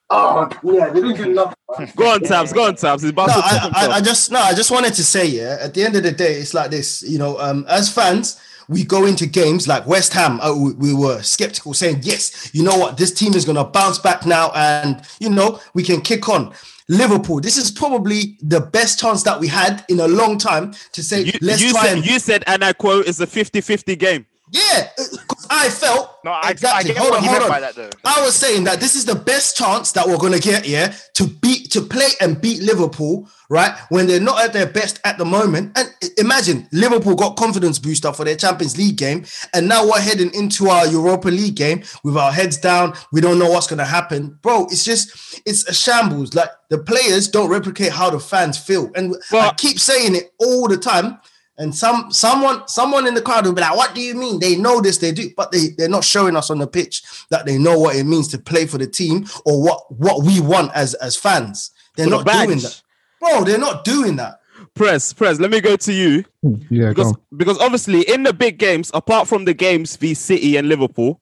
Oh 0.09 0.47
yeah, 0.63 0.89
they 0.89 1.01
didn't 1.01 1.17
do 1.17 1.33
nothing. 1.33 1.55
Go 1.95 2.13
on, 2.13 2.21
Tabs. 2.21 2.53
Go 2.53 2.67
on, 2.67 2.75
Tabs. 2.75 3.01
He's 3.01 3.11
about 3.11 3.27
No, 3.27 3.33
I, 3.37 3.71
I, 3.73 3.87
I 3.95 4.01
just 4.01 4.31
no, 4.31 4.39
I 4.39 4.53
just 4.53 4.69
wanted 4.69 4.93
to 4.93 5.03
say, 5.03 5.25
yeah. 5.25 5.57
At 5.59 5.73
the 5.73 5.83
end 5.83 5.95
of 5.95 6.03
the 6.03 6.11
day, 6.11 6.35
it's 6.35 6.53
like 6.53 6.69
this. 6.69 7.01
You 7.01 7.17
know, 7.17 7.39
um, 7.39 7.65
as 7.67 7.91
fans, 7.91 8.39
we 8.69 8.83
go 8.83 9.05
into 9.05 9.25
games 9.25 9.67
like 9.67 9.87
West 9.87 10.13
Ham. 10.13 10.39
Uh, 10.41 10.55
we, 10.55 10.73
we 10.73 10.93
were 10.93 11.23
skeptical, 11.23 11.73
saying, 11.73 12.01
"Yes, 12.03 12.51
you 12.53 12.63
know 12.63 12.77
what, 12.77 12.97
this 12.97 13.11
team 13.11 13.33
is 13.33 13.45
going 13.45 13.57
to 13.57 13.63
bounce 13.63 13.97
back 13.97 14.27
now, 14.27 14.51
and 14.53 15.01
you 15.19 15.29
know 15.29 15.59
we 15.73 15.81
can 15.83 16.01
kick 16.01 16.29
on." 16.29 16.53
Liverpool, 16.87 17.41
this 17.41 17.57
is 17.57 17.71
probably 17.71 18.37
the 18.41 18.61
best 18.61 18.99
chance 18.99 19.23
that 19.23 19.39
we 19.39 19.47
had 19.47 19.83
in 19.89 19.99
a 20.01 20.07
long 20.07 20.37
time 20.37 20.71
to 20.91 21.01
say, 21.01 21.23
You, 21.23 21.31
"Let's 21.41 21.59
you 21.63 21.71
try 21.71 21.87
said, 21.87 21.97
and 21.97 22.05
you 22.05 22.19
said, 22.19 22.43
and 22.45 22.63
I 22.63 22.73
quote, 22.73 23.07
it's 23.07 23.19
a 23.19 23.25
50-50 23.25 23.97
game. 23.97 24.27
Yeah." 24.55 24.89
Uh, 24.97 25.03
because 25.11 25.47
I 25.49 25.69
felt 25.69 26.19
No, 26.23 26.31
I, 26.31 26.51
exactly. 26.51 26.95
I 26.95 26.99
hold 26.99 27.13
on, 27.13 27.23
hold 27.23 27.43
on. 27.43 27.49
by 27.49 27.59
that 27.59 27.75
though. 27.75 27.89
I 28.03 28.23
was 28.23 28.35
saying 28.35 28.63
that 28.65 28.79
this 28.79 28.95
is 28.95 29.05
the 29.05 29.15
best 29.15 29.57
chance 29.57 29.91
that 29.93 30.07
we're 30.07 30.17
gonna 30.17 30.39
get 30.39 30.65
here 30.65 30.93
to 31.15 31.27
beat 31.27 31.71
to 31.71 31.81
play 31.81 32.09
and 32.21 32.39
beat 32.39 32.61
Liverpool, 32.61 33.29
right? 33.49 33.77
When 33.89 34.07
they're 34.07 34.19
not 34.19 34.43
at 34.43 34.53
their 34.53 34.65
best 34.65 34.99
at 35.03 35.17
the 35.17 35.25
moment. 35.25 35.77
And 35.77 35.93
imagine 36.17 36.67
Liverpool 36.71 37.15
got 37.15 37.37
confidence 37.37 37.79
booster 37.79 38.11
for 38.13 38.23
their 38.25 38.35
Champions 38.35 38.77
League 38.77 38.97
game, 38.97 39.25
and 39.53 39.67
now 39.67 39.85
we're 39.85 39.99
heading 39.99 40.33
into 40.33 40.69
our 40.69 40.87
Europa 40.87 41.29
League 41.29 41.55
game 41.55 41.83
with 42.03 42.17
our 42.17 42.31
heads 42.31 42.57
down. 42.57 42.93
We 43.11 43.21
don't 43.21 43.39
know 43.39 43.49
what's 43.49 43.67
gonna 43.67 43.85
happen, 43.85 44.39
bro. 44.41 44.65
It's 44.65 44.83
just 44.83 45.41
it's 45.45 45.67
a 45.67 45.73
shambles. 45.73 46.33
Like 46.33 46.49
the 46.69 46.77
players 46.77 47.27
don't 47.27 47.49
replicate 47.49 47.91
how 47.91 48.09
the 48.09 48.19
fans 48.19 48.57
feel, 48.57 48.91
and 48.95 49.15
I 49.31 49.53
keep 49.57 49.79
saying 49.79 50.15
it 50.15 50.33
all 50.39 50.67
the 50.67 50.77
time. 50.77 51.19
And 51.57 51.73
some 51.73 52.11
someone 52.11 52.67
someone 52.67 53.07
in 53.07 53.13
the 53.13 53.21
crowd 53.21 53.45
will 53.45 53.53
be 53.53 53.61
like, 53.61 53.75
"What 53.75 53.95
do 53.95 54.01
you 54.01 54.13
mean? 54.15 54.39
They 54.39 54.57
know 54.57 54.81
this, 54.81 54.97
they 54.97 55.11
do, 55.11 55.29
but 55.37 55.51
they 55.51 55.69
they're 55.77 55.89
not 55.89 56.03
showing 56.03 56.35
us 56.35 56.49
on 56.49 56.59
the 56.59 56.67
pitch 56.67 57.01
that 57.29 57.45
they 57.45 57.57
know 57.57 57.79
what 57.79 57.95
it 57.95 58.03
means 58.05 58.27
to 58.29 58.37
play 58.37 58.65
for 58.65 58.77
the 58.77 58.87
team 58.87 59.25
or 59.45 59.61
what 59.63 59.79
what 59.89 60.23
we 60.23 60.41
want 60.41 60.71
as 60.73 60.93
as 60.95 61.15
fans. 61.15 61.71
They're 61.95 62.07
For 62.07 62.23
the 62.23 62.23
not 62.23 62.45
doing 62.45 62.59
that, 62.59 62.81
bro. 63.21 63.43
They're 63.45 63.57
not 63.57 63.85
doing 63.85 64.17
that. 64.17 64.41
Press, 64.73 65.13
press. 65.13 65.39
Let 65.39 65.51
me 65.51 65.61
go 65.61 65.77
to 65.77 65.93
you. 65.93 66.25
Yeah, 66.69 66.87
go 66.87 66.89
because 66.89 67.07
on. 67.07 67.21
because 67.37 67.59
obviously 67.59 68.01
in 68.01 68.23
the 68.23 68.33
big 68.33 68.57
games, 68.57 68.91
apart 68.93 69.27
from 69.27 69.45
the 69.45 69.53
games 69.53 69.95
v 69.95 70.13
City 70.13 70.57
and 70.57 70.67
Liverpool, 70.67 71.21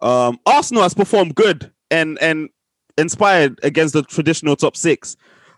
um, 0.00 0.38
Arsenal 0.46 0.84
has 0.84 0.94
performed 0.94 1.34
good 1.34 1.72
and 1.90 2.18
and 2.22 2.48
inspired 2.98 3.58
against 3.62 3.94
the 3.94 4.02
traditional 4.02 4.56
top 4.56 4.76
6 4.76 5.16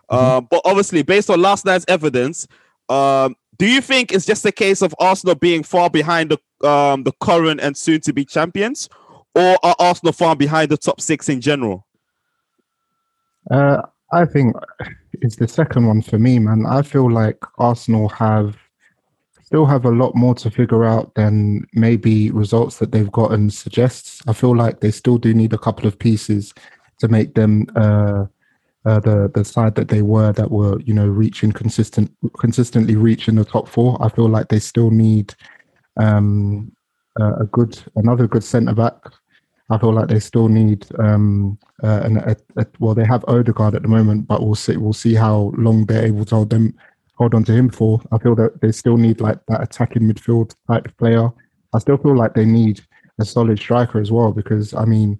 Um, 0.09 0.47
but 0.49 0.61
obviously, 0.65 1.03
based 1.03 1.29
on 1.29 1.41
last 1.41 1.65
night's 1.65 1.85
evidence, 1.87 2.47
um, 2.89 3.35
do 3.57 3.67
you 3.67 3.81
think 3.81 4.11
it's 4.11 4.25
just 4.25 4.45
a 4.45 4.51
case 4.51 4.81
of 4.81 4.95
Arsenal 4.99 5.35
being 5.35 5.63
far 5.63 5.89
behind 5.89 6.31
the 6.31 6.67
um, 6.67 7.03
the 7.03 7.11
current 7.21 7.61
and 7.61 7.77
soon 7.77 8.01
to 8.01 8.13
be 8.13 8.25
champions, 8.25 8.89
or 9.33 9.57
are 9.63 9.75
Arsenal 9.79 10.13
far 10.13 10.35
behind 10.35 10.69
the 10.69 10.77
top 10.77 10.99
six 10.99 11.29
in 11.29 11.41
general? 11.41 11.85
Uh, 13.51 13.81
I 14.11 14.25
think 14.25 14.55
it's 15.21 15.35
the 15.35 15.47
second 15.47 15.87
one 15.87 16.01
for 16.01 16.17
me, 16.17 16.39
man. 16.39 16.65
I 16.65 16.81
feel 16.81 17.11
like 17.11 17.37
Arsenal 17.57 18.09
have 18.09 18.57
still 19.43 19.65
have 19.65 19.85
a 19.85 19.91
lot 19.91 20.15
more 20.15 20.33
to 20.33 20.49
figure 20.49 20.83
out 20.83 21.13
than 21.13 21.65
maybe 21.73 22.31
results 22.31 22.79
that 22.79 22.91
they've 22.91 23.11
gotten 23.11 23.49
suggests. 23.49 24.21
I 24.27 24.33
feel 24.33 24.55
like 24.55 24.79
they 24.79 24.91
still 24.91 25.19
do 25.19 25.33
need 25.33 25.53
a 25.53 25.57
couple 25.57 25.87
of 25.87 25.99
pieces 25.99 26.53
to 26.99 27.07
make 27.07 27.35
them 27.35 27.67
uh, 27.75 28.25
uh, 28.85 28.99
the 28.99 29.31
the 29.33 29.43
side 29.43 29.75
that 29.75 29.87
they 29.87 30.01
were 30.01 30.31
that 30.33 30.51
were 30.51 30.79
you 30.81 30.93
know 30.93 31.07
reaching 31.07 31.51
consistent 31.51 32.11
consistently 32.39 32.95
reaching 32.95 33.35
the 33.35 33.45
top 33.45 33.67
four. 33.67 33.97
I 34.03 34.09
feel 34.09 34.29
like 34.29 34.49
they 34.49 34.59
still 34.59 34.91
need 34.91 35.33
um, 35.97 36.71
a 37.19 37.41
a 37.41 37.45
good 37.45 37.81
another 37.95 38.27
good 38.27 38.43
centre 38.43 38.75
back. 38.75 38.95
I 39.69 39.79
feel 39.79 39.93
like 39.93 40.09
they 40.09 40.19
still 40.19 40.47
need 40.47 40.85
um, 40.99 41.57
uh, 41.83 42.01
an, 42.03 42.17
a, 42.17 42.35
a, 42.57 42.67
well, 42.79 42.93
they 42.93 43.05
have 43.05 43.25
Odegaard 43.27 43.73
at 43.73 43.81
the 43.81 43.87
moment, 43.87 44.27
but 44.27 44.43
we'll 44.43 44.53
see 44.53 44.77
we'll 44.77 44.93
see 44.93 45.15
how 45.15 45.51
long 45.57 45.85
they're 45.85 46.05
able 46.05 46.25
to 46.25 46.35
hold 46.35 46.51
them 46.51 46.75
hold 47.15 47.33
on 47.33 47.43
to 47.45 47.53
him 47.53 47.69
for. 47.69 48.01
I 48.11 48.19
feel 48.19 48.35
that 48.35 48.61
they 48.61 48.71
still 48.71 48.97
need 48.97 49.21
like 49.21 49.39
that 49.47 49.63
attacking 49.63 50.03
midfield 50.03 50.53
type 50.67 50.85
of 50.85 50.97
player. 50.97 51.29
I 51.73 51.79
still 51.79 51.97
feel 51.97 52.15
like 52.15 52.35
they 52.35 52.45
need 52.45 52.81
a 53.19 53.25
solid 53.25 53.57
striker 53.57 53.99
as 53.99 54.11
well 54.11 54.31
because 54.31 54.73
I 54.73 54.85
mean, 54.85 55.19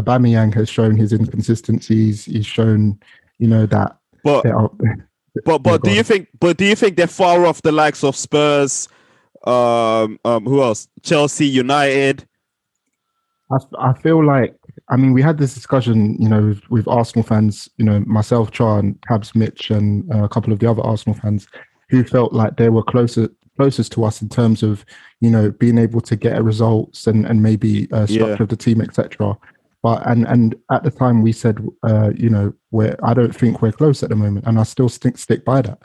Aubameyang 0.00 0.54
has 0.54 0.68
shown 0.68 0.96
his 0.96 1.12
inconsistencies. 1.12 2.24
He's 2.24 2.46
shown, 2.46 2.98
you 3.38 3.48
know, 3.48 3.66
that 3.66 3.98
But. 4.24 4.44
But 5.44 5.58
but 5.62 5.82
do 5.84 5.92
you 5.92 6.02
think 6.02 6.28
but 6.40 6.56
do 6.56 6.64
you 6.64 6.74
think 6.74 6.96
they're 6.96 7.06
far 7.06 7.46
off 7.46 7.62
the 7.62 7.70
likes 7.70 8.02
of 8.02 8.16
Spurs, 8.16 8.88
um, 9.46 10.18
um, 10.24 10.44
who 10.44 10.62
else? 10.62 10.88
Chelsea, 11.02 11.46
United. 11.46 12.26
I, 13.52 13.58
I 13.78 13.92
feel 13.92 14.24
like 14.24 14.56
I 14.88 14.96
mean 14.96 15.12
we 15.12 15.22
had 15.22 15.38
this 15.38 15.54
discussion, 15.54 16.20
you 16.20 16.28
know, 16.28 16.42
with, 16.48 16.70
with 16.70 16.88
Arsenal 16.88 17.22
fans, 17.24 17.68
you 17.76 17.84
know, 17.84 18.00
myself, 18.00 18.50
Char, 18.50 18.80
and 18.80 19.00
Tabs, 19.06 19.34
Mitch, 19.36 19.70
and 19.70 20.10
uh, 20.12 20.24
a 20.24 20.28
couple 20.28 20.52
of 20.52 20.58
the 20.58 20.68
other 20.68 20.82
Arsenal 20.82 21.18
fans, 21.18 21.46
who 21.88 22.02
felt 22.02 22.32
like 22.32 22.56
they 22.56 22.68
were 22.68 22.82
closer 22.82 23.28
closest 23.56 23.92
to 23.92 24.04
us 24.04 24.22
in 24.22 24.28
terms 24.28 24.62
of, 24.62 24.84
you 25.20 25.30
know, 25.30 25.50
being 25.50 25.78
able 25.78 26.00
to 26.00 26.16
get 26.16 26.42
results 26.42 27.06
and 27.06 27.26
and 27.26 27.42
maybe 27.42 27.86
uh, 27.92 28.06
structure 28.06 28.34
Yeah. 28.34 28.42
of 28.42 28.48
the 28.48 28.56
team, 28.56 28.80
etc. 28.80 29.36
But 29.82 30.06
and 30.06 30.26
and 30.26 30.56
at 30.72 30.82
the 30.82 30.90
time 30.90 31.22
we 31.22 31.32
said, 31.32 31.64
uh, 31.82 32.10
you 32.16 32.30
know, 32.30 32.52
we're 32.70 32.96
I 33.02 33.14
don't 33.14 33.34
think 33.34 33.62
we're 33.62 33.72
close 33.72 34.02
at 34.02 34.08
the 34.08 34.16
moment, 34.16 34.46
and 34.46 34.58
I 34.58 34.64
still 34.64 34.88
stick 34.88 35.18
stick 35.18 35.44
by 35.44 35.62
that. 35.62 35.78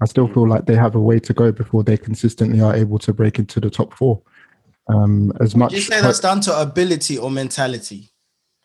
I 0.00 0.06
still 0.06 0.28
feel 0.28 0.48
like 0.48 0.66
they 0.66 0.76
have 0.76 0.94
a 0.94 1.00
way 1.00 1.18
to 1.18 1.32
go 1.32 1.50
before 1.50 1.82
they 1.82 1.96
consistently 1.96 2.60
are 2.60 2.74
able 2.74 2.98
to 3.00 3.12
break 3.12 3.38
into 3.38 3.58
the 3.58 3.70
top 3.70 3.94
four. 3.94 4.22
Um, 4.88 5.32
as 5.40 5.56
much 5.56 5.70
Do 5.70 5.76
you 5.76 5.82
say 5.82 6.00
that's 6.00 6.20
down 6.20 6.40
to 6.42 6.60
ability 6.60 7.18
or 7.18 7.30
mentality? 7.30 8.10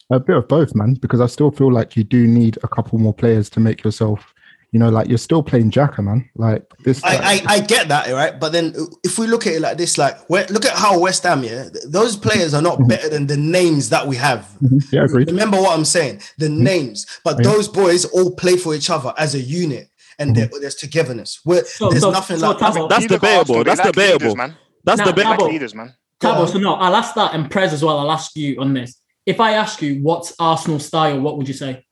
a 0.10 0.19
bit 0.19 0.38
of 0.38 0.48
both, 0.48 0.76
man, 0.76 0.96
because 0.96 1.22
I 1.22 1.28
still 1.28 1.52
feel 1.52 1.72
like 1.72 1.96
you 1.96 2.04
do 2.04 2.28
need 2.28 2.58
a 2.63 2.67
couple 2.67 3.00
more 3.00 3.13
players 3.13 3.50
to 3.52 3.60
make 3.60 3.84
yourself, 3.84 4.33
you 4.74 4.80
know, 4.80 4.90
like 4.90 5.08
you're 5.08 5.20
still 5.20 5.44
playing 5.44 5.70
Xhaka, 5.70 6.04
man. 6.04 6.28
Like 6.36 6.64
this. 6.84 7.02
I, 7.04 7.42
I, 7.48 7.54
I 7.56 7.60
get 7.60 7.88
that, 7.90 8.12
right? 8.12 8.38
But 8.40 8.52
then 8.54 8.74
if 9.04 9.20
we 9.20 9.28
look 9.28 9.46
at 9.46 9.54
it 9.54 9.62
like 9.62 9.78
this, 9.78 10.00
like 10.00 10.18
where, 10.32 10.48
look 10.48 10.66
at 10.66 10.76
how 10.76 11.00
West 11.00 11.22
Ham, 11.24 11.44
yeah, 11.44 11.70
those 11.86 12.18
players 12.18 12.56
are 12.56 12.62
not 12.62 12.80
mm-hmm. 12.80 12.88
better 12.88 13.08
than 13.08 13.28
the 13.28 13.38
names 13.38 13.90
that 13.90 14.08
we 14.08 14.16
have. 14.16 14.50
Mhm. 14.64 14.92
yeah, 14.92 15.04
agreed. 15.04 15.28
Remember 15.28 15.58
what 15.62 15.78
I'm 15.78 15.86
saying? 15.86 16.24
The 16.40 16.48
mm-hmm. 16.48 16.64
names, 16.64 17.06
but 17.24 17.38
Yeah. 17.38 17.52
those 17.52 17.68
boys 17.68 18.04
all 18.06 18.34
play 18.36 18.58
for 18.58 18.74
each 18.74 18.90
other 18.90 19.14
as 19.16 19.36
a 19.36 19.40
unit, 19.40 19.90
and 20.18 20.32
mm-hmm. 20.32 20.50
there- 20.50 20.60
there's 20.62 20.76
togetherness. 20.76 21.40
Where 21.44 21.64
So- 21.66 21.90
there's 21.92 22.02
so- 22.02 22.10
nothing 22.12 22.40
so 22.40 22.50
like 22.50 22.58
Tabo- 22.58 22.90
That's 22.90 23.04
You 23.04 23.10
look 23.10 23.22
debatable. 23.22 23.58
Arsenal, 23.58 23.64
That's 23.64 23.78
lack 23.78 23.88
debatable. 23.94 24.26
leaders, 24.26 24.36
man. 24.36 24.56
That's 24.84 24.98
Nah, 24.98 25.06
the 25.06 25.14
bit. 25.14 25.24
nah, 25.26 25.30
Lack 25.30 25.40
Tabo. 25.40 25.48
leaders, 25.50 25.76
man. 25.76 25.94
Tabo, 26.20 26.52
so 26.52 26.58
no, 26.58 26.74
I'll 26.74 26.96
ask 26.96 27.14
that 27.14 27.36
and 27.36 27.52
Prez 27.52 27.74
as 27.74 27.84
well. 27.84 28.00
I'll 28.00 28.12
ask 28.12 28.36
you 28.36 28.60
on 28.60 28.74
this. 28.74 28.96
If 29.26 29.40
I 29.40 29.54
ask 29.54 29.82
you 29.84 30.02
what's 30.02 30.34
Arsenal 30.40 30.80
style, 30.80 31.20
what 31.22 31.38
would 31.38 31.48
you 31.48 31.54
say? 31.54 31.86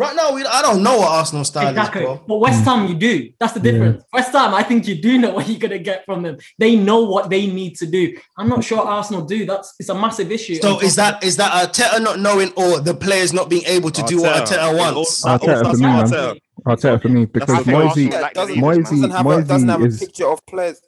Right 0.00 0.16
now. 0.16 0.34
We, 0.34 0.44
I 0.44 0.62
don't 0.62 0.82
know 0.82 0.98
what 0.98 1.08
Arsenal 1.10 1.44
style 1.44 1.68
exactly. 1.68 2.02
is, 2.02 2.06
bro. 2.06 2.24
But 2.26 2.38
West 2.38 2.64
Ham, 2.64 2.88
you 2.88 2.94
do. 2.94 3.30
That's 3.38 3.52
the 3.52 3.60
Yeah. 3.60 3.70
difference. 3.72 4.04
West 4.12 4.32
Ham, 4.32 4.54
I 4.54 4.62
think 4.62 4.88
you 4.88 4.96
do 5.00 5.18
know 5.18 5.30
what 5.34 5.48
you're 5.48 5.58
gonna 5.58 5.78
get 5.78 6.04
from 6.06 6.22
them. 6.22 6.38
They 6.58 6.74
know 6.76 7.02
what 7.04 7.30
they 7.30 7.46
need 7.46 7.76
to 7.76 7.86
do. 7.86 8.16
I'm 8.38 8.48
not 8.48 8.64
sure 8.64 8.80
Arsenal 8.80 9.22
do. 9.22 9.46
That's 9.46 9.74
it's 9.78 9.88
a 9.90 9.94
massive 9.94 10.32
issue. 10.32 10.56
So 10.56 10.80
is 10.80 10.96
that 10.96 11.22
is 11.22 11.36
that 11.36 11.52
Arteta 11.52 12.02
not 12.02 12.18
knowing 12.18 12.50
or 12.56 12.80
the 12.80 12.94
players 12.94 13.32
not 13.32 13.48
being 13.48 13.64
able 13.66 13.90
to 13.90 14.02
do 14.04 14.22
what 14.22 14.44
Arteta. 14.44 14.58
Arteta 14.58 14.78
wants? 14.78 15.24
all- 15.24 15.38
Arteta 15.38 15.58
for 15.60 15.64
me, 15.64 15.70
with 15.70 15.80
man. 15.80 16.06
Arteta. 16.06 16.38
I'll 16.66 16.76
tell 16.76 16.94
it 16.96 17.02
for 17.02 17.08
me 17.08 17.24
because 17.26 17.50
I 17.50 17.62
think 17.62 17.68
Moisey, 17.68 17.86
Arsenal 17.88 18.12
Yeah, 18.12 18.20
lack 18.20 18.34
doesn't, 18.34 18.54
leaders, 18.54 18.90
man. 18.90 19.00
Moisey, 19.00 19.16
have 19.16 19.26
a, 19.26 19.42
doesn't 19.44 19.68
have 19.68 19.80
Moisey 19.80 19.92
a 19.92 19.94
is 19.94 20.00
picture 20.00 20.26
of 20.28 20.44
players. 20.46 20.80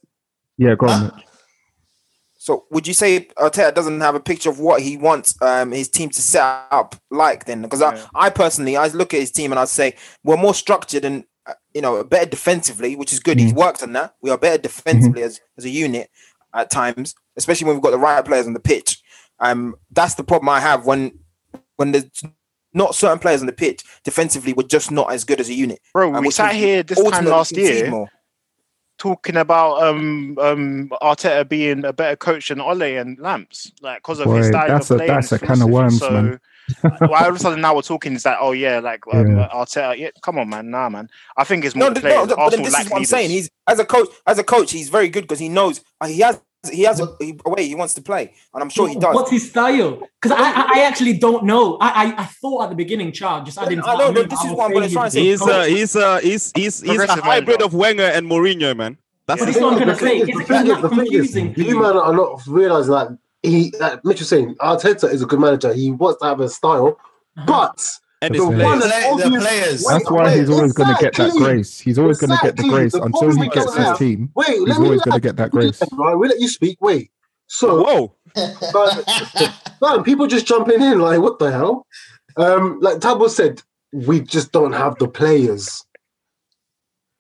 yeah. 0.59 0.75
Go 0.75 0.87
on. 0.89 1.23
Mitch. 2.43 2.47
So 2.47 2.65
would 2.71 2.87
you 2.87 2.95
say 2.95 3.29
Arteta 3.39 3.75
doesn't 3.75 4.01
have 4.01 4.15
a 4.15 4.21
picture 4.21 4.51
of 4.51 4.59
what 4.59 4.83
he 4.83 4.97
wants 4.97 5.41
um, 5.41 5.73
his 5.73 5.89
team 5.89 6.11
to 6.11 6.23
set 6.23 6.67
up 6.71 6.97
like 7.11 7.45
then? 7.45 7.63
Because 7.63 7.81
Yeah. 7.81 8.07
I, 8.15 8.27
I 8.27 8.31
personally, 8.31 8.77
I 8.77 8.89
look 8.89 9.15
at 9.15 9.21
his 9.21 9.31
team 9.31 9.53
and 9.53 9.59
I 9.59 9.65
say 9.65 9.95
we're 10.25 10.37
more 10.37 10.55
structured 10.55 11.05
and 11.05 11.25
uh, 11.47 11.55
you 11.75 11.83
know, 11.83 12.05
better 12.05 12.31
defensively, 12.31 12.95
which 12.95 13.13
is 13.13 13.19
good. 13.19 13.39
Mm. 13.39 13.41
He's 13.41 13.55
worked 13.55 13.83
on 13.83 13.93
that. 13.95 14.15
We 14.23 14.31
are 14.31 14.39
better 14.39 14.63
defensively 14.63 15.23
as, 15.23 15.41
as 15.59 15.65
a 15.65 15.71
unit 15.71 16.09
at 16.55 16.71
times, 16.71 17.17
especially 17.37 17.67
when 17.67 17.77
we've 17.77 17.83
got 17.83 17.91
the 17.91 17.99
right 17.99 18.25
players 18.25 18.47
on 18.47 18.53
the 18.53 18.61
pitch. 18.61 19.03
Um, 19.41 19.75
that's 19.91 20.15
the 20.15 20.23
problem 20.23 20.49
I 20.49 20.61
have 20.61 20.87
when 20.87 21.19
when 21.77 21.93
there's 21.93 22.23
not 22.75 22.95
certain 22.95 23.19
players 23.19 23.41
on 23.41 23.47
the 23.47 23.53
pitch 23.53 23.83
defensively. 24.05 24.53
We're 24.53 24.69
just 24.69 24.91
not 24.93 25.13
as 25.13 25.25
good 25.25 25.41
as 25.41 25.49
a 25.49 25.55
unit. 25.55 25.81
Bro, 25.93 26.15
And 26.15 26.25
we 26.25 26.31
sat 26.31 26.55
here 26.55 26.83
this 26.83 27.03
time 27.11 27.25
last 27.25 27.57
year 27.57 27.91
more. 27.91 28.09
Talking 29.03 29.37
about 29.37 29.83
um 29.83 30.39
um 30.39 30.89
Arteta 31.03 31.49
being 31.49 31.85
a 31.85 31.93
better 31.93 32.15
coach 32.15 32.51
than 32.51 32.61
Ole 32.61 32.83
and 32.83 33.19
Lamps, 33.19 33.73
like 33.81 33.99
because 33.99 34.21
of 34.21 34.33
his 34.33 34.47
style 34.47 34.69
that's 34.69 34.91
of 34.91 34.95
a- 34.95 34.99
playing. 34.99 35.13
that's 35.13 35.33
a 35.33 35.39
can 35.41 35.61
of 35.61 35.69
philosophy. 35.69 35.73
worms, 35.73 35.99
so, 35.99 36.11
man. 36.11 36.41
why 37.11 37.25
all 37.25 37.31
of 37.31 37.35
a 37.35 37.39
sudden 37.41 37.61
now 37.61 37.75
we're 37.75 37.83
talking 37.83 38.13
is 38.15 38.23
that 38.23 38.39
oh 38.41 38.53
yeah, 38.53 38.79
like 38.79 39.03
um, 39.13 39.37
Yeah. 39.37 39.49
Arteta? 39.53 39.99
Yeah, 39.99 40.11
come 40.23 40.39
on, 40.39 40.49
man, 40.49 40.71
nah, 40.71 40.89
man. 40.89 41.11
I 41.37 41.43
think 41.43 41.65
it's 41.65 41.75
more 41.75 41.91
the 41.91 42.01
th- 42.01 42.05
no, 42.05 42.11
players. 42.11 42.29
no, 42.29 42.37
but 42.37 42.51
then 42.51 42.63
this 42.63 42.69
is 42.79 42.85
what 42.85 42.93
I'm 42.93 42.97
leaders. 42.99 43.09
saying. 43.11 43.31
He's 43.31 43.51
as 43.67 43.81
a 43.81 43.85
coach. 43.85 44.09
As 44.25 44.39
a 44.39 44.45
coach, 44.45 44.71
he's 44.71 44.89
very 44.89 45.09
good 45.09 45.23
because 45.23 45.41
he 45.41 45.49
knows 45.49 45.81
uh, 46.01 46.07
he 46.07 46.21
has 46.21 46.41
he 46.71 46.83
has 46.83 47.01
a, 47.01 47.09
a 47.45 47.51
way 47.51 47.67
he 47.67 47.75
wants 47.75 47.95
to 47.95 48.03
play, 48.03 48.33
and 48.55 48.63
I'm 48.63 48.69
sure 48.69 48.87
he 48.89 48.95
does. 48.95 49.15
What's 49.15 49.31
his 49.31 49.49
style? 49.51 50.01
Because 50.21 50.31
I, 50.39 50.51
I, 50.53 50.71
I 50.77 50.81
actually 50.83 51.19
don't 51.19 51.45
know. 51.45 51.77
I, 51.81 51.89
I, 52.17 52.23
I 52.23 52.25
thought 52.27 52.65
at 52.65 52.69
the 52.71 52.77
beginning, 52.77 53.11
Chad, 53.13 53.45
just 53.47 53.59
I 53.59 53.69
didn't. 53.69 53.85
I 53.85 53.97
know, 53.97 54.13
mean, 54.13 54.29
this 54.29 54.45
is 54.45 54.53
what 54.53 54.67
I'm 54.67 54.73
gonna 54.75 54.89
try 54.89 55.07
and 55.07 55.13
he's 55.13 55.13
say. 55.13 55.23
He's 55.25 55.41
coach. 55.41 55.51
uh, 55.51 55.63
he's 55.65 55.97
uh, 55.97 56.19
he's 56.21 56.53
he's 56.55 56.81
he's 56.81 57.01
a 57.01 57.07
hybrid 57.21 57.47
manager. 57.59 57.65
of 57.65 57.75
Wenger 57.75 58.05
and 58.05 58.29
Mourinho, 58.31 58.77
man. 58.77 58.97
That's 59.27 59.45
But 59.45 59.53
the 59.53 59.61
what 59.61 59.73
I'm 59.73 59.79
gonna 59.79 59.95
thing 59.97 60.09
say. 60.09 60.19
is- 60.19 60.29
It's 60.29 60.39
the 60.39 60.45
thing 60.45 60.71
of 60.71 60.77
is- 60.77 60.83
the 60.83 60.89
thing 60.91 60.99
is, 61.01 61.33
confusing. 61.35 61.55
You 61.57 61.81
man 61.81 61.97
are 61.97 62.13
not 62.15 62.43
realizing 62.47 62.93
that 62.93 63.19
he, 63.43 63.73
like 63.81 64.05
Mitch 64.05 64.21
was 64.21 64.29
saying, 64.29 64.55
Arteta 64.61 65.13
is 65.13 65.23
a 65.23 65.27
good 65.27 65.41
manager. 65.41 65.73
He 65.75 65.91
wants 65.91 66.21
to 66.21 66.29
have 66.29 66.41
a 66.41 66.49
style, 66.49 66.97
Uh-huh. 67.37 67.45
but 67.47 67.89
and 68.23 68.35
the 68.35 68.39
players. 68.39 68.83
The 68.83 68.89
play- 68.89 69.31
the 69.31 69.39
players. 69.41 69.85
That's 69.85 70.11
why 70.11 70.37
he's 70.37 70.49
always 70.51 70.73
going 70.73 70.95
to 70.95 71.03
get 71.03 71.15
that 71.15 71.33
grace. 71.33 71.79
He's 71.81 71.99
always 71.99 72.19
going 72.19 72.31
to 72.31 72.39
get 72.43 72.57
the 72.57 72.63
grace 72.63 72.93
The 72.93 73.03
until 73.03 73.37
he 73.37 73.49
gets 73.49 73.75
his 73.75 73.85
have- 73.87 73.99
team. 73.99 74.31
Wait, 74.35 74.47
He's 74.67 74.79
always 74.79 75.03
going 75.03 75.15
to 75.15 75.21
get 75.21 75.37
that 75.37 75.51
grace. 75.51 75.83
Right, 75.93 76.15
we 76.15 76.29
let 76.29 76.41
you 76.41 76.49
speak. 76.49 76.79
Wait, 76.81 77.11
so 77.49 77.83
Whoa, 77.83 78.17
but, 78.73 79.55
man, 79.83 80.05
people 80.05 80.27
just 80.27 80.47
jumping 80.47 80.81
in 80.81 81.01
like, 81.01 81.21
what 81.21 81.39
the 81.39 81.51
hell? 81.51 81.87
Um, 82.37 82.79
like 82.81 82.99
Tabo 82.99 83.29
said, 83.29 83.61
we 83.93 84.21
just 84.21 84.53
don't 84.53 84.73
have 84.73 84.97
the 84.99 85.09
players. 85.09 85.85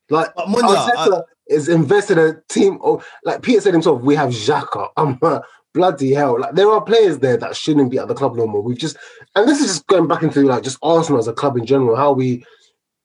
Like 0.09 0.28
But 0.34 0.46
Munya, 0.46 0.88
Arteta 0.88 1.22
is 1.48 1.68
invested 1.68 2.16
in 2.18 2.26
a 2.36 2.40
team. 2.48 2.78
Of, 2.82 3.07
like 3.24 3.42
Peter 3.42 3.61
said 3.61 3.74
himself, 3.74 4.00
we 4.03 4.14
have 4.14 4.30
Xhaka. 4.30 4.88
I'm 4.96 5.18
uh, 5.20 5.40
bloody 5.75 6.12
hell. 6.12 6.41
Like 6.41 6.55
there 6.55 6.70
are 6.70 6.81
players 6.81 7.18
there 7.18 7.37
that 7.37 7.57
shouldn't 7.57 7.91
be 7.91 7.99
at 7.99 8.09
the 8.09 8.14
club 8.14 8.37
no 8.37 8.47
more. 8.47 8.62
We've 8.62 8.79
just, 8.79 8.97
and 9.35 9.49
this 9.49 9.61
is 9.61 9.66
just 9.66 9.87
going 9.87 10.09
back 10.09 10.23
into 10.23 10.43
like 10.43 10.62
just 10.62 10.79
Arsenal 10.83 11.18
as 11.18 11.29
a 11.29 11.33
club 11.33 11.57
in 11.57 11.66
general. 11.66 11.97
How 11.97 12.12
we, 12.12 12.45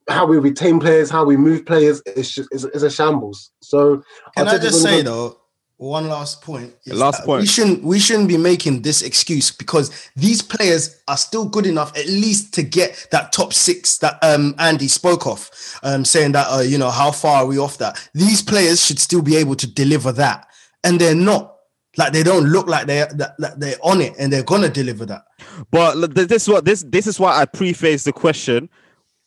how 0.09 0.25
we 0.25 0.37
retain 0.37 0.79
players, 0.79 1.09
how 1.09 1.25
we 1.25 1.37
move 1.37 1.65
players. 1.65 2.01
It's 2.05 2.31
just 2.31 2.49
it's, 2.51 2.63
it's 2.63 2.83
a 2.83 2.89
shambles. 2.89 3.51
So 3.61 4.03
Can 4.35 4.47
I 4.47 4.55
Arteta's 4.55 4.63
just 4.63 4.83
say 4.83 5.01
though, 5.01 5.37
one 5.77 6.07
last 6.07 6.41
point. 6.41 6.73
Last 6.87 7.23
point. 7.23 7.41
We 7.41 7.47
shouldn't 7.47 7.83
we 7.83 7.99
shouldn't 7.99 8.27
be 8.27 8.37
making 8.37 8.81
this 8.81 9.01
excuse 9.03 9.51
because 9.51 10.09
these 10.15 10.41
players 10.41 11.01
are 11.07 11.17
still 11.17 11.45
good 11.45 11.67
enough 11.67 11.95
at 11.95 12.07
least 12.07 12.53
to 12.55 12.63
get 12.63 13.07
that 13.11 13.31
top 13.31 13.53
six 13.53 13.97
that 13.99 14.17
um 14.23 14.55
Andy 14.57 14.87
spoke 14.87 15.27
of, 15.27 15.51
um 15.83 16.03
saying 16.03 16.31
that 16.31 16.47
uh, 16.49 16.61
you 16.61 16.77
know 16.77 16.89
how 16.89 17.11
far 17.11 17.43
are 17.43 17.45
we 17.45 17.59
off 17.59 17.77
that. 17.77 18.09
These 18.13 18.41
players 18.41 18.83
should 18.83 18.99
still 18.99 19.21
be 19.21 19.35
able 19.35 19.55
to 19.55 19.67
deliver 19.67 20.11
that, 20.13 20.47
and 20.83 20.99
they're 20.99 21.15
not. 21.15 21.56
Like 21.97 22.13
they 22.13 22.21
don't 22.23 22.45
look 22.45 22.67
like 22.67 22.85
that 22.87 23.17
they're 23.57 23.75
on 23.83 24.01
it 24.01 24.13
and 24.19 24.31
they're 24.31 24.43
gonna 24.43 24.69
deliver 24.69 25.05
that. 25.07 25.23
But 25.71 26.13
this 26.13 26.43
is 26.43 26.47
what 26.49 26.63
this 26.65 26.83
this 26.87 27.07
is 27.07 27.19
why 27.19 27.39
I 27.41 27.45
preface 27.45 28.03
the 28.03 28.13
question, 28.13 28.69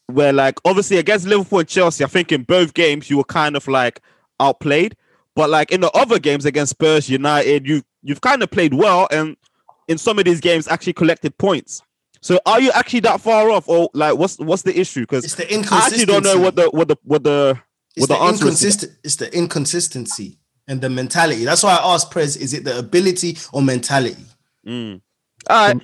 where 0.07 0.33
like 0.33 0.59
obviously 0.65 0.99
against 0.99 1.27
Liverpool 1.27 1.59
and 1.61 1.69
Chelsea, 1.69 2.05
I 2.05 2.07
think 2.09 2.31
in 2.33 2.45
both 2.45 2.75
games 2.75 3.11
you 3.11 3.17
were 3.17 3.25
kind 3.25 3.57
of 3.57 3.67
like 3.67 4.01
outplayed, 4.39 4.97
but 5.35 5.51
like 5.51 5.73
in 5.73 5.81
the 5.81 5.91
other 5.93 6.19
games 6.21 6.45
against 6.45 6.71
Spurs, 6.71 7.09
United, 7.09 7.67
you 7.67 7.83
you've 8.03 8.21
kind 8.21 8.43
of 8.43 8.51
played 8.51 8.75
well, 8.75 9.09
and 9.11 9.37
in 9.89 9.99
some 9.99 10.19
of 10.21 10.25
these 10.25 10.41
games 10.41 10.69
actually 10.69 10.93
collected 10.93 11.37
points. 11.39 11.83
So 12.23 12.39
are 12.47 12.61
you 12.61 12.71
actually 12.73 13.01
that 13.01 13.21
far 13.21 13.51
off, 13.51 13.69
or 13.69 13.91
like 13.95 14.17
what's 14.17 14.39
what's 14.39 14.63
the 14.63 14.79
issue? 14.79 15.01
Because 15.03 15.25
It's 15.25 15.35
the 15.35 15.53
I 15.53 15.87
actually 15.87 16.05
don't 16.05 16.23
know 16.23 16.35
inconsistency. 16.35 16.39
what 16.43 16.57
the 16.57 16.71
what 16.71 16.89
the 16.89 16.97
what 17.03 17.25
the 17.25 17.61
It's 17.97 18.09
what 18.09 18.09
the, 18.09 18.15
the, 18.15 18.21
answer 18.21 18.35
is. 18.49 18.63
inconsistent. 18.63 18.93
It's 19.03 19.17
the 19.17 19.35
inconsistency 19.37 20.39
and 20.71 20.81
the 20.81 20.89
mentality. 20.89 21.45
That's 21.45 21.63
why 21.63 21.77
I 21.77 21.95
asked 21.95 22.11
Prez: 22.11 22.37
Is 22.37 22.55
it 22.55 22.65
the 22.65 22.79
ability 22.79 23.37
or 23.53 23.61
mentality? 23.61 24.25
Mm. 24.67 25.01
All 25.49 25.67
right, 25.67 25.83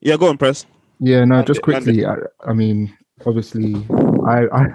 yeah, 0.00 0.16
go 0.16 0.28
on, 0.28 0.38
press. 0.38 0.64
Yeah, 1.00 1.24
no, 1.24 1.42
just 1.42 1.62
quickly. 1.62 2.06
I, 2.06 2.14
I 2.46 2.52
mean, 2.52 2.96
obviously, 3.26 3.74
I, 4.26 4.46
I 4.52 4.66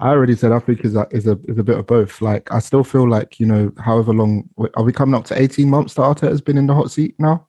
I 0.00 0.08
already 0.10 0.36
said 0.36 0.52
I 0.52 0.58
think 0.58 0.84
is 0.84 0.94
a 0.94 1.08
is 1.10 1.26
a 1.26 1.38
is 1.44 1.58
a 1.58 1.64
bit 1.64 1.78
of 1.78 1.86
both. 1.86 2.20
Like, 2.20 2.52
I 2.52 2.58
still 2.58 2.84
feel 2.84 3.08
like 3.08 3.40
you 3.40 3.46
know, 3.46 3.72
however 3.78 4.12
long 4.12 4.48
are 4.74 4.84
we 4.84 4.92
coming 4.92 5.14
up 5.14 5.24
to 5.26 5.40
eighteen 5.40 5.70
months 5.70 5.94
that 5.94 6.02
Arteta 6.02 6.28
has 6.28 6.42
been 6.42 6.58
in 6.58 6.66
the 6.66 6.74
hot 6.74 6.90
seat 6.90 7.14
now, 7.18 7.46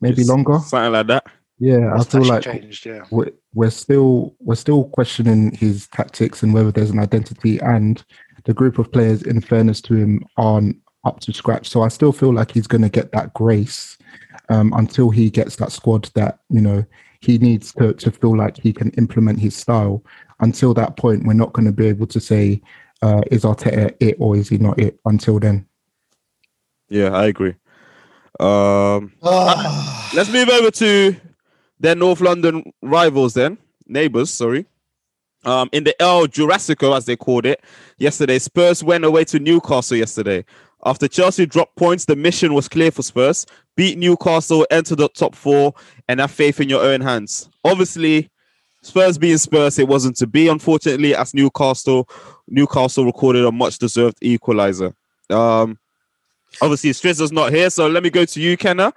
maybe 0.00 0.22
It's 0.22 0.30
longer. 0.30 0.58
something 0.58 0.92
like 0.92 1.06
that. 1.06 1.26
Yeah, 1.60 1.92
I 1.94 2.04
feel 2.04 2.24
like 2.24 2.44
changed, 2.44 2.86
yeah. 2.86 3.04
we're, 3.10 3.32
we're 3.52 3.70
still 3.70 4.36
we're 4.38 4.54
still 4.54 4.84
questioning 4.90 5.52
his 5.52 5.88
tactics 5.88 6.44
and 6.44 6.54
whether 6.54 6.70
there's 6.70 6.90
an 6.90 7.00
identity 7.00 7.58
and 7.58 8.04
the 8.44 8.54
group 8.54 8.78
of 8.78 8.92
players 8.92 9.22
in 9.22 9.40
fairness 9.40 9.80
to 9.82 9.94
him 9.94 10.24
aren't 10.36 10.76
up 11.08 11.20
to 11.20 11.32
scratch 11.32 11.66
so 11.68 11.82
i 11.82 11.88
still 11.88 12.12
feel 12.12 12.32
like 12.38 12.50
he's 12.52 12.66
going 12.72 12.82
to 12.88 12.88
get 12.98 13.10
that 13.12 13.32
grace 13.34 13.96
um, 14.50 14.72
until 14.76 15.10
he 15.10 15.28
gets 15.30 15.56
that 15.56 15.72
squad 15.72 16.10
that 16.14 16.38
you 16.50 16.60
know 16.60 16.84
he 17.20 17.36
needs 17.38 17.72
to, 17.74 17.92
to 17.94 18.10
feel 18.12 18.36
like 18.36 18.56
he 18.56 18.72
can 18.72 18.90
implement 19.02 19.38
his 19.40 19.56
style 19.56 20.02
until 20.40 20.72
that 20.74 20.96
point 20.96 21.26
we're 21.26 21.32
not 21.44 21.52
going 21.52 21.66
to 21.66 21.72
be 21.72 21.86
able 21.86 22.06
to 22.06 22.20
say 22.20 22.60
uh, 23.02 23.22
is 23.30 23.44
Arteta 23.44 23.94
it 24.00 24.16
or 24.20 24.36
is 24.36 24.48
he 24.48 24.58
not 24.58 24.78
it 24.78 24.98
until 25.04 25.38
then 25.40 25.66
Yeah, 26.88 27.10
I 27.22 27.26
agree. 27.26 27.54
Um, 28.40 29.12
Ah. 29.22 30.10
let's 30.14 30.30
move 30.32 30.48
over 30.48 30.70
to 30.70 31.16
their 31.80 31.94
North 31.96 32.20
London 32.20 32.72
rivals, 32.82 33.34
then 33.34 33.58
neighbors. 33.86 34.30
Sorry. 34.30 34.64
Um, 35.44 35.68
in 35.72 35.84
the 35.84 35.94
El 36.02 36.26
Jurassico, 36.28 36.96
as 36.96 37.04
they 37.06 37.16
called 37.16 37.46
it 37.46 37.60
yesterday, 37.98 38.38
Spurs 38.38 38.82
went 38.82 39.04
away 39.04 39.24
to 39.26 39.38
Newcastle 39.38 39.96
yesterday. 39.96 40.44
After 40.84 41.08
Chelsea 41.08 41.46
dropped 41.46 41.76
points, 41.76 42.04
the 42.04 42.16
mission 42.16 42.54
was 42.54 42.68
clear 42.68 42.90
for 42.90 43.02
Spurs: 43.02 43.46
beat 43.76 43.98
Newcastle, 43.98 44.66
enter 44.70 44.94
the 44.94 45.08
top 45.08 45.34
four, 45.34 45.74
and 46.08 46.20
have 46.20 46.30
faith 46.30 46.60
in 46.60 46.68
your 46.68 46.82
own 46.82 47.00
hands. 47.00 47.48
Obviously, 47.64 48.30
Spurs 48.82 49.18
being 49.18 49.38
Spurs, 49.38 49.78
it 49.78 49.88
wasn't 49.88 50.16
to 50.16 50.26
be. 50.26 50.48
Unfortunately, 50.48 51.14
as 51.14 51.34
Newcastle, 51.34 52.08
Newcastle 52.46 53.04
recorded 53.04 53.44
a 53.44 53.52
much-deserved 53.52 54.18
equalizer. 54.22 54.94
Um, 55.30 55.78
obviously 56.62 56.90
Strizzle's 56.90 57.32
not 57.32 57.52
here, 57.52 57.70
so 57.70 57.88
let 57.88 58.02
me 58.02 58.10
go 58.10 58.24
to 58.24 58.40
you, 58.40 58.56
Kenna. 58.56 58.92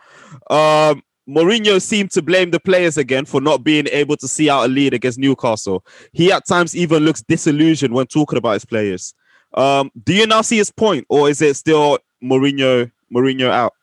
Um, 0.49 1.03
Mourinho 1.27 1.81
seemed 1.81 2.11
to 2.11 2.21
blame 2.21 2.51
the 2.51 2.59
players 2.59 2.97
again 2.97 3.25
for 3.25 3.41
not 3.41 3.63
being 3.63 3.87
able 3.91 4.17
to 4.17 4.27
see 4.27 4.49
out 4.49 4.65
a 4.65 4.67
lead 4.67 4.93
against 4.93 5.19
Newcastle. 5.19 5.85
He 6.13 6.31
at 6.31 6.45
times 6.45 6.75
even 6.75 7.03
looks 7.03 7.21
disillusioned 7.21 7.93
when 7.93 8.07
talking 8.07 8.37
about 8.37 8.53
his 8.53 8.65
players. 8.65 9.13
Um, 9.53 9.91
do 10.03 10.13
you 10.13 10.25
now 10.27 10.41
see 10.41 10.57
his 10.57 10.71
point, 10.71 11.05
or 11.09 11.29
is 11.29 11.41
it 11.41 11.55
still 11.55 11.99
Mourinho? 12.23 12.91
Mourinho 13.13 13.49
out. 13.49 13.73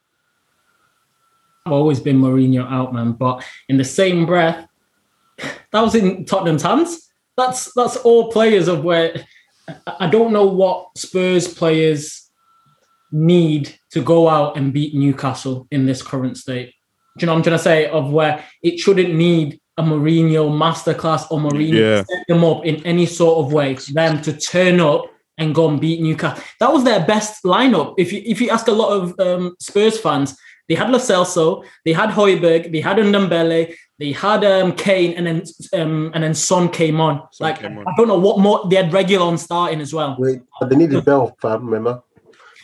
I've 1.66 1.72
always 1.72 2.00
been 2.00 2.18
Mourinho 2.20 2.70
out, 2.70 2.94
man. 2.94 3.12
But 3.12 3.44
in 3.68 3.76
the 3.76 3.84
same 3.84 4.24
breath, 4.26 4.66
that 5.38 5.80
was 5.80 5.94
in 5.94 6.24
Tottenham's 6.24 6.62
hands. 6.62 7.10
That's 7.36 7.72
that's 7.74 7.96
all 7.96 8.32
players 8.32 8.68
of 8.68 8.82
where 8.84 9.24
I- 9.86 10.08
don't 10.08 10.32
know 10.32 10.46
what 10.46 10.96
Spurs 10.96 11.52
players 11.52 12.30
need 13.12 13.78
to 13.90 14.02
go 14.02 14.28
out 14.28 14.56
and 14.56 14.72
beat 14.72 14.94
Newcastle 14.94 15.66
in 15.70 15.86
this 15.86 16.02
current 16.02 16.36
state. 16.36 16.72
Do 17.16 17.24
you 17.24 17.26
know 17.26 17.32
what 17.32 17.38
I'm 17.38 17.42
trying 17.44 17.56
to 17.58 17.62
say? 17.62 17.86
Of 17.88 18.10
where 18.10 18.44
it 18.62 18.78
shouldn't 18.78 19.14
need 19.14 19.60
a 19.76 19.82
Mourinho 19.82 20.50
masterclass 20.50 21.30
or 21.30 21.38
Mourinho 21.38 21.72
Yeah. 21.78 22.04
set 22.04 22.24
them 22.28 22.44
up 22.44 22.64
in 22.64 22.84
any 22.86 23.06
sort 23.06 23.44
of 23.44 23.52
way, 23.52 23.76
for 23.76 23.92
them 23.92 24.20
to 24.22 24.32
turn 24.32 24.80
up 24.80 25.04
and 25.38 25.54
go 25.54 25.68
and 25.68 25.80
beat 25.80 26.00
Newcastle. 26.00 26.42
That 26.60 26.72
was 26.72 26.84
their 26.84 27.04
best 27.06 27.44
lineup. 27.44 27.94
If 27.96 28.12
you 28.12 28.22
if 28.24 28.40
you 28.40 28.50
ask 28.50 28.68
a 28.68 28.72
lot 28.72 28.90
of 28.90 29.18
um, 29.20 29.56
Spurs 29.60 29.98
fans, 29.98 30.36
they 30.68 30.74
had 30.74 30.90
Lo 30.90 30.98
Celso, 30.98 31.64
they 31.84 31.92
had 31.92 32.10
Højbjerg, 32.10 32.72
they 32.72 32.80
had 32.80 32.98
Ndombele, 32.98 33.74
they 33.98 34.12
had 34.12 34.44
um, 34.44 34.72
Kane, 34.72 35.14
and 35.14 35.26
then 35.26 35.42
um, 35.72 36.10
and 36.14 36.22
then 36.22 36.34
Son 36.34 36.68
came 36.68 37.00
on. 37.00 37.22
like 37.40 37.60
came 37.60 37.78
on. 37.78 37.86
I 37.86 37.92
don't 37.96 38.08
know 38.08 38.18
what 38.18 38.38
more 38.38 38.68
they 38.68 38.76
had 38.76 38.90
Reguilón 38.90 39.38
starting 39.38 39.80
as 39.80 39.94
well. 39.94 40.16
Wait, 40.18 40.40
they 40.68 40.76
needed 40.76 41.04
Bell, 41.04 41.34
fam. 41.40 41.64
Remember, 41.64 42.02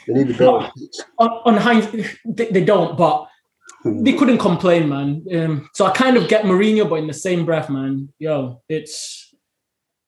they 0.06 0.14
needed 0.14 0.36
Bell. 0.36 0.70
on, 1.18 1.28
on 1.46 1.56
Heinz, 1.56 1.86
they, 2.24 2.50
they 2.50 2.64
don't, 2.64 2.98
but 2.98 3.28
they 3.84 4.12
couldn't 4.14 4.38
complain, 4.38 4.88
man. 4.88 5.24
Um, 5.34 5.70
so 5.74 5.86
I 5.86 5.92
kind 5.92 6.16
of 6.16 6.28
get 6.28 6.44
Mourinho, 6.44 6.88
but 6.88 6.96
in 6.96 7.06
the 7.06 7.14
same 7.14 7.44
breath, 7.44 7.68
man, 7.70 8.08
yo, 8.18 8.62
it's 8.68 9.23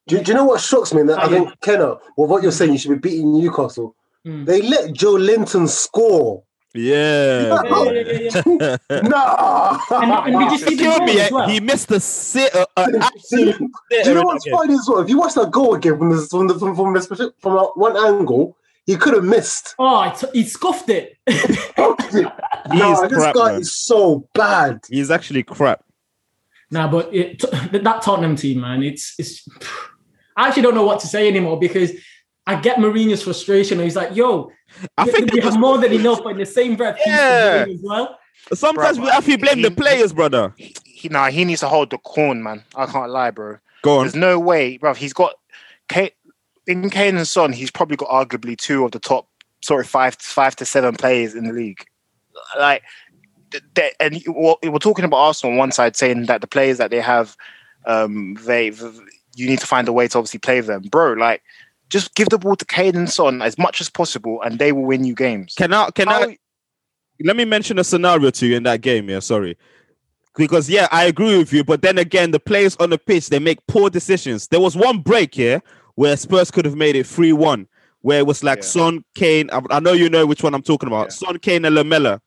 Do, 0.06 0.20
do 0.20 0.30
you 0.30 0.36
know 0.36 0.44
what 0.44 0.60
shocks 0.60 0.94
me? 0.94 1.02
That 1.02 1.18
I 1.22 1.28
think 1.28 1.60
Kenna, 1.60 1.96
well, 2.16 2.28
what 2.28 2.42
you're 2.42 2.52
saying, 2.52 2.72
you 2.72 2.78
should 2.78 3.00
be 3.00 3.08
beating 3.10 3.32
Newcastle. 3.32 3.94
Mm. 4.26 4.46
They 4.46 4.62
let 4.62 4.90
Joelinton 4.90 5.68
score. 5.68 6.42
Yeah. 6.74 7.62
Yeah, 7.66 7.90
yeah, 7.90 8.30
yeah, 8.44 8.76
yeah. 8.90 9.00
no. 9.02 9.80
And, 9.90 10.12
and 10.34 10.50
did 10.50 10.52
you 10.52 10.58
see 10.58 10.74
the 10.76 10.82
Kill 10.82 11.00
me. 11.04 11.16
well? 11.30 11.48
He 11.48 11.58
missed 11.60 11.88
the 11.88 12.00
sit. 12.00 12.54
Uh, 12.54 12.66
uh, 12.76 12.86
Do 13.30 13.54
you 13.90 14.14
know 14.14 14.22
what's 14.22 14.48
funny 14.48 14.74
as 14.74 14.86
well? 14.88 15.00
If 15.00 15.08
you 15.08 15.18
watch 15.18 15.34
that 15.34 15.50
goal 15.50 15.74
again 15.74 15.96
from 15.98 16.10
the 16.10 16.26
from 16.30 16.46
the 16.48 16.58
from, 16.58 16.76
from, 16.76 16.92
this, 16.94 17.06
from 17.06 17.52
a- 17.56 17.72
one 17.76 17.96
angle, 17.96 18.56
he 18.84 18.96
could 18.96 19.14
have 19.14 19.24
missed. 19.24 19.74
Oh, 19.78 20.02
he 20.02 20.16
t- 20.16 20.32
he 20.32 20.44
scuffed 20.44 20.88
it. 20.90 21.16
He 21.26 21.34
no, 22.78 22.92
is 22.92 23.10
this 23.10 23.18
crap, 23.18 23.34
guy 23.34 23.52
man. 23.52 23.60
is 23.62 23.74
so 23.76 24.28
bad. 24.34 24.80
He's 24.88 25.10
actually 25.10 25.42
crap. 25.44 25.82
Nah, 26.70 26.88
but 26.90 27.14
it, 27.14 27.40
that 27.72 28.02
Tottenham 28.02 28.36
team, 28.36 28.60
man, 28.60 28.82
it's 28.82 29.14
it's. 29.18 29.48
I 30.36 30.48
actually 30.48 30.62
don't 30.62 30.74
know 30.74 30.84
what 30.84 31.00
to 31.00 31.06
say 31.06 31.28
anymore 31.28 31.58
because 31.58 31.92
I 32.46 32.60
get 32.60 32.78
Mourinho's 32.78 33.22
frustration. 33.22 33.78
He's 33.80 33.96
like, 33.96 34.14
"Yo, 34.14 34.52
I 34.96 35.04
we, 35.04 35.12
think 35.12 35.32
we 35.32 35.40
have 35.40 35.58
more 35.58 35.78
than 35.78 35.92
enough." 35.92 36.22
But 36.22 36.30
in 36.32 36.38
the 36.38 36.46
same 36.46 36.76
breath, 36.76 36.98
Yeah. 37.06 37.66
as 37.68 37.80
well. 37.82 38.18
Sometimes 38.52 38.98
Bruh, 38.98 39.02
we 39.02 39.08
have 39.08 39.24
to 39.24 39.38
blame 39.38 39.62
the 39.62 39.70
players, 39.70 40.12
brother. 40.12 40.54
He, 40.56 41.08
nah, 41.08 41.30
he 41.30 41.44
needs 41.44 41.60
to 41.60 41.68
hold 41.68 41.90
the 41.90 41.98
corn, 41.98 42.42
man. 42.42 42.62
I 42.76 42.86
can't 42.86 43.10
lie, 43.10 43.30
bro. 43.30 43.58
Go 43.82 43.98
on. 43.98 44.04
There's 44.04 44.14
no 44.14 44.38
way, 44.38 44.76
bro. 44.76 44.94
He's 44.94 45.12
got 45.12 45.34
Kane, 45.88 46.10
in 46.66 46.88
Kane 46.90 47.16
and 47.16 47.26
Son. 47.26 47.52
He's 47.52 47.70
probably 47.70 47.96
got 47.96 48.08
arguably 48.08 48.56
two 48.56 48.84
of 48.84 48.92
the 48.92 48.98
top, 48.98 49.28
sort 49.62 49.84
of 49.84 49.90
five, 49.90 50.14
five 50.16 50.54
to 50.56 50.64
seven 50.64 50.94
players 50.94 51.34
in 51.34 51.44
the 51.44 51.52
league. 51.52 51.84
Like, 52.58 52.82
th- 53.50 53.64
th- 53.74 53.94
and 53.98 54.22
we're 54.28 54.78
talking 54.78 55.04
about 55.04 55.16
Arsenal 55.18 55.52
on 55.52 55.58
one 55.58 55.72
side, 55.72 55.96
saying 55.96 56.26
that 56.26 56.40
the 56.40 56.46
players 56.46 56.78
that 56.78 56.90
they 56.90 57.00
have, 57.00 57.36
um, 57.86 58.36
they 58.46 58.70
you 59.36 59.46
need 59.48 59.60
to 59.60 59.66
find 59.66 59.86
a 59.88 59.92
way 59.92 60.08
to 60.08 60.18
obviously 60.18 60.40
play 60.40 60.60
them, 60.60 60.82
bro. 60.82 61.12
Like, 61.12 61.42
just 61.90 62.14
give 62.16 62.28
the 62.30 62.38
ball 62.38 62.56
to 62.56 62.64
Kane 62.64 62.96
and 62.96 63.08
Son 63.08 63.42
as 63.42 63.56
much 63.58 63.80
as 63.80 63.88
possible, 63.88 64.42
and 64.42 64.58
they 64.58 64.72
will 64.72 64.84
win 64.84 65.04
you 65.04 65.14
games. 65.14 65.54
Can 65.56 65.72
I? 65.72 65.90
Can 65.90 66.08
How- 66.08 66.22
I? 66.30 66.38
Let 67.22 67.36
me 67.36 67.44
mention 67.46 67.78
a 67.78 67.84
scenario 67.84 68.28
to 68.30 68.46
you 68.46 68.56
in 68.56 68.64
that 68.64 68.82
game. 68.82 69.08
Yeah, 69.08 69.20
sorry. 69.20 69.56
Because 70.36 70.68
yeah, 70.68 70.86
I 70.92 71.04
agree 71.04 71.38
with 71.38 71.50
you, 71.52 71.64
but 71.64 71.80
then 71.80 71.96
again, 71.96 72.30
the 72.30 72.40
players 72.40 72.76
on 72.76 72.90
the 72.90 72.98
pitch 72.98 73.30
they 73.30 73.38
make 73.38 73.58
poor 73.68 73.88
decisions. 73.88 74.48
There 74.48 74.60
was 74.60 74.76
one 74.76 74.98
break 74.98 75.34
here 75.34 75.62
where 75.94 76.14
Spurs 76.16 76.50
could 76.50 76.66
have 76.66 76.74
made 76.76 76.94
it 76.94 77.06
three-one, 77.06 77.66
where 78.02 78.18
it 78.18 78.26
was 78.26 78.44
like 78.44 78.58
Yeah. 78.58 78.64
Son, 78.64 79.04
Kane. 79.14 79.48
I, 79.50 79.62
I 79.70 79.80
know 79.80 79.92
you 79.94 80.10
know 80.10 80.26
which 80.26 80.42
one 80.42 80.54
I'm 80.54 80.60
talking 80.62 80.88
about. 80.88 81.06
Yeah. 81.06 81.26
Son, 81.28 81.38
Kane, 81.38 81.64
and 81.64 81.74
Lamela. 81.74 82.20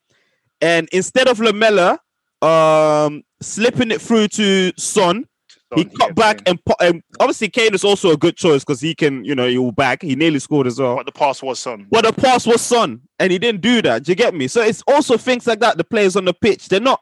And 0.60 0.90
instead 0.92 1.28
of 1.28 1.40
Lamela 1.40 2.00
um 2.42 3.22
slipping 3.42 3.92
it 3.92 4.02
through 4.02 4.30
to 4.30 4.72
Son, 4.78 5.28
he 5.76 5.86
cut 5.86 6.16
back 6.16 6.42
and, 6.48 6.64
po- 6.66 6.76
and 6.80 7.04
obviously 7.20 7.50
Kane 7.50 7.74
is 7.74 7.84
also 7.84 8.12
a 8.12 8.18
good 8.18 8.36
choice 8.36 8.64
because 8.64 8.82
he 8.82 8.96
can, 8.96 9.24
you 9.24 9.36
know, 9.36 9.48
he 9.48 9.58
will 9.58 9.72
back. 9.72 10.02
He 10.02 10.16
nearly 10.16 10.40
scored 10.40 10.66
as 10.68 10.80
well. 10.80 10.96
But 10.96 11.06
the 11.06 11.12
pass 11.12 11.44
was 11.44 11.60
Son. 11.60 11.86
But 11.92 12.06
the 12.06 12.14
pass 12.14 12.48
was 12.48 12.62
Son, 12.62 13.02
and 13.20 13.32
he 13.32 13.38
didn't 13.40 13.62
do 13.62 13.82
that. 13.84 14.04
Do 14.04 14.12
you 14.12 14.16
get 14.16 14.34
me? 14.34 14.48
So 14.48 14.62
it's 14.62 14.82
also 14.88 15.18
things 15.18 15.46
like 15.46 15.60
that. 15.60 15.78
The 15.78 15.84
players 15.84 16.16
on 16.16 16.26
the 16.26 16.34
pitch, 16.34 16.70
they're 16.70 16.80
not, 16.80 17.02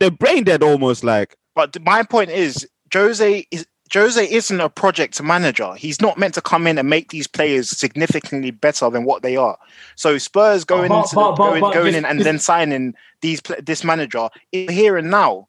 they're 0.00 0.10
brain 0.10 0.44
dead 0.44 0.62
almost. 0.62 1.04
Like 1.04 1.36
But 1.54 1.80
my 1.82 2.02
point 2.02 2.30
is, 2.30 2.68
Jose 2.92 3.46
is 3.50 3.66
Jose 3.92 4.28
isn't 4.32 4.60
a 4.60 4.68
project 4.68 5.22
manager. 5.22 5.74
He's 5.74 6.00
not 6.00 6.18
meant 6.18 6.34
to 6.34 6.40
come 6.40 6.66
in 6.66 6.78
and 6.78 6.88
make 6.88 7.10
these 7.10 7.28
players 7.28 7.68
significantly 7.70 8.50
better 8.50 8.90
than 8.90 9.04
what 9.04 9.22
they 9.22 9.36
are. 9.36 9.56
So 9.94 10.18
Spurs 10.18 10.64
going 10.64 10.88
But- 10.88 11.02
into 11.02 11.14
but- 11.14 11.30
the, 11.32 11.36
but- 11.36 11.48
going, 11.50 11.60
but 11.60 11.74
going 11.74 11.86
this- 11.92 11.96
in 11.96 12.04
and 12.04 12.18
this- 12.18 12.24
then 12.24 12.38
signing 12.40 12.94
these 13.20 13.40
this 13.62 13.84
manager 13.84 14.30
is 14.50 14.70
here 14.70 14.96
and 14.96 15.10
now. 15.12 15.46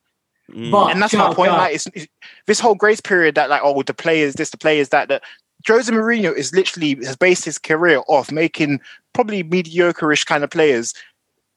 Mm, 0.51 0.71
But 0.71 0.91
and 0.91 1.01
that's 1.01 1.13
my 1.13 1.33
point. 1.33 1.51
Like 1.57 1.75
it's, 1.75 1.87
it's- 1.87 2.07
this 2.47 2.59
whole 2.59 2.75
grace 2.75 3.01
period 3.01 3.35
that 3.35 3.49
like 3.49 3.61
oh 3.63 3.81
the 3.83 3.93
players 3.93 4.33
this 4.35 4.49
the 4.51 4.57
players 4.57 4.89
that 4.89 5.07
that 5.09 5.23
Jose 5.67 5.91
Mourinho 5.91 6.35
is 6.35 6.53
literally 6.53 6.95
has 7.03 7.15
based 7.15 7.45
his 7.45 7.57
career 7.57 8.01
off 8.07 8.31
making 8.31 8.79
probably 9.13 9.41
mediocre-ish 9.43 10.23
kind 10.25 10.43
of 10.43 10.49
players 10.51 10.93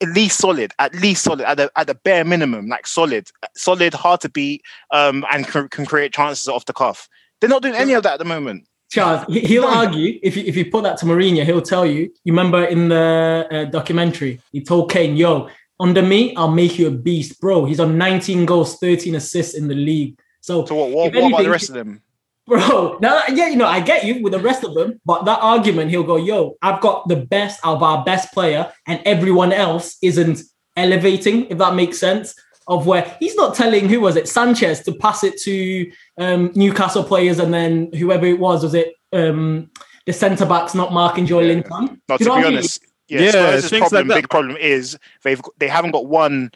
at 0.00 0.08
least 0.10 0.38
solid, 0.38 0.72
at 0.78 0.94
least 0.94 1.24
solid, 1.24 1.40
at 1.40 1.56
the 1.56 1.70
at 1.74 1.88
the 1.88 1.94
bare 1.94 2.24
minimum, 2.24 2.68
like 2.68 2.86
solid, 2.86 3.28
solid, 3.56 3.92
hard 3.92 4.20
to 4.20 4.28
beat, 4.28 4.62
um, 4.92 5.26
and 5.32 5.46
can, 5.48 5.68
can 5.68 5.84
create 5.84 6.12
chances 6.12 6.46
off 6.46 6.64
the 6.66 6.72
cuff. 6.72 7.08
They're 7.40 7.50
not 7.50 7.62
doing 7.62 7.74
any 7.74 7.94
of 7.94 8.04
that 8.04 8.12
at 8.14 8.18
the 8.20 8.24
moment. 8.24 8.68
Charles, 8.92 9.24
he- 9.28 9.40
he'll 9.40 9.64
argue 9.64 10.18
if 10.22 10.36
you, 10.36 10.44
if 10.46 10.56
you 10.56 10.70
put 10.70 10.84
that 10.84 10.98
to 10.98 11.04
Mourinho, 11.06 11.44
he'll 11.44 11.60
tell 11.60 11.84
you. 11.84 12.02
You 12.24 12.32
remember 12.32 12.64
in 12.64 12.88
the 12.90 13.46
uh, 13.50 13.64
documentary, 13.70 14.40
he 14.52 14.62
told 14.62 14.90
Kane, 14.90 15.16
"Yo, 15.16 15.48
under 15.80 16.02
me, 16.02 16.34
I'll 16.36 16.50
make 16.50 16.78
you 16.78 16.86
a 16.88 16.90
beast, 16.90 17.40
bro." 17.40 17.64
He's 17.64 17.80
on 17.80 17.96
19 17.98 18.46
goals, 18.46 18.76
13 18.78 19.14
assists 19.14 19.54
in 19.54 19.68
the 19.68 19.74
league. 19.74 20.18
So, 20.40 20.64
So 20.64 20.74
what? 20.74 20.90
What, 20.90 21.06
If 21.08 21.14
what 21.14 21.18
about 21.20 21.20
the 21.20 21.26
anything- 21.36 21.50
rest 21.50 21.68
of 21.70 21.74
them? 21.76 22.02
bro, 22.46 22.96
now 23.02 23.20
yeah, 23.32 23.48
you 23.48 23.56
know, 23.56 23.66
I 23.66 23.80
get 23.80 24.04
you 24.04 24.22
with 24.22 24.32
the 24.32 24.38
rest 24.38 24.64
of 24.64 24.72
them, 24.74 25.00
but 25.04 25.24
that 25.26 25.38
argument, 25.42 25.90
he'll 25.90 26.02
go, 26.02 26.16
"Yo, 26.16 26.56
I've 26.62 26.80
got 26.80 27.06
the 27.08 27.16
best 27.16 27.60
of 27.64 27.82
our 27.82 28.02
best 28.04 28.32
player, 28.32 28.72
and 28.86 29.00
everyone 29.04 29.52
else 29.52 29.96
isn't 30.02 30.40
elevating." 30.76 31.46
If 31.50 31.58
that 31.58 31.74
makes 31.74 31.98
sense. 31.98 32.34
Of 32.70 32.86
where 32.86 33.16
he's 33.18 33.34
not 33.34 33.54
telling 33.54 33.88
who 33.88 33.98
was 34.02 34.16
it 34.16 34.28
Sanchez 34.28 34.82
to 34.82 34.92
pass 34.92 35.24
it 35.24 35.40
to 35.40 35.90
um, 36.18 36.52
Newcastle 36.54 37.02
players, 37.02 37.38
and 37.38 37.52
then 37.54 37.90
whoever 37.94 38.26
it 38.26 38.38
was 38.38 38.62
was 38.62 38.74
it 38.74 38.92
um, 39.14 39.70
the 40.04 40.12
centre 40.12 40.44
backs 40.44 40.74
not 40.74 40.92
marking 40.92 41.24
Joe 41.24 41.38
Yeah. 41.40 41.48
Linton. 41.48 42.02
No, 42.10 42.16
to 42.18 42.24
be 42.24 42.28
what 42.28 42.38
I 42.40 42.42
mean? 42.42 42.52
honest, 42.58 42.82
yeah, 43.08 43.20
Yeah, 43.22 43.30
Spurs' 43.60 43.72
like 43.72 43.80
problem, 43.80 44.08
that. 44.08 44.14
big 44.14 44.28
problem 44.30 44.56
is 44.56 44.98
they've 45.22 45.40
they 45.58 45.68
haven't 45.68 45.90
got 45.92 46.06
one 46.06 46.50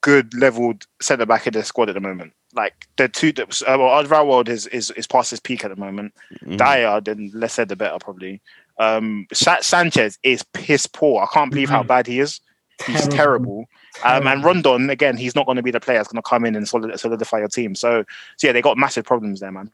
good 0.00 0.32
leveled 0.34 0.86
centre 1.00 1.26
back 1.26 1.46
in 1.46 1.52
their 1.52 1.64
squad 1.64 1.88
at 1.88 1.94
the 1.94 2.00
moment. 2.00 2.32
Like 2.54 2.86
the 2.96 3.08
two, 3.08 3.32
that 3.32 3.62
uh, 3.62 3.76
well, 3.78 4.02
Alderweireld 4.04 4.48
is 4.48 4.66
is 4.68 4.90
is 4.92 5.06
past 5.06 5.30
his 5.30 5.40
peak 5.40 5.64
at 5.64 5.68
the 5.70 5.76
moment. 5.76 6.12
mm. 6.44 6.56
Dier, 6.58 7.00
then 7.00 7.30
less 7.34 7.54
said 7.54 7.68
the 7.68 7.76
better 7.76 7.98
probably. 7.98 8.40
Um, 8.78 9.26
Sa- 9.32 9.60
Sanchez 9.60 10.18
is 10.22 10.42
piss 10.52 10.86
poor. 10.86 11.22
I 11.22 11.26
can't 11.32 11.50
believe 11.50 11.70
how 11.70 11.82
Mhm. 11.82 11.86
bad 11.88 12.06
he 12.06 12.20
is. 12.20 12.40
He's 12.86 13.06
terrible. 13.08 13.66
Um, 14.04 14.26
and 14.26 14.42
Rodon 14.42 14.90
again, 14.90 15.16
he's 15.16 15.34
not 15.36 15.46
going 15.46 15.56
to 15.56 15.62
be 15.62 15.70
the 15.70 15.78
player 15.78 15.98
that's 15.98 16.08
going 16.08 16.20
to 16.22 16.28
come 16.28 16.44
in 16.44 16.56
and 16.56 16.66
solid, 16.66 16.98
solidify 16.98 17.38
your 17.38 17.48
team. 17.48 17.74
So, 17.74 18.04
so 18.36 18.46
yeah, 18.46 18.52
they 18.52 18.60
got 18.62 18.76
massive 18.76 19.04
problems 19.04 19.40
there, 19.40 19.52
man. 19.52 19.70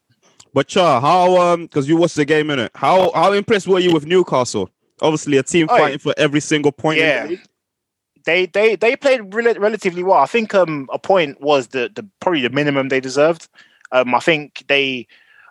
But 0.53 0.69
Char, 0.69 1.01
how 1.01 1.37
um, 1.41 1.63
because 1.63 1.89
you 1.89 1.97
watched 1.97 2.17
the 2.17 2.25
game 2.25 2.51
in 2.51 2.59
it, 2.59 2.71
how 2.75 3.11
how 3.13 3.33
impressed 3.33 3.67
were 3.67 3.79
you 3.79 3.93
with 3.93 4.05
Newcastle? 4.07 4.71
Obviously, 5.01 5.37
a 5.37 5.43
team 5.43 5.69
Oi. 5.71 5.79
fighting 5.79 5.99
for 5.99 6.15
every 6.17 6.41
single 6.41 6.73
point. 6.73 6.99
Yeah. 6.99 7.29
they 8.25 8.47
they 8.47 8.77
they 8.77 8.97
played 8.97 9.35
rel- 9.35 9.55
relatively 9.55 10.03
well. 10.03 10.19
I 10.19 10.27
think 10.27 10.55
um 10.55 10.89
a 10.93 10.99
point 10.99 11.41
was 11.41 11.69
the 11.69 11.91
the 11.95 12.07
probably 12.21 12.43
the 12.43 12.51
minimum 12.51 12.89
they 12.89 13.01
deserved. 13.01 13.49
Um, 13.93 14.15
I 14.15 14.21
think 14.21 14.65
they 14.69 15.07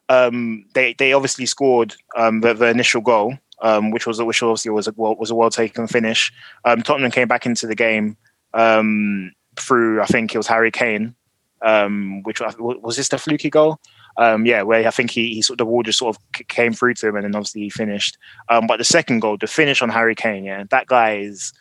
um 0.09 0.65
they 0.73 0.93
they 0.93 1.13
obviously 1.13 1.45
scored 1.45 1.95
um 2.15 2.41
the, 2.41 2.53
the 2.53 2.67
initial 2.67 3.01
goal 3.01 3.37
um 3.61 3.91
which 3.91 4.05
was 4.05 4.21
which 4.21 4.43
obviously 4.43 4.71
was 4.71 4.87
a 4.87 4.93
well, 4.95 5.15
was 5.15 5.31
a 5.31 5.35
well 5.35 5.49
taken 5.49 5.87
finish. 5.87 6.31
Um, 6.65 6.81
Tottenham 6.81 7.11
came 7.11 7.27
back 7.27 7.45
into 7.45 7.67
the 7.67 7.75
game 7.75 8.15
um 8.53 9.31
through 9.59 10.01
I 10.01 10.05
think 10.05 10.33
it 10.33 10.37
was 10.37 10.47
Harry 10.47 10.71
Kane. 10.71 11.15
Um, 11.63 12.21
which 12.21 12.39
was, 12.39 12.55
was 12.59 12.97
this 12.97 13.09
the 13.09 13.17
fluky 13.17 13.49
goal? 13.49 13.79
Um, 14.17 14.45
yeah, 14.45 14.63
where 14.63 14.87
I 14.87 14.91
think 14.91 15.11
he, 15.11 15.35
he 15.35 15.41
sort 15.41 15.55
of 15.61 15.65
the 15.65 15.69
ball 15.69 15.83
just 15.83 15.99
sort 15.99 16.15
of 16.15 16.47
came 16.47 16.73
through 16.73 16.95
to 16.95 17.07
him, 17.07 17.15
and 17.15 17.25
then 17.25 17.35
obviously 17.35 17.61
he 17.61 17.69
finished. 17.69 18.17
Um, 18.49 18.65
but 18.65 18.77
the 18.77 18.83
second 18.83 19.19
goal, 19.19 19.37
the 19.37 19.47
finish 19.47 19.81
on 19.81 19.89
Harry 19.89 20.15
Kane, 20.15 20.43
yeah, 20.43 20.63
that 20.71 20.87
guy 20.87 21.17
is 21.17 21.53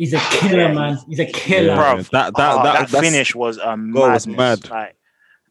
He's 0.00 0.14
a 0.14 0.18
killer, 0.18 0.72
man. 0.74 0.98
He's 1.08 1.18
a 1.18 1.26
killer. 1.26 1.66
Yeah, 1.66 1.76
Bruv, 1.76 2.08
that 2.10 2.34
that 2.34 2.58
Oh, 2.58 2.62
that, 2.62 2.88
that, 2.88 3.00
finish 3.02 3.34
was 3.34 3.58
a 3.58 3.76
goal 3.76 4.10
was 4.10 4.26
mad. 4.26 4.70
Like, 4.70 4.96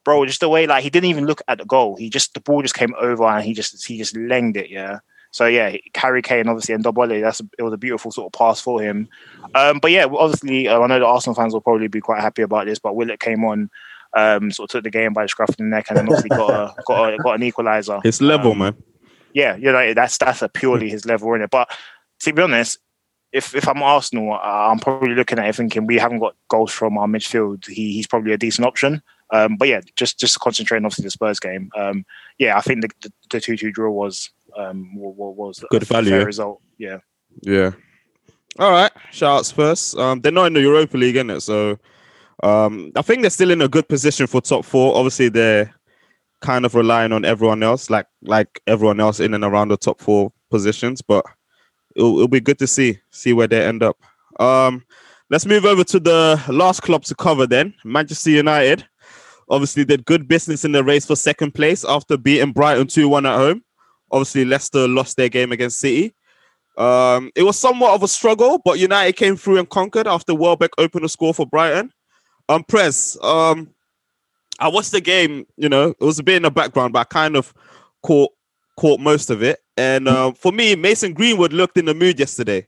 bro, 0.03 0.25
just 0.25 0.39
the 0.39 0.49
way 0.49 0.65
like 0.65 0.83
he 0.83 0.89
didn't 0.89 1.09
even 1.11 1.27
look 1.27 1.43
at 1.47 1.59
the 1.59 1.65
goal. 1.65 1.95
He 1.97 2.09
just 2.09 2.33
the 2.33 2.39
ball 2.39 2.63
just 2.63 2.73
came 2.73 2.95
over 2.99 3.25
and 3.25 3.45
he 3.45 3.53
just 3.53 3.85
he 3.85 3.99
just 3.99 4.17
lenged 4.17 4.57
it. 4.57 4.71
Yeah. 4.71 4.99
So 5.29 5.45
yeah, 5.45 5.77
Harry 5.95 6.23
Kane 6.23 6.47
obviously 6.47 6.73
and 6.73 6.83
Dobole. 6.83 7.21
That's 7.21 7.41
a, 7.41 7.49
it 7.59 7.61
was 7.61 7.73
a 7.73 7.77
beautiful 7.77 8.11
sort 8.11 8.33
of 8.33 8.37
pass 8.39 8.59
for 8.59 8.81
him. 8.81 9.07
Um, 9.53 9.77
but 9.77 9.91
yeah, 9.91 10.05
obviously 10.05 10.67
uh, 10.67 10.79
I 10.79 10.87
know 10.87 10.97
the 10.97 11.05
Arsenal 11.05 11.35
fans 11.35 11.53
will 11.53 11.61
probably 11.61 11.87
be 11.87 12.01
quite 12.01 12.21
happy 12.21 12.41
about 12.41 12.65
this. 12.65 12.79
But 12.79 12.95
Willock 12.95 13.19
came 13.19 13.45
on, 13.45 13.69
um, 14.15 14.51
sort 14.51 14.69
of 14.69 14.71
took 14.71 14.83
the 14.83 14.89
game 14.91 15.13
by 15.13 15.23
the 15.23 15.27
scruff 15.29 15.49
of 15.49 15.57
the 15.57 15.63
neck, 15.63 15.87
and 15.89 15.97
then 15.97 16.05
obviously 16.07 16.29
got 16.29 16.49
a, 16.49 16.73
got 16.85 17.13
a, 17.13 17.17
got 17.17 17.35
an 17.35 17.43
equalizer. 17.43 17.99
His 18.03 18.21
level, 18.21 18.51
Um, 18.53 18.57
man. 18.59 18.75
yeah, 19.33 19.55
you 19.55 19.71
know 19.71 19.93
that's 19.93 20.17
that's 20.17 20.41
a 20.41 20.49
purely 20.49 20.89
his 20.89 21.05
level 21.05 21.33
in 21.33 21.41
it. 21.41 21.49
But 21.51 21.69
to 22.21 22.33
be 22.33 22.41
honest, 22.41 22.79
if 23.31 23.53
if 23.55 23.67
I'm 23.67 23.83
Arsenal, 23.83 24.33
I'm 24.41 24.79
probably 24.79 25.13
looking 25.15 25.37
at 25.39 25.47
it 25.47 25.55
thinking 25.55 25.85
we 25.85 25.97
haven't 25.97 26.19
got 26.19 26.35
goals 26.49 26.71
from 26.71 26.97
our 26.97 27.07
midfield. 27.07 27.67
He, 27.67 27.93
he's 27.93 28.07
probably 28.07 28.33
a 28.33 28.37
decent 28.37 28.65
option. 28.65 29.01
Um, 29.31 29.57
but 29.57 29.67
yeah, 29.67 29.81
just 29.95 30.19
just 30.19 30.39
concentrating 30.39 30.85
obviously 30.85 31.03
the 31.03 31.11
Spurs 31.11 31.39
game. 31.39 31.69
Um, 31.77 32.03
yeah, 32.39 32.57
I 32.57 32.61
think 32.61 32.81
the 32.81 33.11
the 33.29 33.39
two 33.39 33.55
two 33.55 33.71
draw 33.71 33.91
was 33.91 34.31
um 34.57 34.95
wa- 34.95 35.11
wa- 35.11 35.29
was 35.29 35.63
Good 35.69 35.83
a 35.83 35.85
value, 35.85 36.15
yeah. 36.15 36.23
result. 36.23 36.61
Yeah, 36.79 36.97
Yeah. 37.43 37.71
All 38.57 38.71
right. 38.71 38.91
Shout 39.11 39.37
outs 39.39 39.51
first. 39.51 39.95
Um, 39.95 40.19
they're 40.21 40.31
not 40.31 40.45
in 40.47 40.53
the 40.53 40.61
Europa 40.61 40.97
League, 40.97 41.15
in 41.17 41.29
it, 41.29 41.41
so 41.41 41.77
um, 42.43 42.91
I 42.95 43.01
think 43.01 43.21
they're 43.21 43.29
still 43.29 43.51
in 43.51 43.61
a 43.61 43.67
good 43.67 43.87
position 43.87 44.27
for 44.27 44.41
top 44.41 44.65
four. 44.65 44.95
Obviously, 44.95 45.29
they're 45.29 45.73
kind 46.41 46.65
of 46.65 46.75
relying 46.75 47.11
on 47.11 47.25
everyone 47.25 47.63
else, 47.63 47.89
like 47.89 48.07
like 48.21 48.61
everyone 48.67 48.99
else 48.99 49.19
in 49.19 49.33
and 49.33 49.43
around 49.43 49.69
the 49.69 49.77
top 49.77 49.99
four 49.99 50.31
positions. 50.49 51.01
But 51.01 51.25
it'll, 51.95 52.15
it'll 52.15 52.27
be 52.27 52.39
good 52.39 52.59
to 52.59 52.67
see 52.67 52.99
see 53.11 53.33
where 53.33 53.47
they 53.47 53.65
end 53.65 53.83
up. 53.83 53.97
Um, 54.39 54.85
let's 55.29 55.45
move 55.45 55.65
over 55.65 55.83
to 55.83 55.99
the 55.99 56.41
last 56.47 56.81
club 56.81 57.03
to 57.05 57.15
cover. 57.15 57.47
Then 57.47 57.73
Manchester 57.83 58.31
United. 58.31 58.85
Obviously, 59.51 59.83
did 59.83 60.05
good 60.05 60.27
business 60.27 60.63
in 60.63 60.73
the 60.73 60.83
race 60.83 61.07
for 61.07 61.15
second 61.15 61.55
place 61.55 61.83
after 61.83 62.17
beating 62.17 62.51
Brighton 62.51 62.85
two 62.85 63.09
one 63.09 63.25
at 63.25 63.35
home. 63.35 63.63
Obviously, 64.11 64.45
Leicester 64.45 64.87
lost 64.87 65.17
their 65.17 65.29
game 65.29 65.51
against 65.51 65.79
City. 65.79 66.13
Um, 66.77 67.31
it 67.35 67.43
was 67.43 67.57
somewhat 67.57 67.93
of 67.93 68.03
a 68.03 68.07
struggle, 68.07 68.61
but 68.63 68.79
United 68.79 69.17
came 69.17 69.35
through 69.35 69.57
and 69.57 69.67
conquered 69.67 70.07
after 70.07 70.33
Welbeck 70.33 70.71
opened 70.77 71.03
the 71.03 71.09
score 71.09 71.33
for 71.33 71.45
Brighton. 71.45 71.91
Um, 72.49 72.63
Press, 72.63 73.17
um, 73.21 73.69
I 74.59 74.67
watched 74.67 74.91
the 74.91 75.01
game. 75.01 75.45
You 75.55 75.69
know, 75.69 75.89
it 75.89 76.01
was 76.01 76.19
a 76.19 76.23
bit 76.23 76.35
in 76.35 76.43
the 76.43 76.51
background, 76.51 76.93
but 76.93 76.99
I 76.99 77.03
kind 77.05 77.37
of 77.37 77.53
caught 78.01 78.31
caught 78.75 78.99
most 78.99 79.29
of 79.29 79.43
it. 79.43 79.59
And 79.77 80.07
uh, 80.07 80.31
for 80.33 80.51
me, 80.51 80.75
Mason 80.75 81.13
Greenwood 81.13 81.53
looked 81.53 81.77
in 81.77 81.85
the 81.85 81.93
mood 81.93 82.19
yesterday. 82.19 82.67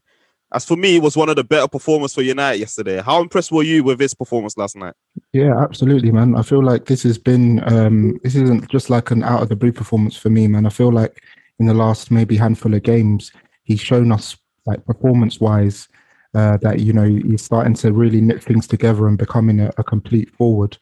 As 0.53 0.65
for 0.65 0.75
me, 0.75 0.97
it 0.97 1.01
was 1.01 1.15
one 1.15 1.29
of 1.29 1.37
the 1.37 1.45
better 1.45 1.67
performers 1.67 2.13
for 2.13 2.21
United 2.21 2.59
yesterday. 2.59 3.01
How 3.01 3.21
impressed 3.21 3.53
were 3.53 3.63
you 3.63 3.85
with 3.85 3.99
his 3.99 4.13
performance 4.13 4.57
last 4.57 4.75
night? 4.75 4.93
Yeah, 5.31 5.57
absolutely, 5.57 6.11
man. 6.11 6.35
I 6.35 6.41
feel 6.41 6.61
like 6.61 6.85
this 6.85 7.03
has 7.03 7.17
been 7.17 7.63
um 7.71 8.19
this 8.23 8.35
isn't 8.35 8.69
just 8.69 8.89
like 8.89 9.11
an 9.11 9.23
out 9.23 9.41
of 9.41 9.49
the 9.49 9.55
blue 9.55 9.71
performance 9.71 10.15
for 10.15 10.29
me, 10.29 10.47
man. 10.47 10.65
I 10.65 10.69
feel 10.69 10.91
like 10.91 11.23
in 11.59 11.65
the 11.65 11.73
last 11.73 12.11
maybe 12.11 12.35
handful 12.35 12.73
of 12.73 12.83
games, 12.83 13.31
he's 13.63 13.79
shown 13.79 14.11
us 14.11 14.37
like 14.65 14.85
performance 14.85 15.39
wise 15.39 15.87
uh, 16.33 16.57
that 16.57 16.79
you 16.79 16.93
know 16.93 17.03
he's 17.03 17.43
starting 17.43 17.73
to 17.75 17.91
really 17.91 18.21
knit 18.21 18.43
things 18.43 18.67
together 18.67 19.07
and 19.07 19.17
becoming 19.17 19.59
a, 19.59 19.71
a 19.77 19.83
complete 19.83 20.29
forward, 20.35 20.77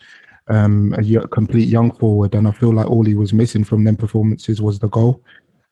um, 0.48 0.94
a 0.98 1.02
y- 1.02 1.26
complete 1.32 1.68
young 1.68 1.92
forward. 1.92 2.36
And 2.36 2.48
I 2.48 2.52
feel 2.52 2.74
like 2.74 2.90
all 2.90 3.04
he 3.04 3.16
was 3.16 3.34
missing 3.34 3.64
from 3.64 3.84
them 3.84 3.96
performances 3.96 4.62
was 4.62 4.80
the 4.80 4.90
goal. 4.90 5.24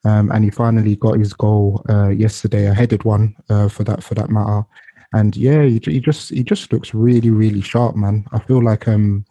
Um, 0.06 0.32
and 0.32 0.44
he 0.44 0.52
finally 0.52 0.96
got 0.96 1.18
his 1.20 1.34
goal 1.34 1.84
uh, 1.90 2.10
yesterday, 2.10 2.68
a 2.68 2.74
headed 2.74 3.04
one 3.04 3.36
uh, 3.50 3.68
for 3.68 3.84
that 3.84 4.04
for 4.04 4.16
that 4.16 4.30
matter. 4.30 4.64
And 5.14 5.36
yeah, 5.36 5.64
he, 5.64 5.82
he 5.84 6.00
just 6.00 6.30
he 6.30 6.44
just 6.44 6.72
looks 6.72 6.94
really 6.94 7.30
really 7.30 7.62
sharp, 7.62 7.96
man. 7.96 8.26
I 8.32 8.40
feel 8.40 8.64
like 8.64 8.88
um, 8.88 9.26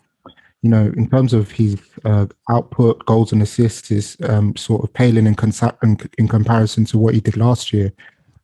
you 0.63 0.71
know, 0.71 0.93
in 0.97 1.09
terms 1.09 1.33
of 1.33 1.51
his 1.51 1.81
uh, 2.05 2.27
output, 2.51 3.05
goals 3.07 3.33
and 3.33 3.41
assists, 3.41 3.91
is 3.91 4.17
um, 4.25 4.57
sort 4.57 4.83
of 4.83 4.93
paling 4.93 5.27
in, 5.27 5.37
consa- 5.37 5.77
in, 5.83 5.97
in 6.19 6.27
comparison 6.27 6.85
to 6.87 6.99
what 6.99 7.15
he 7.15 7.21
did 7.21 7.37
last 7.37 7.73
year. 7.73 7.93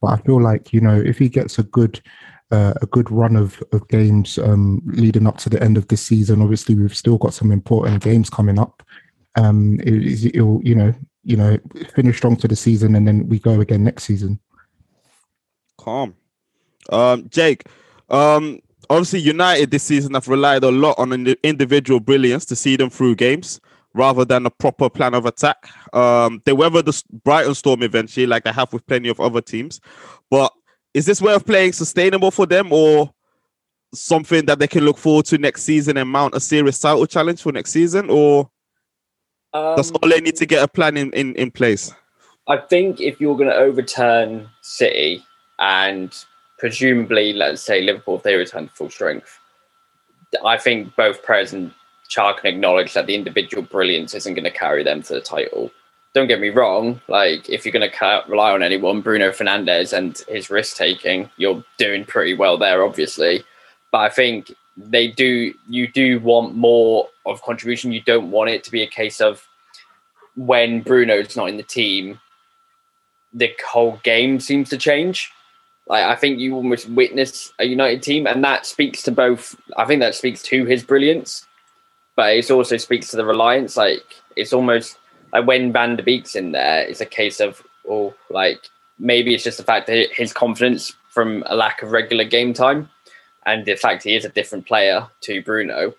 But 0.02 0.08
I 0.08 0.16
feel 0.22 0.42
like 0.42 0.72
you 0.72 0.80
know, 0.80 1.00
if 1.00 1.16
he 1.16 1.28
gets 1.28 1.58
a 1.58 1.62
good 1.62 2.02
uh, 2.50 2.74
a 2.82 2.86
good 2.86 3.10
run 3.10 3.36
of, 3.36 3.62
of 3.72 3.88
games 3.88 4.36
um, 4.36 4.82
leading 4.84 5.26
up 5.26 5.38
to 5.38 5.48
the 5.48 5.62
end 5.62 5.78
of 5.78 5.88
this 5.88 6.02
season, 6.02 6.42
obviously 6.42 6.74
we've 6.74 6.94
still 6.94 7.16
got 7.16 7.32
some 7.32 7.50
important 7.50 8.02
games 8.02 8.28
coming 8.28 8.58
up. 8.58 8.82
Um, 9.36 9.80
it, 9.80 10.34
it'll 10.34 10.60
you 10.62 10.74
know 10.74 10.92
you 11.24 11.36
know 11.36 11.56
finish 11.94 12.18
strong 12.18 12.36
to 12.36 12.48
the 12.48 12.56
season, 12.56 12.96
and 12.96 13.06
then 13.06 13.28
we 13.28 13.38
go 13.38 13.60
again 13.60 13.84
next 13.84 14.04
season. 14.04 14.40
Calm. 15.78 16.14
Um, 16.90 17.28
Jake, 17.30 17.66
um, 18.10 18.60
obviously 18.90 19.20
United 19.20 19.70
this 19.70 19.84
season 19.84 20.14
have 20.14 20.26
relied 20.26 20.64
a 20.64 20.70
lot 20.70 20.98
on 20.98 21.12
individual 21.44 22.00
brilliance 22.00 22.44
to 22.46 22.56
see 22.56 22.74
them 22.76 22.90
through 22.90 23.14
games 23.14 23.60
rather 23.94 24.24
than 24.24 24.46
a 24.46 24.50
proper 24.50 24.88
plan 24.88 25.14
of 25.14 25.26
attack. 25.26 25.68
Um, 25.92 26.42
they 26.44 26.52
weathered 26.52 26.86
the 26.86 27.02
Brighton 27.24 27.54
storm 27.54 27.82
eventually, 27.82 28.26
like 28.26 28.44
they 28.44 28.52
have 28.52 28.72
with 28.72 28.86
plenty 28.86 29.08
of 29.08 29.20
other 29.20 29.40
teams. 29.40 29.80
But 30.30 30.52
is 30.94 31.06
this 31.06 31.22
way 31.22 31.34
of 31.34 31.46
playing 31.46 31.72
sustainable 31.72 32.30
for 32.30 32.46
them 32.46 32.72
or 32.72 33.12
something 33.94 34.46
that 34.46 34.58
they 34.58 34.66
can 34.66 34.84
look 34.84 34.98
forward 34.98 35.26
to 35.26 35.38
next 35.38 35.62
season 35.62 35.96
and 35.96 36.08
mount 36.08 36.34
a 36.34 36.40
serious 36.40 36.78
title 36.78 37.06
challenge 37.06 37.42
for 37.42 37.52
next 37.52 37.72
season? 37.72 38.08
Or 38.10 38.50
does 39.52 39.90
Um, 39.90 39.98
Ole 40.02 40.20
need 40.20 40.36
to 40.36 40.46
get 40.46 40.62
a 40.62 40.68
plan 40.68 40.96
in, 40.96 41.12
in, 41.12 41.34
in 41.36 41.50
place? 41.50 41.92
I 42.48 42.56
think 42.56 43.00
if 43.00 43.20
you're 43.20 43.36
going 43.36 43.50
to 43.50 43.56
overturn 43.56 44.48
City 44.62 45.22
and 45.58 46.12
presumably, 46.58 47.32
let's 47.32 47.62
say 47.62 47.82
Liverpool, 47.82 48.16
if 48.16 48.22
they 48.22 48.34
return 48.34 48.68
to 48.68 48.74
full 48.74 48.90
strength, 48.90 49.38
I 50.44 50.56
think 50.56 50.96
both 50.96 51.22
Perez 51.24 51.52
and 51.52 51.72
Char 52.12 52.34
can 52.34 52.54
acknowledge 52.54 52.92
that 52.92 53.06
the 53.06 53.14
individual 53.14 53.62
brilliance 53.62 54.12
isn't 54.14 54.34
going 54.34 54.44
to 54.44 54.50
carry 54.50 54.84
them 54.84 55.02
to 55.04 55.14
the 55.14 55.20
title. 55.22 55.70
Don't 56.12 56.28
get 56.28 56.40
me 56.40 56.50
wrong. 56.50 57.00
Like, 57.08 57.48
if 57.48 57.64
you're 57.64 57.72
going 57.72 57.90
to 57.90 58.22
rely 58.28 58.52
on 58.52 58.62
anyone, 58.62 59.00
Bruno 59.00 59.30
Fernandes 59.30 59.96
and 59.96 60.22
his 60.28 60.50
risk 60.50 60.76
taking, 60.76 61.30
you're 61.38 61.64
doing 61.78 62.04
pretty 62.04 62.34
well 62.34 62.58
there, 62.58 62.84
obviously. 62.84 63.44
But 63.92 63.98
I 64.00 64.08
think 64.10 64.54
they 64.76 65.08
do. 65.08 65.54
You 65.70 65.88
do 65.88 66.20
want 66.20 66.54
more 66.54 67.08
of 67.24 67.40
contribution. 67.40 67.92
You 67.92 68.02
don't 68.02 68.30
want 68.30 68.50
it 68.50 68.62
to 68.64 68.70
be 68.70 68.82
a 68.82 68.86
case 68.86 69.22
of 69.22 69.48
when 70.36 70.82
Bruno's 70.82 71.34
not 71.34 71.48
in 71.48 71.56
the 71.56 71.62
team, 71.62 72.20
the 73.32 73.50
whole 73.66 73.98
game 74.02 74.38
seems 74.38 74.68
to 74.68 74.76
change. 74.76 75.30
Like 75.86 76.04
I 76.04 76.14
think 76.14 76.40
you 76.40 76.54
almost 76.56 76.90
witness 76.90 77.54
a 77.58 77.64
United 77.64 78.02
team, 78.02 78.26
and 78.26 78.44
that 78.44 78.66
speaks 78.66 79.02
to 79.04 79.12
both. 79.12 79.56
I 79.78 79.86
think 79.86 80.00
that 80.00 80.14
speaks 80.14 80.42
to 80.42 80.66
his 80.66 80.82
brilliance, 80.82 81.46
but 82.16 82.34
it 82.36 82.50
also 82.50 82.76
speaks 82.76 83.08
to 83.08 83.16
the 83.16 83.24
reliance. 83.24 83.76
Like 83.76 84.04
it's 84.36 84.52
almost 84.52 84.98
like 85.32 85.46
when 85.46 85.72
Van 85.72 85.96
der 85.96 86.02
Beek's 86.02 86.34
in 86.34 86.52
there, 86.52 86.82
it's 86.82 87.00
a 87.00 87.06
case 87.06 87.40
of 87.40 87.62
oh, 87.88 88.14
like 88.30 88.60
maybe 88.98 89.34
it's 89.34 89.44
just 89.44 89.58
the 89.58 89.64
fact 89.64 89.86
that 89.86 90.12
his 90.12 90.32
confidence 90.32 90.94
from 91.10 91.42
a 91.46 91.56
lack 91.56 91.82
of 91.82 91.90
regular 91.90 92.24
game 92.24 92.54
time, 92.54 92.88
and 93.46 93.64
the 93.64 93.76
fact 93.76 94.04
he 94.04 94.14
is 94.14 94.24
a 94.24 94.30
different 94.30 94.66
player 94.66 95.06
to 95.22 95.42
Bruno. 95.42 95.94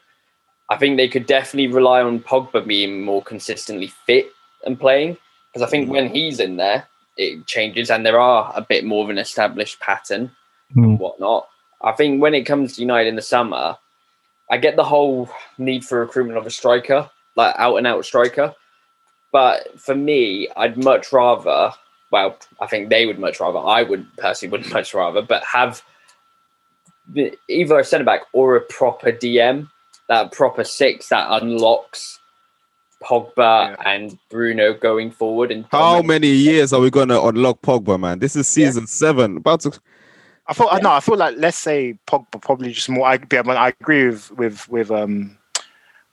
I 0.70 0.78
think 0.78 0.98
they 0.98 1.10
could 1.10 1.28
definitely 1.28 1.72
rely 1.74 2.02
on 2.02 2.20
Pogba 2.20 2.66
being 2.66 3.04
more 3.04 3.22
consistently 3.22 3.88
fit 4.06 4.28
and 4.66 4.80
playing 4.80 5.18
because 5.52 5.68
I 5.68 5.70
think 5.70 5.90
when 5.90 6.10
mm. 6.10 6.14
he's 6.14 6.40
in 6.40 6.56
there, 6.56 6.88
it 7.18 7.46
changes 7.46 7.92
and 7.92 8.06
there 8.06 8.20
are 8.20 8.52
a 8.56 8.62
bit 8.62 8.86
more 8.86 9.04
of 9.04 9.10
an 9.10 9.18
established 9.18 9.80
pattern 9.80 10.32
and 10.76 10.86
mm. 10.86 10.98
whatnot. 10.98 11.48
I 11.84 11.92
think 11.92 12.22
when 12.22 12.34
it 12.34 12.44
comes 12.44 12.76
to 12.76 12.82
United 12.82 13.10
in 13.10 13.16
the 13.16 13.22
summer, 13.22 13.78
I 14.54 14.58
get 14.58 14.76
the 14.76 14.84
whole 14.84 15.32
need 15.58 15.84
for 15.84 16.00
recruitment 16.02 16.38
of 16.38 16.46
a 16.46 16.52
striker, 16.52 17.10
like 17.36 17.56
out 17.58 17.78
and 17.78 17.88
out 17.88 18.06
striker. 18.06 18.54
But 19.32 19.80
for 19.80 19.96
me, 19.96 20.48
I'd 20.56 20.78
much 20.78 21.12
rather, 21.12 21.72
well, 22.12 22.38
I 22.60 22.68
think 22.68 22.90
they 22.90 23.08
would 23.08 23.18
much 23.18 23.40
rather, 23.40 23.58
I 23.58 23.82
would 23.82 24.06
personally 24.16 24.52
would 24.52 24.72
much 24.72 24.94
rather, 24.94 25.24
but 25.24 25.44
have 25.44 25.82
either 27.50 27.80
a 27.80 27.84
centre 27.84 28.06
back 28.06 28.22
or 28.32 28.56
a 28.56 28.62
proper 28.62 29.12
DM, 29.12 29.72
that 30.08 30.32
proper 30.32 30.64
six 30.64 31.10
that 31.10 31.42
unlocks 31.42 32.20
Pogba 33.04 33.76
and 33.84 34.20
Bruno 34.30 34.76
going 34.76 35.10
forward. 35.10 35.52
And 35.52 35.66
How 35.72 36.04
many 36.04 36.28
years 36.28 36.74
are 36.74 36.80
we 36.80 36.92
going 36.92 37.10
to 37.10 37.24
unlock 37.24 37.64
Pogba, 37.64 38.00
man? 38.00 38.20
This 38.20 38.36
is 38.36 38.48
season 38.48 38.86
seven. 38.86 39.38
About 39.38 39.62
to. 39.62 39.72
I 40.48 40.54
thought 40.54 40.74
I 40.74 40.80
no, 40.80 40.92
I 40.92 41.00
feel 41.00 41.18
like 41.18 41.36
let's 41.38 41.58
say 41.58 41.98
Pogba 42.08 42.42
probably 42.42 42.74
just 42.74 42.90
more. 42.90 43.08
I, 43.08 43.14
I, 43.14 43.42
mean, 43.44 43.58
I 43.58 43.70
agree 43.70 44.08
with 44.08 44.32
with 44.32 44.68
with 44.70 44.92
um, 44.92 45.38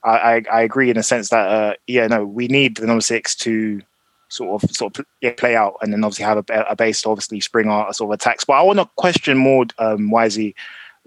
I 0.05 0.11
I, 0.11 0.43
I 0.53 0.63
agree 0.63 0.91
in 0.91 0.97
a 0.97 1.03
sense 1.03 1.31
that 1.31 1.49
uh, 1.49 1.75
yeah, 1.87 2.07
no, 2.07 2.25
we 2.25 2.47
need 2.49 2.77
the 2.77 2.87
number 2.87 3.01
six 3.01 3.35
to 3.37 3.81
sort 4.29 4.63
of 4.63 4.71
sort 4.71 4.99
of 4.99 5.07
yeah, 5.21 5.33
play 5.37 5.57
out, 5.57 5.77
and 5.83 5.93
then 5.93 6.05
obviously 6.05 6.25
have 6.25 6.39
a, 6.39 6.65
a 6.69 6.77
base 6.77 7.03
to 7.03 7.11
obviously 7.11 7.41
spring 7.41 7.69
our 7.69 7.93
sort 7.93 8.11
of 8.11 8.15
attacks. 8.21 8.45
But 8.45 8.55
I 8.55 8.63
want 8.63 8.79
to 8.79 8.89
question 8.97 9.37
more, 9.37 9.67
um, 9.79 10.11
Wisey, 10.11 10.55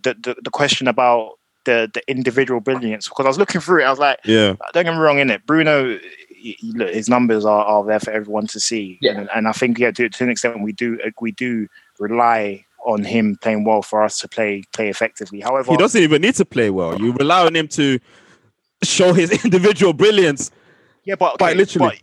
the, 0.04 0.16
the 0.22 0.36
the 0.44 0.50
question 0.52 0.88
about 0.90 1.40
the 1.64 1.90
the 1.94 2.02
individual 2.10 2.60
brilliance 2.60 3.08
because 3.08 3.26
I 3.26 3.30
was 3.30 3.38
looking 3.40 3.62
through 3.62 3.84
it, 3.84 3.86
I 3.86 3.90
was 3.90 4.00
like, 4.00 4.20
Yeah. 4.26 4.56
don't 4.74 4.84
get 4.84 4.94
me 4.94 5.00
wrong, 5.00 5.20
in 5.20 5.30
it, 5.30 5.46
Bruno. 5.46 5.98
he- 6.30 6.58
he- 6.60 6.74
Look, 6.74 6.94
his 6.94 7.08
numbers 7.08 7.46
are, 7.46 7.64
are 7.64 7.86
there 7.86 8.02
for 8.02 8.12
everyone 8.12 8.48
to 8.48 8.60
see, 8.60 9.00
and, 9.04 9.30
and 9.34 9.48
I 9.48 9.54
think 9.54 9.80
yeah, 9.80 9.92
to, 9.92 10.10
to 10.10 10.24
an 10.26 10.30
extent, 10.30 10.62
we 10.62 10.74
do 10.74 11.00
we 11.22 11.32
do 11.32 11.70
rely 12.00 12.66
on 12.86 13.04
him 13.04 13.38
playing 13.42 13.64
well 13.64 13.82
for 13.82 14.04
us 14.04 14.18
to 14.20 14.28
play 14.28 14.64
play 14.74 14.90
effectively. 14.90 15.40
However, 15.42 15.72
He 15.72 15.78
doesn't 15.78 16.02
even 16.02 16.22
need 16.22 16.36
to 16.36 16.46
play 16.46 16.70
well. 16.70 17.00
You 17.00 17.14
rely 17.14 17.46
on 17.46 17.56
him 17.56 17.68
to 17.70 18.00
show 18.84 19.14
his 19.14 19.32
individual 19.46 19.94
brilliance. 19.94 20.52
Yeah, 21.06 21.16
but 21.16 21.38
quite 21.38 21.58
literally. 21.58 22.00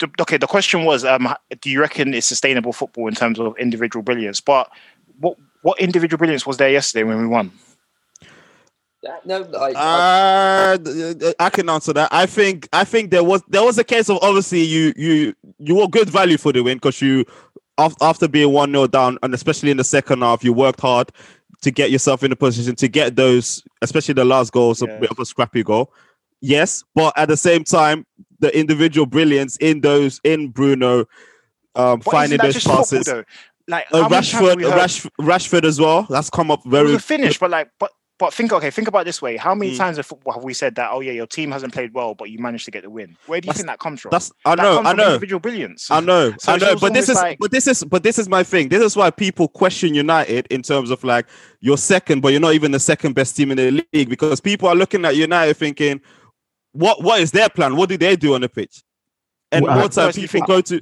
the- 0.00 0.10
okay, 0.20 0.36
the 0.38 0.46
question 0.46 0.84
was, 0.84 1.04
um, 1.04 1.32
do 1.60 1.70
you 1.70 1.80
reckon 1.80 2.14
it's 2.14 2.26
sustainable 2.26 2.72
football 2.72 3.08
in 3.08 3.14
terms 3.14 3.38
of 3.38 3.56
individual 3.58 4.02
brilliance? 4.02 4.40
But 4.40 4.70
what 5.18 5.36
what 5.62 5.80
individual 5.80 6.18
brilliance 6.18 6.46
was 6.46 6.56
there 6.56 6.70
yesterday 6.70 7.04
when 7.04 7.18
we 7.20 7.26
won? 7.26 7.52
No, 9.26 9.46
I, 9.58 9.72
Uh, 9.72 11.32
I 11.38 11.50
can 11.50 11.68
answer 11.68 11.92
that. 11.92 12.08
I 12.10 12.24
think 12.24 12.68
I 12.72 12.84
think 12.84 13.10
there 13.10 13.22
was 13.24 13.42
there 13.48 13.62
was 13.62 13.76
a 13.78 13.84
case 13.84 14.08
of 14.08 14.18
obviously 14.22 14.62
you 14.62 14.94
you 14.96 15.34
you 15.58 15.74
were 15.74 15.88
good 15.88 16.08
value 16.08 16.38
for 16.38 16.52
the 16.52 16.62
win 16.62 16.78
because 16.78 17.02
you 17.02 17.20
af- 17.20 17.26
after 17.78 18.28
being 18.28 18.52
one 18.52 18.70
0 18.70 18.86
down 18.86 19.18
and 19.22 19.34
especially 19.34 19.70
in 19.70 19.76
the 19.76 19.84
second 19.84 20.22
half 20.22 20.44
you 20.44 20.52
worked 20.52 20.80
hard 20.80 21.10
to 21.62 21.70
get 21.70 21.90
yourself 21.90 22.22
in 22.22 22.30
a 22.30 22.36
position 22.36 22.74
to 22.76 22.88
get 22.88 23.16
those 23.16 23.62
especially 23.82 24.14
the 24.14 24.24
last 24.24 24.52
goal 24.52 24.68
was 24.68 24.82
a 24.82 24.86
bit 24.86 25.10
of 25.10 25.18
a 25.18 25.24
scrappy 25.24 25.62
goal. 25.62 25.92
Yes, 26.40 26.84
but 26.94 27.16
at 27.16 27.28
the 27.28 27.36
same 27.36 27.64
time 27.64 28.06
the 28.40 28.56
individual 28.56 29.06
brilliance 29.06 29.56
in 29.58 29.80
those 29.80 30.20
in 30.24 30.48
Bruno 30.48 31.06
um, 31.74 32.00
finding 32.00 32.38
those 32.38 32.56
football, 32.56 32.76
passes. 32.78 33.08
Like 33.66 33.86
Uh, 33.92 34.02
how 34.02 34.08
many 34.08 34.26
times 34.26 34.30
have 34.32 34.58
Rashford, 34.58 34.70
Rash, 34.70 35.02
Rashford 35.20 35.64
as 35.64 35.80
well. 35.80 36.02
That's 36.10 36.30
come 36.30 36.50
up 36.50 36.60
It 36.66 36.68
very 36.68 36.84
was 36.84 36.94
a 36.96 36.98
finish, 37.00 37.38
but 37.38 37.50
like, 37.50 37.70
but 37.80 37.90
but 38.18 38.32
think 38.32 38.52
okay, 38.52 38.70
think 38.70 38.86
about 38.88 39.00
it 39.00 39.04
this 39.06 39.20
way: 39.20 39.36
how 39.36 39.54
many 39.54 39.72
Mm. 39.72 39.76
times 39.76 39.96
in 39.98 40.04
football 40.04 40.34
have 40.34 40.44
we 40.44 40.54
said 40.54 40.76
that? 40.76 40.90
Oh 40.92 41.00
yeah, 41.00 41.12
your 41.12 41.26
team 41.26 41.50
hasn't 41.50 41.72
played 41.72 41.92
well, 41.92 42.14
but 42.14 42.30
you 42.30 42.38
managed 42.38 42.64
to 42.66 42.70
get 42.70 42.82
the 42.84 42.90
win. 42.90 43.16
Where 43.26 43.40
do 43.40 43.48
you 43.48 43.52
think 43.52 43.66
that 43.66 43.80
comes 43.80 44.00
from? 44.00 44.10
That's 44.10 44.30
I 44.44 44.54
That 44.54 44.62
know, 44.62 44.74
comes 44.76 44.86
I 44.86 44.90
from 44.90 44.96
know. 44.98 45.06
individual 45.14 45.40
brilliance. 45.40 45.90
I 45.90 46.00
know, 46.00 46.32
So 46.38 46.52
I 46.52 46.56
know, 46.58 46.76
but 46.76 46.94
this 46.94 47.08
is, 47.08 47.16
like- 47.16 47.38
but 47.40 47.50
this 47.50 47.66
is, 47.66 47.82
but 47.84 48.02
this 48.04 48.18
is 48.18 48.28
my 48.28 48.42
thing. 48.44 48.68
This 48.68 48.82
is 48.82 48.96
why 48.96 49.10
people 49.10 49.48
question 49.48 49.94
United 49.94 50.46
in 50.50 50.62
terms 50.62 50.90
of 50.90 51.02
like 51.02 51.26
you're 51.60 51.76
second, 51.76 52.20
but 52.20 52.28
you're 52.28 52.40
not 52.40 52.54
even 52.54 52.70
the 52.70 52.78
second 52.80 53.14
best 53.14 53.36
team 53.36 53.50
in 53.50 53.56
the 53.56 53.84
league 53.92 54.08
because 54.08 54.40
people 54.40 54.68
are 54.68 54.76
looking 54.76 55.04
at 55.04 55.16
United 55.16 55.54
thinking, 55.56 56.00
what, 56.72 57.02
what 57.02 57.20
is 57.20 57.32
their 57.32 57.48
plan? 57.48 57.74
What 57.76 57.88
do 57.88 57.96
they 57.96 58.14
do 58.16 58.34
on 58.34 58.40
the 58.42 58.48
pitch? 58.48 58.82
And 59.50 59.64
Well, 59.64 59.74
more 59.74 59.84
I 59.84 59.88
time 59.88 60.12
people 60.12 60.28
think- 60.28 60.46
go 60.46 60.60
to 60.60 60.80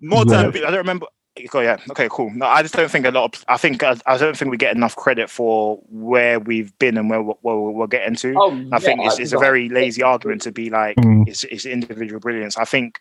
more 0.00 0.20
I 0.20 0.24
time. 0.24 0.50
don't, 0.52 0.56
I 0.64 0.70
don't 0.70 0.78
remember. 0.78 1.06
Oh, 1.52 1.60
yeah. 1.60 1.76
Okay. 1.90 2.08
Cool. 2.10 2.30
No, 2.30 2.46
I 2.46 2.62
just 2.62 2.74
don't 2.74 2.90
think 2.90 3.06
a 3.06 3.10
lot 3.10 3.36
of. 3.36 3.44
I 3.48 3.56
think 3.56 3.82
I, 3.82 3.96
I 4.06 4.16
don't 4.16 4.36
think 4.36 4.50
we 4.50 4.56
get 4.56 4.74
enough 4.74 4.96
credit 4.96 5.28
for 5.30 5.76
where 5.90 6.40
we've 6.40 6.76
been 6.78 6.96
and 6.96 7.10
where, 7.10 7.22
we're- 7.22 7.38
where 7.42 7.56
we're 7.56 7.86
getting 7.86 8.16
to. 8.16 8.34
Oh, 8.36 8.50
I 8.72 8.78
think 8.78 9.00
yeah, 9.00 9.06
it's, 9.08 9.18
it's 9.18 9.32
a 9.32 9.38
very 9.38 9.68
lazy 9.68 10.02
argument 10.02 10.42
to 10.42 10.52
be 10.52 10.70
like 10.70 10.96
Mm. 10.96 11.28
it's, 11.28 11.44
it's 11.44 11.66
individual 11.66 12.20
brilliance. 12.20 12.56
I 12.56 12.64
think 12.64 13.00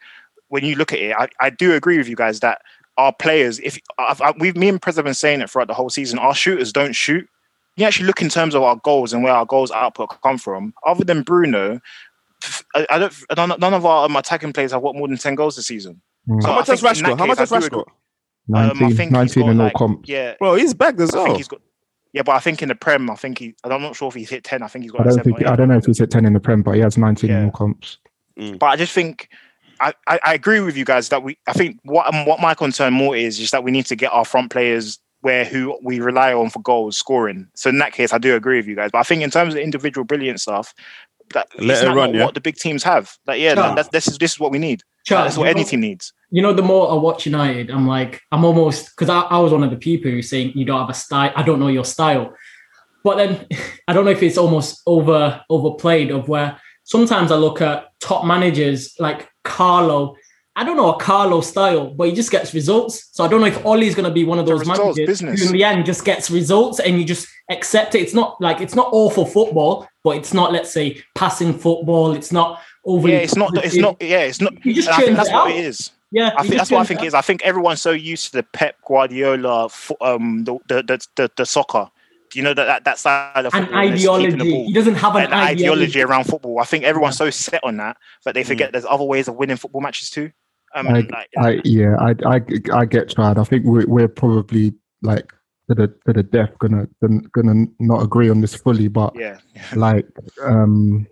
when 0.49 0.63
you 0.65 0.75
look 0.75 0.91
at 0.93 0.99
it, 0.99 1.15
I, 1.17 1.27
I 1.39 1.49
do 1.49 1.73
agree 1.73 1.97
with 1.97 2.07
you 2.09 2.15
guys 2.15 2.41
that 2.41 2.61
our 2.97 3.11
players, 3.13 3.59
if 3.59 3.77
I've, 3.97 4.21
I, 4.21 4.31
we've 4.37 4.55
me 4.55 4.69
and 4.69 4.81
Prez 4.81 4.95
have 4.97 5.05
been 5.05 5.13
saying 5.13 5.41
it 5.41 5.49
throughout 5.49 5.67
the 5.67 5.73
whole 5.73 5.89
season, 5.89 6.19
our 6.19 6.35
shooters 6.35 6.71
don't 6.73 6.93
shoot. 6.93 7.27
You 7.77 7.85
actually 7.85 8.07
look 8.07 8.21
in 8.21 8.29
terms 8.29 8.55
of 8.55 8.63
our 8.63 8.75
goals 8.77 9.11
and 9.11 9.21
where 9.23 9.33
our 9.33 9.45
goals 9.45 9.69
output 9.71 10.09
come 10.21 10.37
from. 10.37 10.73
Other 10.85 11.03
than 11.03 11.23
Bruno, 11.23 11.81
I, 12.73 12.85
I 12.89 12.99
don't. 12.99 13.13
None, 13.35 13.59
none 13.59 13.73
of 13.73 13.85
our 13.85 14.05
um, 14.05 14.15
attacking 14.15 14.53
players 14.53 14.71
have 14.71 14.81
got 14.81 14.95
more 14.95 15.07
than 15.07 15.17
ten 15.17 15.35
goals 15.35 15.55
this 15.57 15.67
season. 15.67 16.01
Mm. 16.29 16.41
So 16.41 16.47
How 16.49 16.55
much 16.55 16.67
has 16.67 16.81
think 16.81 16.97
in 16.97 17.03
Rashford? 17.05 17.19
How 17.19 17.25
much 17.25 17.37
case, 17.37 17.49
has 17.49 17.51
I 17.51 17.67
Rashford? 17.69 17.83
Agree. 18.49 18.59
Um, 18.59 18.77
I 18.77 18.79
19, 18.89 18.97
think 18.97 19.09
he's 19.09 19.11
19 19.11 19.43
got, 19.43 19.49
in 19.51 19.59
all 19.59 19.65
like- 19.65 19.73
comps. 19.75 20.09
Yeah, 20.09 20.35
Well, 20.39 20.55
he's 20.55 20.73
back 20.73 20.99
as 20.99 21.11
I 21.11 21.13
think 21.17 21.27
well. 21.27 21.37
he's 21.37 21.47
got. 21.47 21.61
Yeah, 22.13 22.21
but 22.23 22.31
I 22.31 22.39
think 22.39 22.61
in 22.61 22.69
the 22.69 22.75
Prem, 22.75 23.09
I 23.09 23.15
think 23.15 23.39
he. 23.39 23.55
I'm 23.65 23.81
not 23.81 23.95
sure 23.95 24.07
if 24.07 24.13
he's 24.13 24.29
hit 24.29 24.43
ten. 24.45 24.63
I 24.63 24.67
think 24.67 24.83
he's 24.83 24.91
got. 24.93 25.01
I 25.01 25.03
don't 25.03 25.13
seven 25.15 25.33
think. 25.35 25.47
I 25.47 25.55
don't 25.57 25.67
know 25.67 25.75
if 25.77 25.85
he's 25.85 25.99
hit 25.99 26.09
ten 26.11 26.25
in 26.25 26.31
the 26.33 26.39
Prem, 26.39 26.61
but 26.61 26.75
he 26.75 26.79
has 26.81 26.97
19 26.97 27.29
in 27.29 27.45
all 27.45 27.51
comps. 27.51 27.97
But 28.37 28.63
I 28.67 28.75
just 28.77 28.93
think 28.93 29.27
I, 29.81 29.93
I, 30.07 30.19
I 30.23 30.33
agree 30.33 30.61
with 30.61 30.77
you 30.77 30.85
guys 30.85 31.09
that 31.09 31.23
we 31.23 31.37
I 31.47 31.51
think 31.53 31.77
what 31.83 32.07
um, 32.13 32.25
what 32.25 32.39
my 32.39 32.53
concern 32.53 32.93
more 32.93 33.17
is 33.17 33.39
is 33.41 33.51
that 33.51 33.65
we 33.65 33.71
need 33.71 33.85
to 33.87 33.97
get 33.97 34.13
our 34.13 34.23
front 34.23 34.49
players 34.49 34.97
where 35.21 35.43
who 35.43 35.77
we 35.83 35.99
rely 35.99 36.31
on 36.33 36.49
for 36.49 36.61
goals 36.61 36.95
scoring. 36.95 37.47
So 37.55 37.69
in 37.69 37.79
that 37.79 37.91
case, 37.91 38.13
I 38.13 38.17
do 38.17 38.33
agree 38.35 38.57
with 38.57 38.67
you 38.67 38.75
guys. 38.77 38.91
But 38.91 38.99
I 38.99 39.03
think 39.03 39.21
in 39.21 39.29
terms 39.31 39.53
of 39.53 39.59
individual 39.59 40.05
brilliant 40.05 40.39
stuff, 40.39 40.73
that 41.33 41.47
Let 41.59 41.71
it's 41.71 41.81
it 41.81 41.85
not 41.87 41.95
run, 41.97 42.09
what 42.11 42.17
yeah? 42.19 42.31
the 42.33 42.41
big 42.41 42.55
teams 42.55 42.83
have. 42.83 43.17
Like 43.27 43.41
yeah, 43.41 43.55
Sure. 43.55 43.75
that's 43.75 43.89
this 43.89 44.07
is 44.07 44.17
this 44.19 44.31
is 44.33 44.39
what 44.39 44.51
we 44.51 44.59
need. 44.59 44.83
Charles, 45.05 45.25
that's 45.25 45.37
what 45.37 45.49
any 45.49 45.63
team 45.65 45.81
needs. 45.81 46.13
You 46.35 46.41
know, 46.41 46.51
the 46.51 46.61
more 46.61 46.91
I 46.91 46.95
watch 46.95 47.25
United, 47.25 47.71
I'm 47.71 47.87
like, 47.87 48.21
I'm 48.29 48.43
almost 48.43 48.89
because 48.89 49.07
I, 49.07 49.21
I 49.21 49.39
was 49.39 49.53
one 49.53 49.63
of 49.63 49.69
the 49.69 49.77
people 49.77 50.11
who 50.11 50.21
saying 50.21 50.51
you 50.53 50.65
don't 50.65 50.81
have 50.81 50.89
a 50.89 50.93
style. 50.93 51.31
I 51.33 51.43
don't 51.43 51.61
know 51.61 51.69
your 51.69 51.85
style, 51.85 52.35
but 53.05 53.15
then 53.15 53.47
I 53.87 53.93
don't 53.93 54.03
know 54.03 54.11
if 54.11 54.21
it's 54.21 54.37
almost 54.37 54.81
over 54.85 55.41
overplayed. 55.49 56.11
Of 56.11 56.27
where 56.27 56.59
sometimes 56.83 57.31
I 57.31 57.37
look 57.37 57.61
at 57.61 57.87
top 58.01 58.25
managers 58.25 58.95
like 58.99 59.29
Carlo. 59.45 60.17
I 60.57 60.65
don't 60.65 60.75
know 60.75 60.93
a 60.93 60.99
Carlo 60.99 61.39
style, 61.39 61.93
but 61.93 62.09
he 62.09 62.13
just 62.13 62.31
gets 62.31 62.53
results. 62.53 63.07
So 63.13 63.23
I 63.23 63.29
don't 63.29 63.39
know 63.39 63.47
if 63.47 63.65
Ollie's 63.65 63.95
going 63.95 64.07
to 64.07 64.13
be 64.13 64.25
one 64.25 64.37
of 64.37 64.45
those 64.45 64.59
results 64.59 64.79
managers 64.79 65.07
business. 65.07 65.39
who 65.39 65.47
in 65.47 65.53
the 65.53 65.63
end 65.63 65.85
just 65.85 66.03
gets 66.03 66.29
results 66.29 66.81
and 66.81 66.99
you 66.99 67.05
just 67.05 67.29
accept 67.49 67.95
it. 67.95 68.01
It's 68.01 68.13
not 68.13 68.41
like 68.41 68.59
it's 68.59 68.75
not 68.75 68.89
awful 68.91 69.25
football, 69.25 69.87
but 70.03 70.17
it's 70.17 70.33
not 70.33 70.51
let's 70.51 70.71
say 70.73 71.01
passing 71.13 71.57
football. 71.57 72.11
It's 72.11 72.33
not 72.33 72.59
overly. 72.83 73.13
Yeah, 73.13 73.19
it's 73.19 73.37
not. 73.37 73.55
It's 73.63 73.77
not. 73.77 74.01
Yeah, 74.01 74.23
it's 74.23 74.41
not. 74.41 74.65
You 74.65 74.73
just 74.73 74.89
and 74.89 74.95
I 74.95 74.97
think 74.97 75.07
churns 75.07 75.17
that's 75.17 75.29
it 75.29 75.33
what 75.33 75.47
out. 75.47 75.51
it 75.51 75.65
is. 75.65 75.91
Yeah, 76.11 76.33
I 76.37 76.43
think 76.43 76.55
that's 76.55 76.71
what 76.71 76.81
I 76.81 76.85
think 76.85 77.01
it 77.01 77.05
it 77.05 77.07
is. 77.07 77.13
I 77.13 77.21
think 77.21 77.41
everyone's 77.43 77.81
so 77.81 77.91
used 77.91 78.27
to 78.27 78.37
the 78.37 78.43
Pep 78.43 78.75
Guardiola, 78.87 79.69
fo- 79.69 79.97
um, 80.01 80.43
the 80.43 80.57
the 80.67 80.83
the, 80.83 81.07
the, 81.15 81.31
the 81.37 81.45
soccer. 81.45 81.89
Do 82.31 82.39
you 82.39 82.43
know 82.43 82.53
that 82.53 82.65
that, 82.65 82.83
that 82.85 82.99
style 82.99 83.45
of 83.45 83.53
An 83.53 83.63
football, 83.65 83.79
and 83.79 83.93
the 83.93 83.97
ideology. 83.99 84.37
ball. 84.51 84.65
He 84.67 84.73
doesn't 84.73 84.95
have 84.95 85.15
an 85.15 85.25
an 85.25 85.33
ideology 85.33 85.63
ideology. 85.63 86.01
around 86.01 86.23
football. 86.25 86.59
I 86.59 86.65
think 86.65 86.83
everyone's 86.83 87.17
so 87.17 87.29
set 87.29 87.63
on 87.63 87.77
that 87.77 87.97
that 88.23 88.33
they 88.33 88.43
Mm. 88.43 88.47
forget 88.47 88.71
there's 88.71 88.85
other 88.85 89.03
ways 89.03 89.27
of 89.27 89.35
winning 89.35 89.57
football 89.57 89.81
matches 89.81 90.09
too. 90.09 90.31
Um, 90.73 90.87
I, 90.87 90.91
like, 91.01 91.29
I 91.37 91.61
yeah, 91.63 91.95
I, 91.99 92.15
I, 92.25 92.41
I 92.73 92.85
get 92.85 93.09
Chad. 93.09 93.37
I 93.37 93.43
think 93.45 93.63
we're, 93.65 93.87
we're 93.87 94.07
probably 94.09 94.73
like 95.01 95.31
to 95.69 95.75
the 95.75 95.87
to 96.05 96.13
the 96.13 96.23
death 96.23 96.51
gonna 96.59 96.87
gonna 97.01 97.21
gonna 97.33 97.65
not 97.79 98.03
agree 98.03 98.29
on 98.29 98.41
this 98.41 98.55
fully, 98.55 98.89
but 98.89 99.15
yeah, 99.15 99.39
like 99.75 100.05
um, 100.43 101.07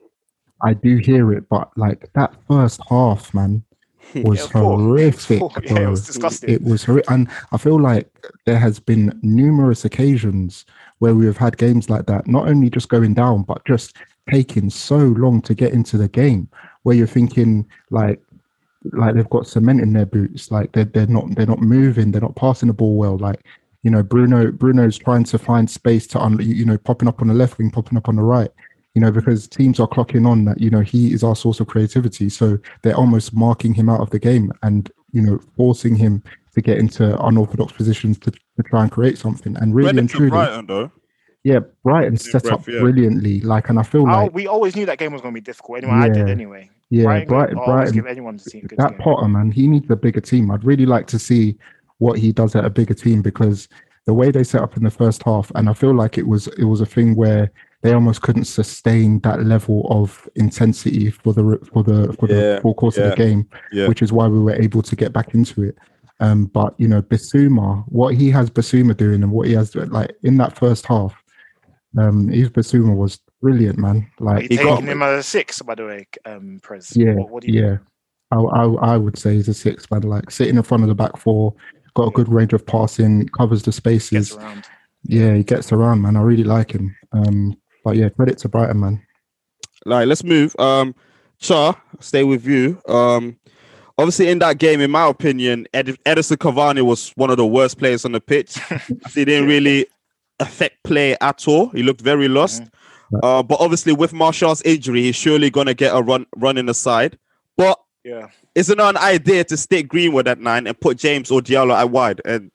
I 0.62 0.74
do 0.74 0.98
hear 0.98 1.32
it, 1.32 1.48
but 1.50 1.72
like 1.78 2.12
that 2.14 2.34
first 2.50 2.82
half, 2.90 3.34
man, 3.34 3.64
was 4.16 4.40
Yeah, 4.40 4.62
horrific. 4.62 5.40
Poor. 5.40 5.52
Yeah, 5.64 5.82
it 5.82 5.90
was 5.90 6.06
disgusting. 6.06 6.50
It 6.50 6.64
was 6.64 6.84
horrific, 6.84 7.10
and 7.12 7.28
I 7.52 7.58
feel 7.58 7.80
like 7.80 8.10
there 8.46 8.60
has 8.60 8.80
been 8.80 9.18
numerous 9.24 9.86
occasions 9.86 10.66
where 11.00 11.16
we 11.16 11.26
have 11.26 11.38
had 11.38 11.58
games 11.58 11.90
like 11.90 12.06
that, 12.06 12.28
not 12.28 12.48
only 12.48 12.70
just 12.70 12.90
going 12.90 13.14
down, 13.14 13.44
but 13.44 13.66
just 13.66 13.98
taking 14.30 14.70
so 14.70 14.98
long 14.98 15.42
to 15.42 15.54
get 15.54 15.74
into 15.74 15.98
the 15.98 16.08
game, 16.08 16.50
where 16.84 16.96
you're 16.96 17.08
thinking 17.08 17.68
like 17.90 18.22
like 18.92 19.16
they've 19.16 19.30
got 19.30 19.48
cement 19.48 19.82
in 19.82 19.94
their 19.94 20.06
boots, 20.06 20.52
like 20.52 20.72
they're 20.74 20.86
they're 20.86 21.08
not 21.08 21.34
they're 21.36 21.46
not 21.46 21.62
moving, 21.62 22.12
they're 22.12 22.22
not 22.22 22.36
passing 22.36 22.68
the 22.68 22.74
ball 22.74 22.96
well, 22.96 23.18
like. 23.18 23.44
You 23.86 23.92
know, 23.92 24.02
Bruno. 24.02 24.50
Bruno's 24.50 24.98
trying 24.98 25.26
to 25.26 25.38
find 25.38 25.70
space 25.70 26.08
to, 26.08 26.18
un, 26.18 26.40
you 26.40 26.64
know, 26.64 26.78
popping 26.78 27.10
up 27.10 27.22
on 27.22 27.28
the 27.28 27.34
left 27.34 27.58
wing, 27.58 27.70
popping 27.70 27.98
up 27.98 28.08
on 28.08 28.16
the 28.16 28.22
right. 28.22 28.50
You 28.96 29.02
know, 29.02 29.12
because 29.12 29.48
teams 29.48 29.80
are 29.80 29.88
clocking 29.88 30.28
on 30.28 30.46
that. 30.46 30.62
You 30.62 30.70
know, 30.70 30.82
he 30.82 31.14
is 31.14 31.24
our 31.24 31.36
source 31.36 31.60
of 31.60 31.68
creativity, 31.68 32.30
so 32.30 32.60
they're 32.84 32.96
almost 32.96 33.34
marking 33.34 33.74
him 33.74 33.90
out 33.90 34.02
of 34.02 34.10
the 34.12 34.20
game 34.20 34.52
and 34.62 34.92
you 35.12 35.22
know 35.22 35.40
forcing 35.58 35.96
him 35.96 36.22
to 36.54 36.62
get 36.62 36.78
into 36.78 37.20
unorthodox 37.26 37.74
positions 37.74 38.20
to, 38.20 38.30
to 38.32 38.64
try 38.66 38.84
and 38.84 38.92
create 38.92 39.18
something. 39.18 39.56
And 39.58 39.74
really 39.74 39.88
Credit 39.88 40.00
and 40.02 40.10
to 40.12 40.16
truly, 40.18 40.30
Brighton 40.30 40.66
though. 40.68 40.92
yeah, 41.44 41.60
Brighton 41.84 42.18
set 42.18 42.44
breath, 42.44 42.54
up 42.54 42.68
yeah. 42.68 42.80
brilliantly. 42.80 43.42
Like, 43.42 43.70
and 43.70 43.80
I 43.80 43.84
feel 43.84 44.02
Oh, 44.02 44.26
like 44.26 44.34
we 44.34 44.46
always 44.46 44.76
knew 44.76 44.86
that 44.86 45.00
game 45.00 45.12
was 45.12 45.22
going 45.24 45.34
to 45.34 45.42
be 45.42 45.44
difficult. 45.44 45.80
Anyway, 45.80 45.94
I 45.94 46.10
did 46.10 46.30
anyway. 46.30 46.70
yeah, 46.92 47.04
Brighton, 47.06 47.28
Brighton, 47.30 47.58
oh, 47.58 47.62
I 47.64 47.72
always 47.72 47.92
Brighton, 47.92 47.96
give 47.96 48.06
anyone 48.06 48.38
the 48.38 48.44
team 48.44 48.66
a 48.66 48.68
good 48.68 48.78
that 48.78 48.92
game. 48.92 49.00
Potter 49.00 49.28
man, 49.28 49.50
he 49.52 49.68
needs 49.68 49.90
a 49.90 49.96
bigger 49.96 50.22
team. 50.22 50.52
I'd 50.52 50.64
really 50.64 50.86
like 50.86 51.08
to 51.08 51.18
see 51.18 51.58
what 51.98 52.20
he 52.20 52.32
does 52.32 52.56
at 52.56 52.66
a 52.66 52.70
bigger 52.70 52.94
team 52.94 53.24
because 53.24 53.68
the 54.06 54.14
way 54.14 54.30
they 54.30 54.44
set 54.44 54.62
up 54.62 54.78
in 54.78 54.84
the 54.84 54.92
first 54.92 55.24
half, 55.24 55.52
and 55.56 55.68
I 55.70 55.74
feel 55.74 55.96
like 55.96 56.18
it 56.20 56.28
was 56.28 56.48
it 56.60 56.66
was 56.66 56.82
a 56.82 56.86
thing 56.86 57.16
where 57.16 57.52
they 57.84 57.94
almost 57.94 58.22
couldn't 58.22 58.46
sustain 58.46 59.20
that 59.20 59.44
level 59.44 59.86
of 59.90 60.28
intensity 60.36 61.12
for 61.12 61.34
the 61.34 61.60
for 61.72 61.84
the 61.84 62.14
for 62.20 62.28
Yeah, 62.30 62.56
the 62.56 62.60
full 62.62 62.74
course 62.74 62.98
of 62.98 63.10
the 63.10 63.16
game, 63.16 63.48
yeah. 63.72 63.88
which 63.88 64.02
is 64.02 64.12
why 64.12 64.28
we 64.28 64.40
were 64.40 64.56
able 64.56 64.82
to 64.82 64.96
get 64.96 65.14
back 65.14 65.34
into 65.36 65.64
it. 65.64 65.78
Um, 66.20 66.46
but 66.46 66.74
you 66.78 66.88
know, 66.88 67.02
Bissouma, 67.02 67.84
what 67.88 68.16
he 68.16 68.30
has 68.32 68.50
Bissouma 68.50 68.96
doing 68.96 69.22
and 69.24 69.32
what 69.32 69.48
he 69.48 69.54
has 69.54 69.76
like 69.76 70.16
in 70.24 70.38
that 70.38 70.58
first 70.58 70.86
half, 70.86 71.14
um, 71.98 72.30
his 72.30 72.50
Bissouma 72.50 72.96
was 72.96 73.20
brilliant, 73.42 73.78
man. 73.78 74.10
Are 74.22 74.26
Like 74.26 74.44
you 74.44 74.58
he 74.58 74.64
got- 74.64 74.76
taking 74.76 74.88
him 74.92 75.04
as 75.04 75.20
a 75.20 75.24
six, 75.24 75.62
by 75.62 75.76
the 75.76 75.86
way, 75.86 76.08
um, 76.26 76.60
Prez? 76.64 76.96
yeah, 76.96 77.14
What, 77.16 77.30
what 77.30 77.44
do 77.44 77.52
you 77.52 77.62
yeah. 77.66 77.78
I, 78.32 78.38
I 78.38 78.64
I 78.94 78.98
would 78.98 79.18
say 79.18 79.36
he's 79.36 79.50
a 79.50 79.54
six 79.54 79.90
man. 79.92 80.02
Like 80.04 80.32
sitting 80.32 80.56
in 80.56 80.64
front 80.64 80.84
of 80.84 80.90
the 80.90 80.96
back 80.96 81.18
four, 81.18 81.54
got 81.96 82.08
a 82.08 82.12
good 82.12 82.30
range 82.30 82.54
of 82.54 82.66
passing, 82.66 83.28
covers 83.30 83.62
the 83.62 83.68
gets 83.72 83.78
spaces. 83.78 84.36
around? 84.36 84.66
Yeah, 85.04 85.34
he 85.36 85.44
gets 85.44 85.72
around, 85.74 86.02
man. 86.02 86.16
I 86.16 86.22
really 86.22 86.46
like 86.46 86.72
him. 86.72 86.96
Um, 87.12 87.56
but 87.84 87.96
yeah, 87.96 88.10
credit 88.10 88.38
to 88.40 88.50
Brighton, 88.50 88.80
man. 88.80 89.02
Like, 89.86 90.08
let's 90.08 90.24
move. 90.24 90.56
Um, 90.60 90.96
Char, 91.40 91.82
stay 92.00 92.24
with 92.24 92.46
you. 92.46 92.82
Um, 92.88 93.38
obviously, 93.98 94.30
in 94.30 94.40
that 94.40 94.58
game, 94.58 94.80
in 94.82 94.92
my 94.92 95.08
opinion, 95.08 95.68
Ed- 95.74 95.98
Edinson 96.06 96.38
Cavani 96.38 96.82
was 96.82 97.10
one 97.16 97.30
of 97.30 97.38
the 97.38 97.46
worst 97.46 97.78
players 97.78 98.06
on 98.06 98.14
the 98.14 98.22
pitch. 98.22 98.58
he 99.14 99.26
didn't 99.26 99.48
really 99.48 99.88
affect 100.40 100.84
play 100.84 101.18
at 101.22 101.48
all. 101.48 101.70
He 101.70 101.84
looked 101.84 102.02
very 102.02 102.28
lost. 102.28 102.64
Uh, 103.22 103.44
but 103.44 103.60
obviously, 103.60 103.94
with 103.94 104.14
Martial's 104.14 104.62
injury, 104.64 105.04
he's 105.04 105.16
surely 105.16 105.50
gonna 105.50 105.74
get 105.74 105.96
a 105.96 106.02
run 106.02 106.26
run 106.36 106.58
in 106.58 106.66
the 106.66 106.74
side. 106.74 107.18
But 107.58 107.78
Yeah. 108.04 108.30
isn't 108.56 108.80
it 108.80 108.84
an 108.84 108.98
idea 108.98 109.44
to 109.44 109.58
stick 109.58 109.88
Greenwood 109.88 110.28
at 110.28 110.40
nine 110.40 110.66
and 110.66 110.80
put 110.80 110.98
James 110.98 111.30
or 111.30 111.42
Diallo 111.42 111.76
at 111.78 111.92
wide? 111.92 112.22
And 112.26 112.50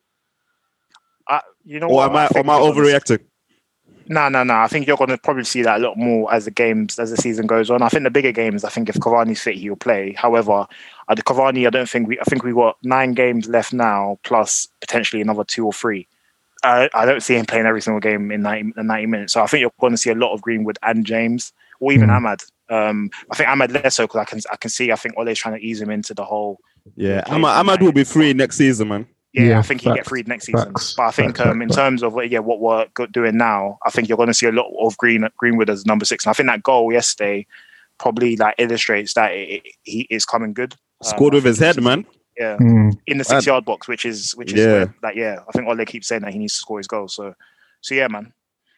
I, 1.28 1.42
you 1.64 1.78
know 1.78 1.86
or 1.88 1.96
what? 1.96 2.10
am 2.10 2.16
I, 2.16 2.26
think 2.28 2.44
am 2.44 2.50
I 2.50 2.54
overreacting? 2.54 3.20
No, 4.08 4.28
no, 4.28 4.42
no. 4.42 4.54
I 4.54 4.68
think 4.68 4.86
you're 4.86 4.96
going 4.96 5.10
to 5.10 5.18
probably 5.18 5.44
see 5.44 5.62
that 5.62 5.80
a 5.80 5.86
lot 5.86 5.98
more 5.98 6.32
as 6.32 6.46
the 6.46 6.50
games 6.50 6.98
as 6.98 7.10
the 7.10 7.16
season 7.16 7.46
goes 7.46 7.70
on. 7.70 7.82
I 7.82 7.88
think 7.88 8.04
the 8.04 8.10
bigger 8.10 8.32
games. 8.32 8.64
I 8.64 8.70
think 8.70 8.88
if 8.88 8.96
Cavani's 8.96 9.42
fit, 9.42 9.56
he'll 9.56 9.76
play. 9.76 10.14
However, 10.14 10.66
uh, 11.08 11.14
the 11.14 11.22
Cavani, 11.22 11.66
I 11.66 11.70
don't 11.70 11.88
think 11.88 12.08
we. 12.08 12.18
I 12.18 12.24
think 12.24 12.42
we 12.42 12.52
got 12.52 12.76
nine 12.82 13.12
games 13.12 13.48
left 13.48 13.72
now, 13.72 14.18
plus 14.24 14.68
potentially 14.80 15.20
another 15.20 15.44
two 15.44 15.66
or 15.66 15.72
three. 15.72 16.08
I, 16.64 16.88
I 16.94 17.04
don't 17.04 17.22
see 17.22 17.36
him 17.36 17.46
playing 17.46 17.66
every 17.66 17.80
single 17.80 18.00
game 18.00 18.32
in 18.32 18.42
90, 18.42 18.72
in 18.80 18.86
90 18.88 19.06
minutes. 19.06 19.32
So 19.32 19.42
I 19.42 19.46
think 19.46 19.60
you're 19.60 19.70
going 19.80 19.92
to 19.92 19.96
see 19.96 20.10
a 20.10 20.14
lot 20.14 20.32
of 20.32 20.42
Greenwood 20.42 20.78
and 20.82 21.06
James, 21.06 21.52
or 21.78 21.92
even 21.92 22.08
Mm. 22.08 22.18
Amad. 22.18 22.50
Um, 22.70 23.10
I 23.30 23.36
think 23.36 23.48
Amad 23.48 23.72
less 23.72 23.94
so 23.96 24.04
because 24.04 24.20
I 24.20 24.24
can 24.24 24.40
I 24.52 24.56
can 24.56 24.70
see. 24.70 24.90
I 24.90 24.96
think 24.96 25.16
Ole's 25.16 25.38
trying 25.38 25.58
to 25.58 25.64
ease 25.64 25.80
him 25.80 25.90
into 25.90 26.14
the 26.14 26.24
whole. 26.24 26.58
Yeah, 26.96 27.22
Amad, 27.26 27.62
Amad 27.62 27.82
will 27.82 27.92
be 27.92 28.04
free 28.04 28.32
next 28.32 28.56
season, 28.56 28.88
man. 28.88 29.06
Yeah, 29.38 29.48
Yeah, 29.50 29.58
I 29.58 29.62
think 29.62 29.80
he'll 29.82 29.94
get 29.94 30.06
freed 30.06 30.28
next 30.28 30.46
season. 30.46 30.64
facts, 30.72 30.94
but 30.96 31.02
I 31.04 31.10
think 31.10 31.36
facts, 31.36 31.48
um, 31.48 31.62
in 31.62 31.68
facts. 31.68 31.76
terms 31.76 32.02
of 32.02 32.18
yeah 32.26 32.38
what 32.40 32.60
we're 32.60 32.86
doing 33.12 33.36
now, 33.36 33.78
I 33.86 33.90
think 33.90 34.08
you're 34.08 34.16
going 34.16 34.28
to 34.28 34.34
see 34.34 34.46
a 34.46 34.52
lot 34.52 34.66
of 34.80 34.96
Green 34.98 35.26
Greenwood 35.36 35.70
as 35.70 35.86
number 35.86 36.04
six. 36.04 36.24
And 36.26 36.30
I 36.30 36.34
think 36.34 36.48
that 36.48 36.62
goal 36.62 36.92
yesterday 36.92 37.46
probably 37.98 38.36
like 38.36 38.54
illustrates 38.58 39.14
that 39.14 39.32
it, 39.32 39.62
it, 39.64 39.72
he 39.82 40.06
is 40.10 40.24
coming 40.24 40.52
good. 40.54 40.74
Um, 41.04 41.10
Scored 41.10 41.34
I 41.34 41.36
with 41.36 41.44
his 41.44 41.58
head, 41.58 41.80
man. 41.82 42.06
Yeah, 42.38 42.56
Mm. 42.58 42.96
in 43.08 43.18
the 43.18 43.24
six 43.24 43.46
yard 43.46 43.64
box, 43.64 43.88
which 43.88 44.04
is 44.04 44.32
which 44.36 44.52
is 44.52 44.60
Yeah. 44.60 44.66
where, 44.72 44.94
like 45.02 45.16
yeah, 45.16 45.38
I 45.48 45.52
think 45.52 45.66
Ole 45.68 45.84
keeps 45.84 46.06
saying 46.06 46.22
that 46.22 46.32
he 46.32 46.38
needs 46.38 46.52
to 46.54 46.58
score 46.60 46.78
his 46.78 46.86
goal. 46.86 47.08
So 47.08 47.34
so 47.80 47.94
yeah, 47.94 48.06
man. 48.08 48.32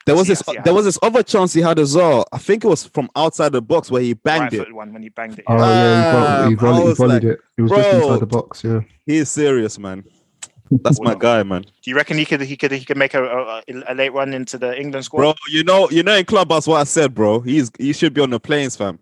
There 0.06 0.16
was 0.16 0.28
See, 0.28 0.32
this 0.32 0.42
I 0.48 0.56
there 0.62 0.72
was 0.72 0.86
this 0.86 0.98
other 1.02 1.22
chance 1.22 1.52
he 1.52 1.60
had 1.60 1.78
as 1.78 1.94
well. 1.94 2.24
I 2.32 2.38
think 2.38 2.64
it 2.64 2.68
was 2.68 2.86
from 2.86 3.10
outside 3.14 3.52
the 3.52 3.60
box 3.60 3.90
where 3.90 4.00
he 4.00 4.14
banged 4.14 4.44
Right 4.44 4.52
it. 4.54 4.58
foot 4.64 4.72
one 4.74 4.94
when 4.94 5.02
he 5.02 5.10
banged 5.10 5.38
it. 5.38 5.44
Oh 5.46 5.58
yeah. 5.58 5.64
yeah, 6.44 6.48
he, 6.48 6.54
volley, 6.54 6.54
he, 6.54 6.54
Um, 6.54 6.56
volleyed, 6.56 6.82
he 6.82 6.88
was 6.88 6.98
volleyed 6.98 7.22
like, 7.24 7.32
it. 7.34 7.40
It 7.58 7.62
was 7.62 7.70
just 7.70 7.94
inside 7.96 8.20
the 8.20 8.26
box. 8.26 8.64
Yeah. 8.64 8.80
He 9.04 9.16
is 9.18 9.30
serious, 9.30 9.78
man. 9.78 10.04
That's 10.70 11.00
my 11.00 11.14
guy, 11.14 11.42
man. 11.42 11.62
Do 11.62 11.90
you 11.90 11.96
reckon 11.96 12.16
he 12.18 12.24
could 12.24 12.40
he 12.42 12.56
could 12.56 12.70
he 12.72 12.84
could 12.84 12.96
make 12.96 13.14
a, 13.14 13.24
a, 13.24 13.62
a 13.88 13.94
late 13.94 14.12
run 14.12 14.32
into 14.32 14.56
the 14.58 14.78
England 14.78 15.04
squad? 15.04 15.20
Bro, 15.20 15.34
you 15.50 15.64
know, 15.64 15.90
you 15.90 16.02
know 16.02 16.14
in 16.14 16.24
clubhouse 16.24 16.66
what 16.66 16.80
I 16.80 16.84
said, 16.84 17.14
bro. 17.14 17.40
He's 17.40 17.70
he 17.78 17.92
should 17.92 18.14
be 18.14 18.20
on 18.20 18.30
the 18.30 18.38
planes, 18.40 18.76
fam. 18.76 18.98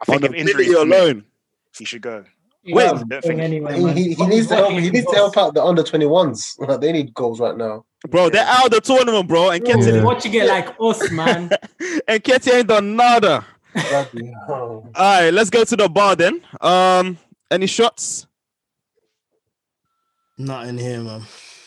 I 0.00 0.04
think 0.04 0.22
on 0.22 0.24
if 0.26 0.30
the 0.32 0.38
injuries 0.38 0.66
video 0.68 0.84
alone. 0.84 1.24
he 1.76 1.84
should 1.84 2.02
go. 2.02 2.24
Wait, 2.64 2.86
I 2.86 2.92
don't 2.92 3.22
think- 3.22 3.40
anyway, 3.40 3.76
He, 3.76 3.84
man. 3.84 3.96
he, 3.96 4.12
he 4.14 4.26
needs 4.26 4.46
to 4.46 4.54
help. 4.54 4.72
He 4.72 4.90
needs 4.90 5.06
to 5.06 5.16
help 5.16 5.36
out 5.36 5.54
the 5.54 5.64
under 5.64 5.82
21s. 5.82 6.54
Like, 6.68 6.80
they 6.80 6.92
need 6.92 7.12
goals 7.12 7.40
right 7.40 7.56
now. 7.56 7.84
bro, 8.08 8.30
they're 8.30 8.46
out 8.46 8.66
of 8.66 8.70
the 8.70 8.80
tournament, 8.80 9.26
bro. 9.26 9.50
And 9.50 9.64
Bro, 9.64 9.74
Ketty, 9.74 9.90
Yeah. 9.90 10.02
Watching 10.04 10.34
it 10.34 10.46
like 10.46 10.68
us, 10.80 11.10
man. 11.10 11.50
and 12.08 12.22
Ketty 12.22 12.52
ain't 12.52 12.68
done 12.68 12.94
nada. 12.94 13.44
Bloody. 13.74 14.32
All 14.48 14.84
right, 14.96 15.30
let's 15.30 15.50
go 15.50 15.64
to 15.64 15.74
the 15.76 15.88
bar 15.88 16.14
then. 16.14 16.40
Um, 16.60 17.18
any 17.50 17.66
shots? 17.66 18.28
Not 20.38 20.66
in 20.66 20.78
here, 20.78 21.00
man. 21.00 21.22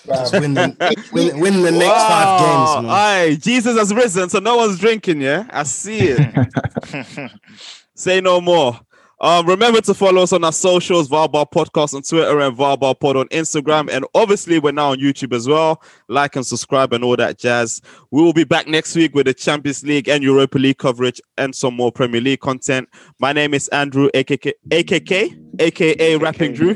Just 0.06 0.34
win 0.34 0.54
the, 0.54 1.06
win, 1.14 1.40
win 1.40 1.62
the 1.62 1.72
next 1.72 2.04
five 2.04 2.40
games, 2.40 2.84
man. 2.84 2.92
Aye, 2.92 3.38
Jesus 3.42 3.78
has 3.78 3.94
risen, 3.94 4.30
so 4.30 4.40
no 4.40 4.58
one's 4.58 4.80
drinking. 4.80 5.22
Yeah, 5.22 5.48
I 5.52 5.64
see 5.64 6.00
it. 6.10 7.32
Say 7.96 8.22
no 8.22 8.42
more. 8.42 8.80
Um, 9.22 9.48
remember 9.48 9.80
to 9.82 9.94
follow 9.94 10.24
us 10.24 10.34
on 10.34 10.44
our 10.44 10.52
socials, 10.52 11.08
Valbar 11.08 11.50
Podcast 11.50 11.94
on 11.94 12.02
Twitter 12.02 12.40
and 12.40 12.58
Valbar 12.58 13.00
Pod 13.00 13.16
on 13.16 13.28
Instagram. 13.30 13.90
And 13.90 14.06
obviously, 14.14 14.60
we're 14.60 14.74
now 14.74 14.92
on 14.92 15.00
YouTube 15.00 15.34
as 15.34 15.48
well. 15.48 15.82
Like 16.10 16.36
and 16.36 16.46
subscribe 16.46 16.92
and 16.92 17.04
all 17.04 17.16
that 17.16 17.38
jazz. 17.38 17.82
We 18.12 18.22
will 18.22 18.34
be 18.34 18.44
back 18.44 18.68
next 18.68 18.96
week 18.96 19.16
with 19.16 19.26
the 19.26 19.34
Champions 19.34 19.84
League 19.84 20.10
and 20.10 20.24
Europa 20.24 20.58
League 20.58 20.78
coverage 20.78 21.22
and 21.38 21.56
some 21.56 21.76
more 21.76 21.92
Premier 21.92 22.20
League 22.20 22.42
content. 22.42 22.90
My 23.20 23.32
name 23.32 23.54
is 23.54 23.70
Andrew, 23.70 24.10
AKK, 24.14 24.52
AKK, 24.70 25.62
aka 25.62 26.18
Rapping 26.18 26.54
Drew. 26.54 26.76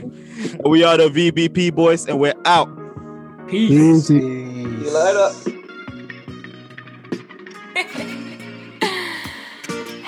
We 0.65 0.83
are 0.83 0.97
the 0.97 1.09
VBP 1.09 1.75
boys, 1.75 2.07
and 2.07 2.19
we're 2.19 2.33
out. 2.45 2.69
Peace. 3.49 3.71
Easy. 4.09 4.19
See 4.21 4.21
you 4.21 4.93
later. 4.93 5.55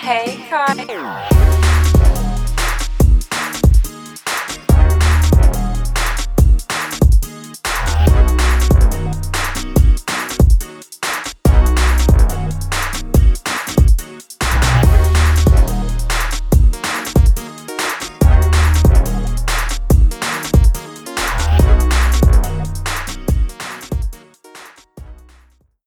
Hey, 0.02 0.44
Kai. 0.50 1.81